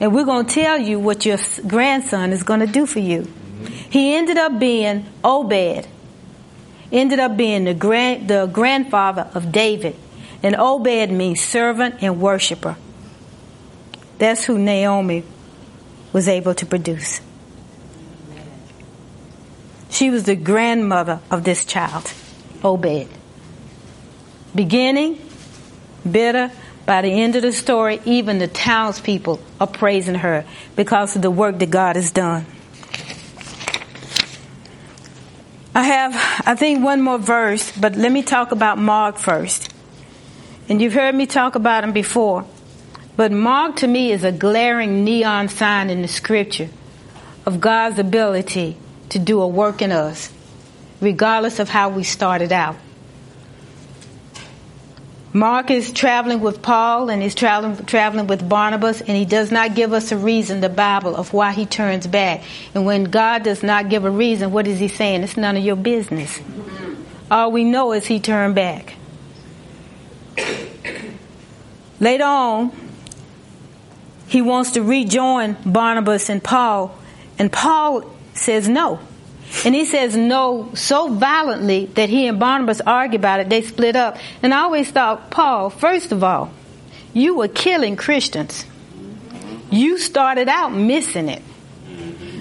And 0.00 0.14
we're 0.14 0.24
going 0.24 0.46
to 0.46 0.54
tell 0.54 0.78
you 0.78 1.00
what 1.00 1.24
your 1.24 1.38
grandson 1.66 2.30
is 2.30 2.42
going 2.42 2.60
to 2.60 2.66
do 2.66 2.84
for 2.84 3.00
you. 3.00 3.26
He 3.88 4.14
ended 4.14 4.36
up 4.36 4.58
being 4.58 5.06
Obed. 5.24 5.88
Ended 6.94 7.18
up 7.18 7.36
being 7.36 7.64
the 7.64 7.74
grand, 7.74 8.28
the 8.28 8.46
grandfather 8.46 9.28
of 9.34 9.50
David. 9.50 9.96
And 10.44 10.54
Obed 10.54 11.10
means 11.10 11.40
servant 11.42 11.96
and 12.02 12.20
worshiper. 12.20 12.76
That's 14.18 14.44
who 14.44 14.58
Naomi 14.58 15.24
was 16.12 16.28
able 16.28 16.54
to 16.54 16.64
produce. 16.64 17.20
She 19.90 20.10
was 20.10 20.22
the 20.22 20.36
grandmother 20.36 21.20
of 21.32 21.42
this 21.42 21.64
child, 21.64 22.12
Obed. 22.62 23.08
Beginning, 24.54 25.18
bitter, 26.08 26.52
by 26.86 27.02
the 27.02 27.08
end 27.08 27.34
of 27.34 27.42
the 27.42 27.52
story, 27.52 28.00
even 28.04 28.38
the 28.38 28.46
townspeople 28.46 29.40
are 29.60 29.66
praising 29.66 30.16
her 30.16 30.44
because 30.76 31.16
of 31.16 31.22
the 31.22 31.30
work 31.30 31.58
that 31.58 31.70
God 31.70 31.96
has 31.96 32.12
done. 32.12 32.46
I 35.74 35.82
have, 35.82 36.14
I 36.46 36.54
think, 36.54 36.84
one 36.84 37.02
more 37.02 37.18
verse, 37.18 37.76
but 37.76 37.96
let 37.96 38.12
me 38.12 38.22
talk 38.22 38.52
about 38.52 38.78
Mark 38.78 39.18
first. 39.18 39.74
And 40.68 40.80
you've 40.80 40.92
heard 40.92 41.14
me 41.14 41.26
talk 41.26 41.56
about 41.56 41.82
him 41.82 41.92
before. 41.92 42.44
But 43.16 43.32
Mark 43.32 43.76
to 43.76 43.86
me 43.88 44.12
is 44.12 44.22
a 44.22 44.30
glaring 44.30 45.04
neon 45.04 45.48
sign 45.48 45.90
in 45.90 46.02
the 46.02 46.08
scripture 46.08 46.68
of 47.44 47.60
God's 47.60 47.98
ability 47.98 48.76
to 49.08 49.18
do 49.18 49.40
a 49.40 49.48
work 49.48 49.82
in 49.82 49.90
us, 49.90 50.32
regardless 51.00 51.58
of 51.58 51.68
how 51.68 51.88
we 51.88 52.04
started 52.04 52.52
out. 52.52 52.76
Mark 55.34 55.72
is 55.72 55.92
traveling 55.92 56.40
with 56.40 56.62
Paul 56.62 57.10
and 57.10 57.20
he's 57.20 57.34
traveling, 57.34 57.84
traveling 57.86 58.28
with 58.28 58.48
Barnabas, 58.48 59.00
and 59.00 59.16
he 59.16 59.24
does 59.24 59.50
not 59.50 59.74
give 59.74 59.92
us 59.92 60.12
a 60.12 60.16
reason, 60.16 60.60
the 60.60 60.68
Bible, 60.68 61.16
of 61.16 61.32
why 61.32 61.50
he 61.50 61.66
turns 61.66 62.06
back. 62.06 62.44
And 62.72 62.86
when 62.86 63.02
God 63.04 63.42
does 63.42 63.64
not 63.64 63.88
give 63.88 64.04
a 64.04 64.10
reason, 64.10 64.52
what 64.52 64.68
is 64.68 64.78
he 64.78 64.86
saying? 64.86 65.24
It's 65.24 65.36
none 65.36 65.56
of 65.56 65.64
your 65.64 65.74
business. 65.74 66.40
All 67.32 67.50
we 67.50 67.64
know 67.64 67.92
is 67.92 68.06
he 68.06 68.20
turned 68.20 68.54
back. 68.54 68.94
Later 71.98 72.24
on, 72.24 72.70
he 74.28 74.40
wants 74.40 74.70
to 74.72 74.82
rejoin 74.84 75.56
Barnabas 75.66 76.28
and 76.28 76.44
Paul, 76.44 76.96
and 77.40 77.52
Paul 77.52 78.08
says 78.34 78.68
no. 78.68 79.00
And 79.64 79.74
he 79.74 79.84
says 79.84 80.16
no 80.16 80.70
so 80.74 81.08
violently 81.08 81.86
that 81.94 82.08
he 82.08 82.26
and 82.26 82.38
Barnabas 82.38 82.80
argue 82.80 83.18
about 83.18 83.40
it. 83.40 83.48
They 83.48 83.62
split 83.62 83.96
up. 83.96 84.16
And 84.42 84.52
I 84.52 84.60
always 84.60 84.90
thought, 84.90 85.30
Paul, 85.30 85.70
first 85.70 86.12
of 86.12 86.24
all, 86.24 86.50
you 87.12 87.36
were 87.36 87.48
killing 87.48 87.96
Christians. 87.96 88.66
You 89.70 89.98
started 89.98 90.48
out 90.48 90.72
missing 90.72 91.28
it. 91.28 91.42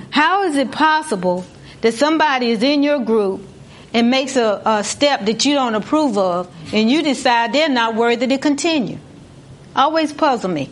How 0.09 0.43
is 0.43 0.55
it 0.55 0.71
possible 0.71 1.45
that 1.81 1.93
somebody 1.93 2.51
is 2.51 2.63
in 2.63 2.83
your 2.83 2.99
group 2.99 3.41
and 3.93 4.09
makes 4.09 4.35
a, 4.35 4.61
a 4.65 4.83
step 4.83 5.25
that 5.25 5.45
you 5.45 5.53
don't 5.53 5.75
approve 5.75 6.17
of, 6.17 6.51
and 6.73 6.89
you 6.89 7.03
decide 7.03 7.53
they're 7.53 7.69
not 7.69 7.95
worthy 7.95 8.25
to 8.27 8.37
continue. 8.37 8.97
Always 9.75 10.11
puzzle 10.11 10.49
me. 10.49 10.69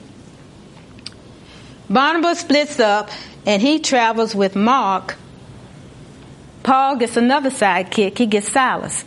Barnabas 1.90 2.40
splits 2.40 2.80
up 2.80 3.10
and 3.46 3.62
he 3.62 3.80
travels 3.80 4.34
with 4.34 4.56
Mark. 4.56 5.18
Paul 6.64 6.98
gets 6.98 7.18
another 7.18 7.50
sidekick. 7.50 8.18
He 8.18 8.26
gets 8.26 8.52
Silas. 8.52 9.06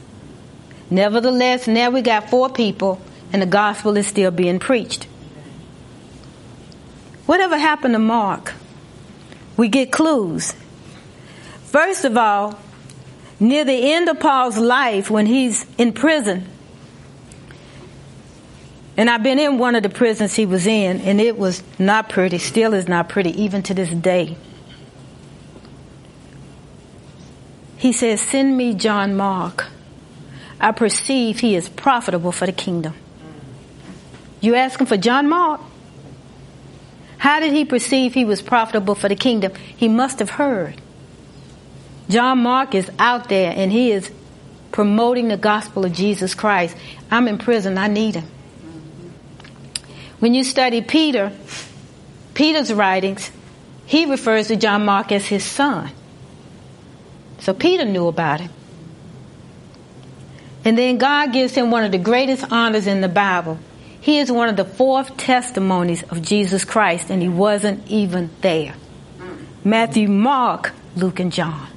Nevertheless, 0.90 1.66
now 1.66 1.90
we 1.90 2.02
got 2.02 2.30
four 2.30 2.48
people 2.50 3.00
and 3.32 3.42
the 3.42 3.46
gospel 3.46 3.96
is 3.96 4.06
still 4.06 4.30
being 4.30 4.58
preached. 4.58 5.08
Whatever 7.26 7.56
happened 7.56 7.94
to 7.94 7.98
Mark? 7.98 8.54
We 9.56 9.68
get 9.68 9.90
clues. 9.90 10.54
First 11.64 12.04
of 12.04 12.16
all, 12.16 12.58
near 13.40 13.64
the 13.64 13.92
end 13.92 14.08
of 14.08 14.20
Paul's 14.20 14.58
life, 14.58 15.10
when 15.10 15.26
he's 15.26 15.66
in 15.78 15.92
prison, 15.92 16.46
and 18.96 19.10
I've 19.10 19.24
been 19.24 19.40
in 19.40 19.58
one 19.58 19.74
of 19.74 19.82
the 19.82 19.88
prisons 19.88 20.34
he 20.34 20.46
was 20.46 20.66
in, 20.66 21.00
and 21.00 21.20
it 21.20 21.36
was 21.36 21.62
not 21.78 22.08
pretty, 22.08 22.38
still 22.38 22.74
is 22.74 22.86
not 22.86 23.08
pretty, 23.08 23.42
even 23.42 23.62
to 23.64 23.74
this 23.74 23.90
day. 23.90 24.36
He 27.84 27.92
says, 27.92 28.22
Send 28.22 28.56
me 28.56 28.72
John 28.72 29.14
Mark. 29.14 29.66
I 30.58 30.72
perceive 30.72 31.40
he 31.40 31.54
is 31.54 31.68
profitable 31.68 32.32
for 32.32 32.46
the 32.46 32.52
kingdom. 32.52 32.94
You 34.40 34.54
asking 34.54 34.86
for 34.86 34.96
John 34.96 35.28
Mark? 35.28 35.60
How 37.18 37.40
did 37.40 37.52
he 37.52 37.66
perceive 37.66 38.14
he 38.14 38.24
was 38.24 38.40
profitable 38.40 38.94
for 38.94 39.10
the 39.10 39.14
kingdom? 39.14 39.52
He 39.76 39.88
must 39.88 40.20
have 40.20 40.30
heard. 40.30 40.80
John 42.08 42.38
Mark 42.38 42.74
is 42.74 42.90
out 42.98 43.28
there 43.28 43.52
and 43.54 43.70
he 43.70 43.92
is 43.92 44.10
promoting 44.72 45.28
the 45.28 45.36
gospel 45.36 45.84
of 45.84 45.92
Jesus 45.92 46.34
Christ. 46.34 46.74
I'm 47.10 47.28
in 47.28 47.36
prison. 47.36 47.76
I 47.76 47.88
need 47.88 48.14
him. 48.14 48.24
When 50.20 50.32
you 50.32 50.42
study 50.42 50.80
Peter, 50.80 51.32
Peter's 52.32 52.72
writings, 52.72 53.30
he 53.84 54.06
refers 54.06 54.48
to 54.48 54.56
John 54.56 54.86
Mark 54.86 55.12
as 55.12 55.26
his 55.26 55.44
son. 55.44 55.90
So 57.44 57.52
Peter 57.52 57.84
knew 57.84 58.08
about 58.08 58.40
him. 58.40 58.50
And 60.64 60.78
then 60.78 60.96
God 60.96 61.34
gives 61.34 61.54
him 61.54 61.70
one 61.70 61.84
of 61.84 61.92
the 61.92 61.98
greatest 61.98 62.50
honors 62.50 62.86
in 62.86 63.02
the 63.02 63.08
Bible. 63.08 63.58
He 64.00 64.18
is 64.18 64.32
one 64.32 64.48
of 64.48 64.56
the 64.56 64.64
fourth 64.64 65.18
testimonies 65.18 66.02
of 66.04 66.22
Jesus 66.22 66.64
Christ, 66.64 67.10
and 67.10 67.20
he 67.20 67.28
wasn't 67.28 67.86
even 67.86 68.30
there. 68.40 68.74
Matthew, 69.62 70.08
Mark, 70.08 70.72
Luke, 70.96 71.20
and 71.20 71.30
John. 71.30 71.68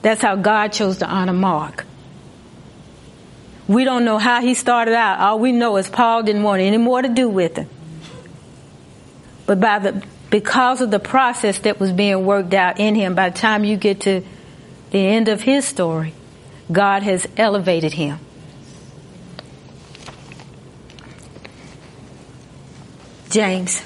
That's 0.00 0.22
how 0.22 0.36
God 0.36 0.68
chose 0.68 0.96
to 0.98 1.06
honor 1.06 1.34
Mark. 1.34 1.84
We 3.68 3.84
don't 3.84 4.06
know 4.06 4.16
how 4.16 4.40
he 4.40 4.54
started 4.54 4.94
out. 4.94 5.20
All 5.20 5.38
we 5.38 5.52
know 5.52 5.76
is 5.76 5.90
Paul 5.90 6.22
didn't 6.22 6.44
want 6.44 6.62
any 6.62 6.78
more 6.78 7.02
to 7.02 7.08
do 7.10 7.28
with 7.28 7.58
him. 7.58 7.68
But 9.44 9.60
by 9.60 9.80
the 9.80 10.02
because 10.30 10.80
of 10.80 10.90
the 10.90 11.00
process 11.00 11.58
that 11.60 11.80
was 11.80 11.92
being 11.92 12.24
worked 12.24 12.54
out 12.54 12.78
in 12.78 12.94
him, 12.94 13.14
by 13.14 13.30
the 13.30 13.38
time 13.38 13.64
you 13.64 13.76
get 13.76 14.02
to 14.02 14.22
the 14.92 14.98
end 14.98 15.28
of 15.28 15.42
his 15.42 15.64
story, 15.64 16.14
God 16.70 17.02
has 17.02 17.26
elevated 17.36 17.92
him. 17.92 18.18
James. 23.28 23.82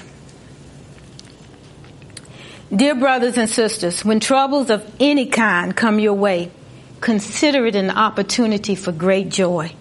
Dear 2.75 2.95
brothers 2.95 3.37
and 3.37 3.49
sisters, 3.49 4.03
when 4.03 4.19
troubles 4.19 4.69
of 4.69 4.83
any 4.99 5.27
kind 5.27 5.75
come 5.75 5.99
your 5.99 6.15
way, 6.15 6.51
consider 6.99 7.65
it 7.65 7.75
an 7.75 7.91
opportunity 7.91 8.75
for 8.75 8.91
great 8.91 9.29
joy. 9.29 9.71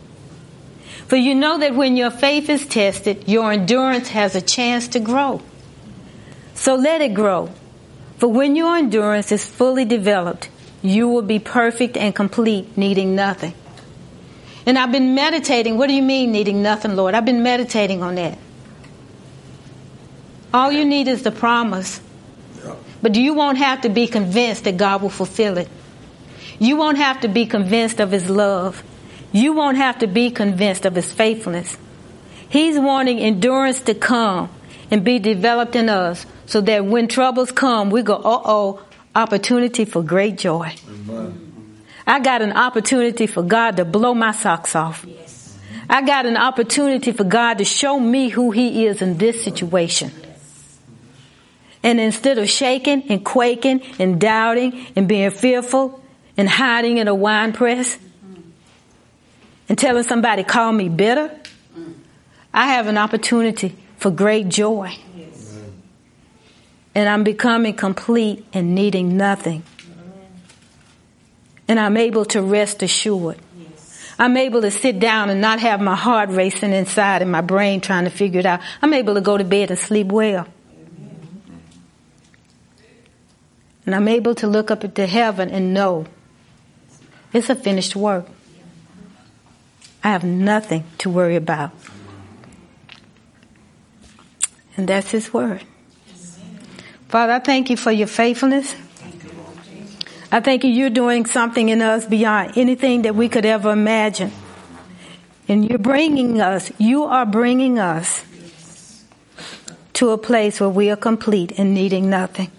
For 1.09 1.17
you 1.17 1.35
know 1.35 1.59
that 1.59 1.75
when 1.75 1.97
your 1.97 2.11
faith 2.11 2.49
is 2.49 2.67
tested, 2.67 3.29
your 3.29 3.53
endurance 3.53 4.09
has 4.09 4.35
a 4.35 4.41
chance 4.41 4.89
to 4.89 5.01
grow. 5.01 5.41
So 6.65 6.77
let 6.77 7.03
it 7.03 7.13
grow. 7.13 7.51
For 8.17 8.27
when 8.27 8.57
your 8.57 8.75
endurance 8.79 9.31
is 9.31 9.45
fully 9.45 9.85
developed, 9.85 10.49
you 10.81 11.07
will 11.09 11.21
be 11.21 11.39
perfect 11.39 11.95
and 11.95 12.15
complete, 12.15 12.79
needing 12.79 13.15
nothing. 13.15 13.53
And 14.65 14.79
I've 14.79 14.91
been 14.91 15.15
meditating. 15.15 15.77
What 15.77 15.89
do 15.89 15.93
you 15.93 16.03
mean, 16.03 16.33
needing 16.33 16.63
nothing, 16.63 16.97
Lord? 16.97 17.15
I've 17.15 17.27
been 17.27 17.43
meditating 17.43 18.03
on 18.03 18.15
that. 18.15 18.39
All 20.55 20.73
you 20.73 20.87
need 20.87 21.07
is 21.07 21.23
the 21.23 21.31
promise. 21.31 22.01
But 23.03 23.15
you 23.15 23.35
won't 23.35 23.59
have 23.59 23.83
to 23.83 23.91
be 23.91 24.07
convinced 24.07 24.65
that 24.65 24.79
God 24.79 25.03
will 25.03 25.11
fulfill 25.11 25.59
it. 25.59 25.69
You 26.59 26.79
won't 26.79 26.97
have 26.97 27.21
to 27.21 27.29
be 27.29 27.45
convinced 27.45 28.01
of 28.01 28.11
His 28.11 28.31
love. 28.31 28.83
You 29.33 29.53
won't 29.53 29.77
have 29.77 29.99
to 29.99 30.07
be 30.07 30.31
convinced 30.31 30.87
of 30.87 30.95
His 30.95 31.13
faithfulness. 31.13 31.77
He's 32.49 32.79
wanting 32.79 33.19
endurance 33.19 33.83
to 33.83 33.93
come 33.93 34.49
and 34.91 35.05
be 35.05 35.19
developed 35.19 35.77
in 35.77 35.91
us 35.91 36.25
so 36.47 36.61
that 36.61 36.85
when 36.85 37.09
troubles 37.09 37.51
come, 37.53 37.91
we 37.91 38.03
go, 38.03 38.15
uh 38.15 38.43
oh, 38.45 38.83
opportunity 39.15 39.85
for 39.85 40.03
great 40.03 40.39
joy. 40.39 40.75
Amen. 40.89 41.85
I 42.07 42.21
got 42.21 42.43
an 42.43 42.53
opportunity 42.53 43.27
for 43.27 43.43
God 43.43 43.77
to 43.79 43.85
blow 43.85 44.15
my 44.15 44.33
socks 44.33 44.77
off. 44.77 45.05
Yes. 45.09 45.59
I 45.89 46.03
got 46.03 46.27
an 46.27 46.37
opportunity 46.37 47.13
for 47.13 47.25
God 47.25 47.59
to 47.59 47.65
show 47.65 47.99
me 47.99 48.29
who 48.29 48.51
He 48.51 48.87
is 48.87 49.01
in 49.01 49.17
this 49.17 49.43
situation. 49.43 50.13
And 51.83 52.01
instead 52.01 52.39
of 52.39 52.49
shaking 52.49 53.11
and 53.11 53.25
quaking 53.25 53.83
and 53.99 54.21
doubting 54.21 54.87
and 54.97 55.07
being 55.07 55.31
fearful 55.31 56.01
and 56.37 56.49
hiding 56.49 56.99
in 56.99 57.09
a 57.09 57.15
wine 57.15 57.53
press 57.53 57.99
and 59.69 59.79
telling 59.79 60.03
somebody, 60.03 60.45
call 60.45 60.73
me 60.73 60.89
bitter, 60.89 61.31
I 62.53 62.69
have 62.69 62.87
an 62.87 62.97
opportunity 62.97 63.77
for 63.99 64.11
great 64.11 64.49
joy 64.49 64.97
and 66.95 67.09
I'm 67.09 67.25
becoming 67.25 67.75
complete 67.75 68.45
and 68.53 68.75
needing 68.75 69.17
nothing. 69.17 69.65
And 71.67 71.81
I'm 71.81 71.97
able 71.97 72.25
to 72.27 72.43
rest 72.43 72.83
assured. 72.83 73.39
I'm 74.19 74.37
able 74.37 74.61
to 74.61 74.71
sit 74.71 75.01
down 75.01 75.31
and 75.31 75.41
not 75.41 75.59
have 75.59 75.81
my 75.81 75.97
heart 75.97 76.29
racing 76.31 76.73
inside 76.73 77.21
and 77.21 77.33
my 77.33 77.41
brain 77.41 77.81
trying 77.81 78.05
to 78.05 78.11
figure 78.11 78.39
it 78.39 78.47
out. 78.47 78.61
I'm 78.81 78.95
able 78.95 79.15
to 79.15 79.21
go 79.21 79.37
to 79.37 79.45
bed 79.45 79.71
and 79.71 79.79
sleep 79.79 80.09
well. 80.09 80.47
And 83.87 83.95
I'm 83.95 84.07
able 84.09 84.35
to 84.37 84.47
look 84.47 84.71
up 84.71 84.85
into 84.85 85.07
heaven 85.07 85.51
and 85.51 85.75
know 85.75 86.07
it's 87.33 87.51
a 87.51 87.57
finished 87.57 87.97
work. 87.97 88.27
I 90.03 90.11
have 90.11 90.23
nothing 90.23 90.85
to 90.99 91.11
worry 91.11 91.37
about. 91.37 91.73
And 94.77 94.89
that's 94.89 95.11
His 95.11 95.33
word. 95.33 95.65
Father, 97.15 97.35
I 97.35 97.39
thank 97.39 97.71
you 97.71 97.77
for 97.77 97.93
your 97.93 98.09
faithfulness. 98.09 98.75
I 100.33 100.41
thank 100.41 100.65
you 100.65 100.71
you're 100.71 100.91
doing 100.91 101.27
something 101.27 101.69
in 101.69 101.81
us 101.81 102.07
beyond 102.07 102.59
anything 102.59 103.03
that 103.03 103.15
we 103.15 103.29
could 103.29 103.47
ever 103.47 103.71
imagine. 103.71 104.33
And 105.47 105.65
you're 105.65 105.79
bringing 105.79 106.41
us, 106.41 106.73
you 106.77 107.05
are 107.05 107.25
bringing 107.25 107.79
us 107.79 108.25
to 109.93 110.11
a 110.11 110.19
place 110.19 110.59
where 110.59 110.69
we 110.69 110.91
are 110.91 110.97
complete 110.97 111.57
and 111.57 111.73
needing 111.73 112.11
nothing. 112.11 112.51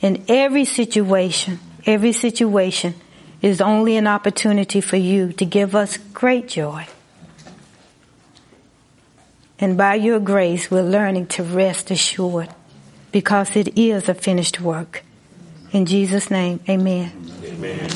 In 0.00 0.24
every 0.26 0.64
situation, 0.64 1.60
every 1.86 2.10
situation 2.10 2.96
is 3.40 3.60
only 3.60 3.96
an 3.96 4.08
opportunity 4.08 4.80
for 4.80 4.96
you 4.96 5.32
to 5.34 5.44
give 5.44 5.76
us 5.76 5.96
great 6.12 6.48
joy. 6.48 6.88
And 9.60 9.76
by 9.76 9.94
your 9.94 10.18
grace, 10.18 10.72
we're 10.72 10.82
learning 10.82 11.28
to 11.28 11.44
rest 11.44 11.92
assured 11.92 12.52
because 13.16 13.56
it 13.56 13.78
is 13.78 14.10
a 14.10 14.14
finished 14.14 14.60
work. 14.60 15.02
In 15.72 15.86
Jesus' 15.86 16.30
name, 16.30 16.60
amen. 16.68 17.10
Amen. 17.44 17.88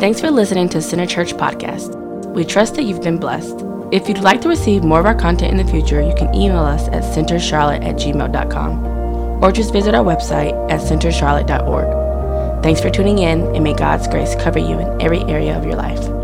Thanks 0.00 0.20
for 0.20 0.32
listening 0.32 0.68
to 0.70 0.82
Center 0.82 1.06
Church 1.06 1.34
Podcast. 1.34 1.94
We 2.34 2.44
trust 2.44 2.74
that 2.74 2.82
you've 2.82 3.00
been 3.00 3.18
blessed. 3.18 3.64
If 3.92 4.08
you'd 4.08 4.18
like 4.18 4.40
to 4.40 4.48
receive 4.48 4.82
more 4.82 4.98
of 4.98 5.06
our 5.06 5.14
content 5.14 5.52
in 5.52 5.64
the 5.64 5.72
future, 5.72 6.00
you 6.02 6.16
can 6.16 6.34
email 6.34 6.64
us 6.64 6.88
at 6.88 7.04
centercharlotte 7.04 7.84
at 7.84 7.94
gmail.com 7.94 9.40
or 9.40 9.52
just 9.52 9.72
visit 9.72 9.94
our 9.94 10.04
website 10.04 10.52
at 10.68 10.80
centercharlotte.org. 10.80 12.64
Thanks 12.64 12.80
for 12.80 12.90
tuning 12.90 13.20
in, 13.20 13.54
and 13.54 13.62
may 13.62 13.74
God's 13.74 14.08
grace 14.08 14.34
cover 14.34 14.58
you 14.58 14.80
in 14.80 15.00
every 15.00 15.20
area 15.20 15.56
of 15.56 15.64
your 15.64 15.76
life. 15.76 16.21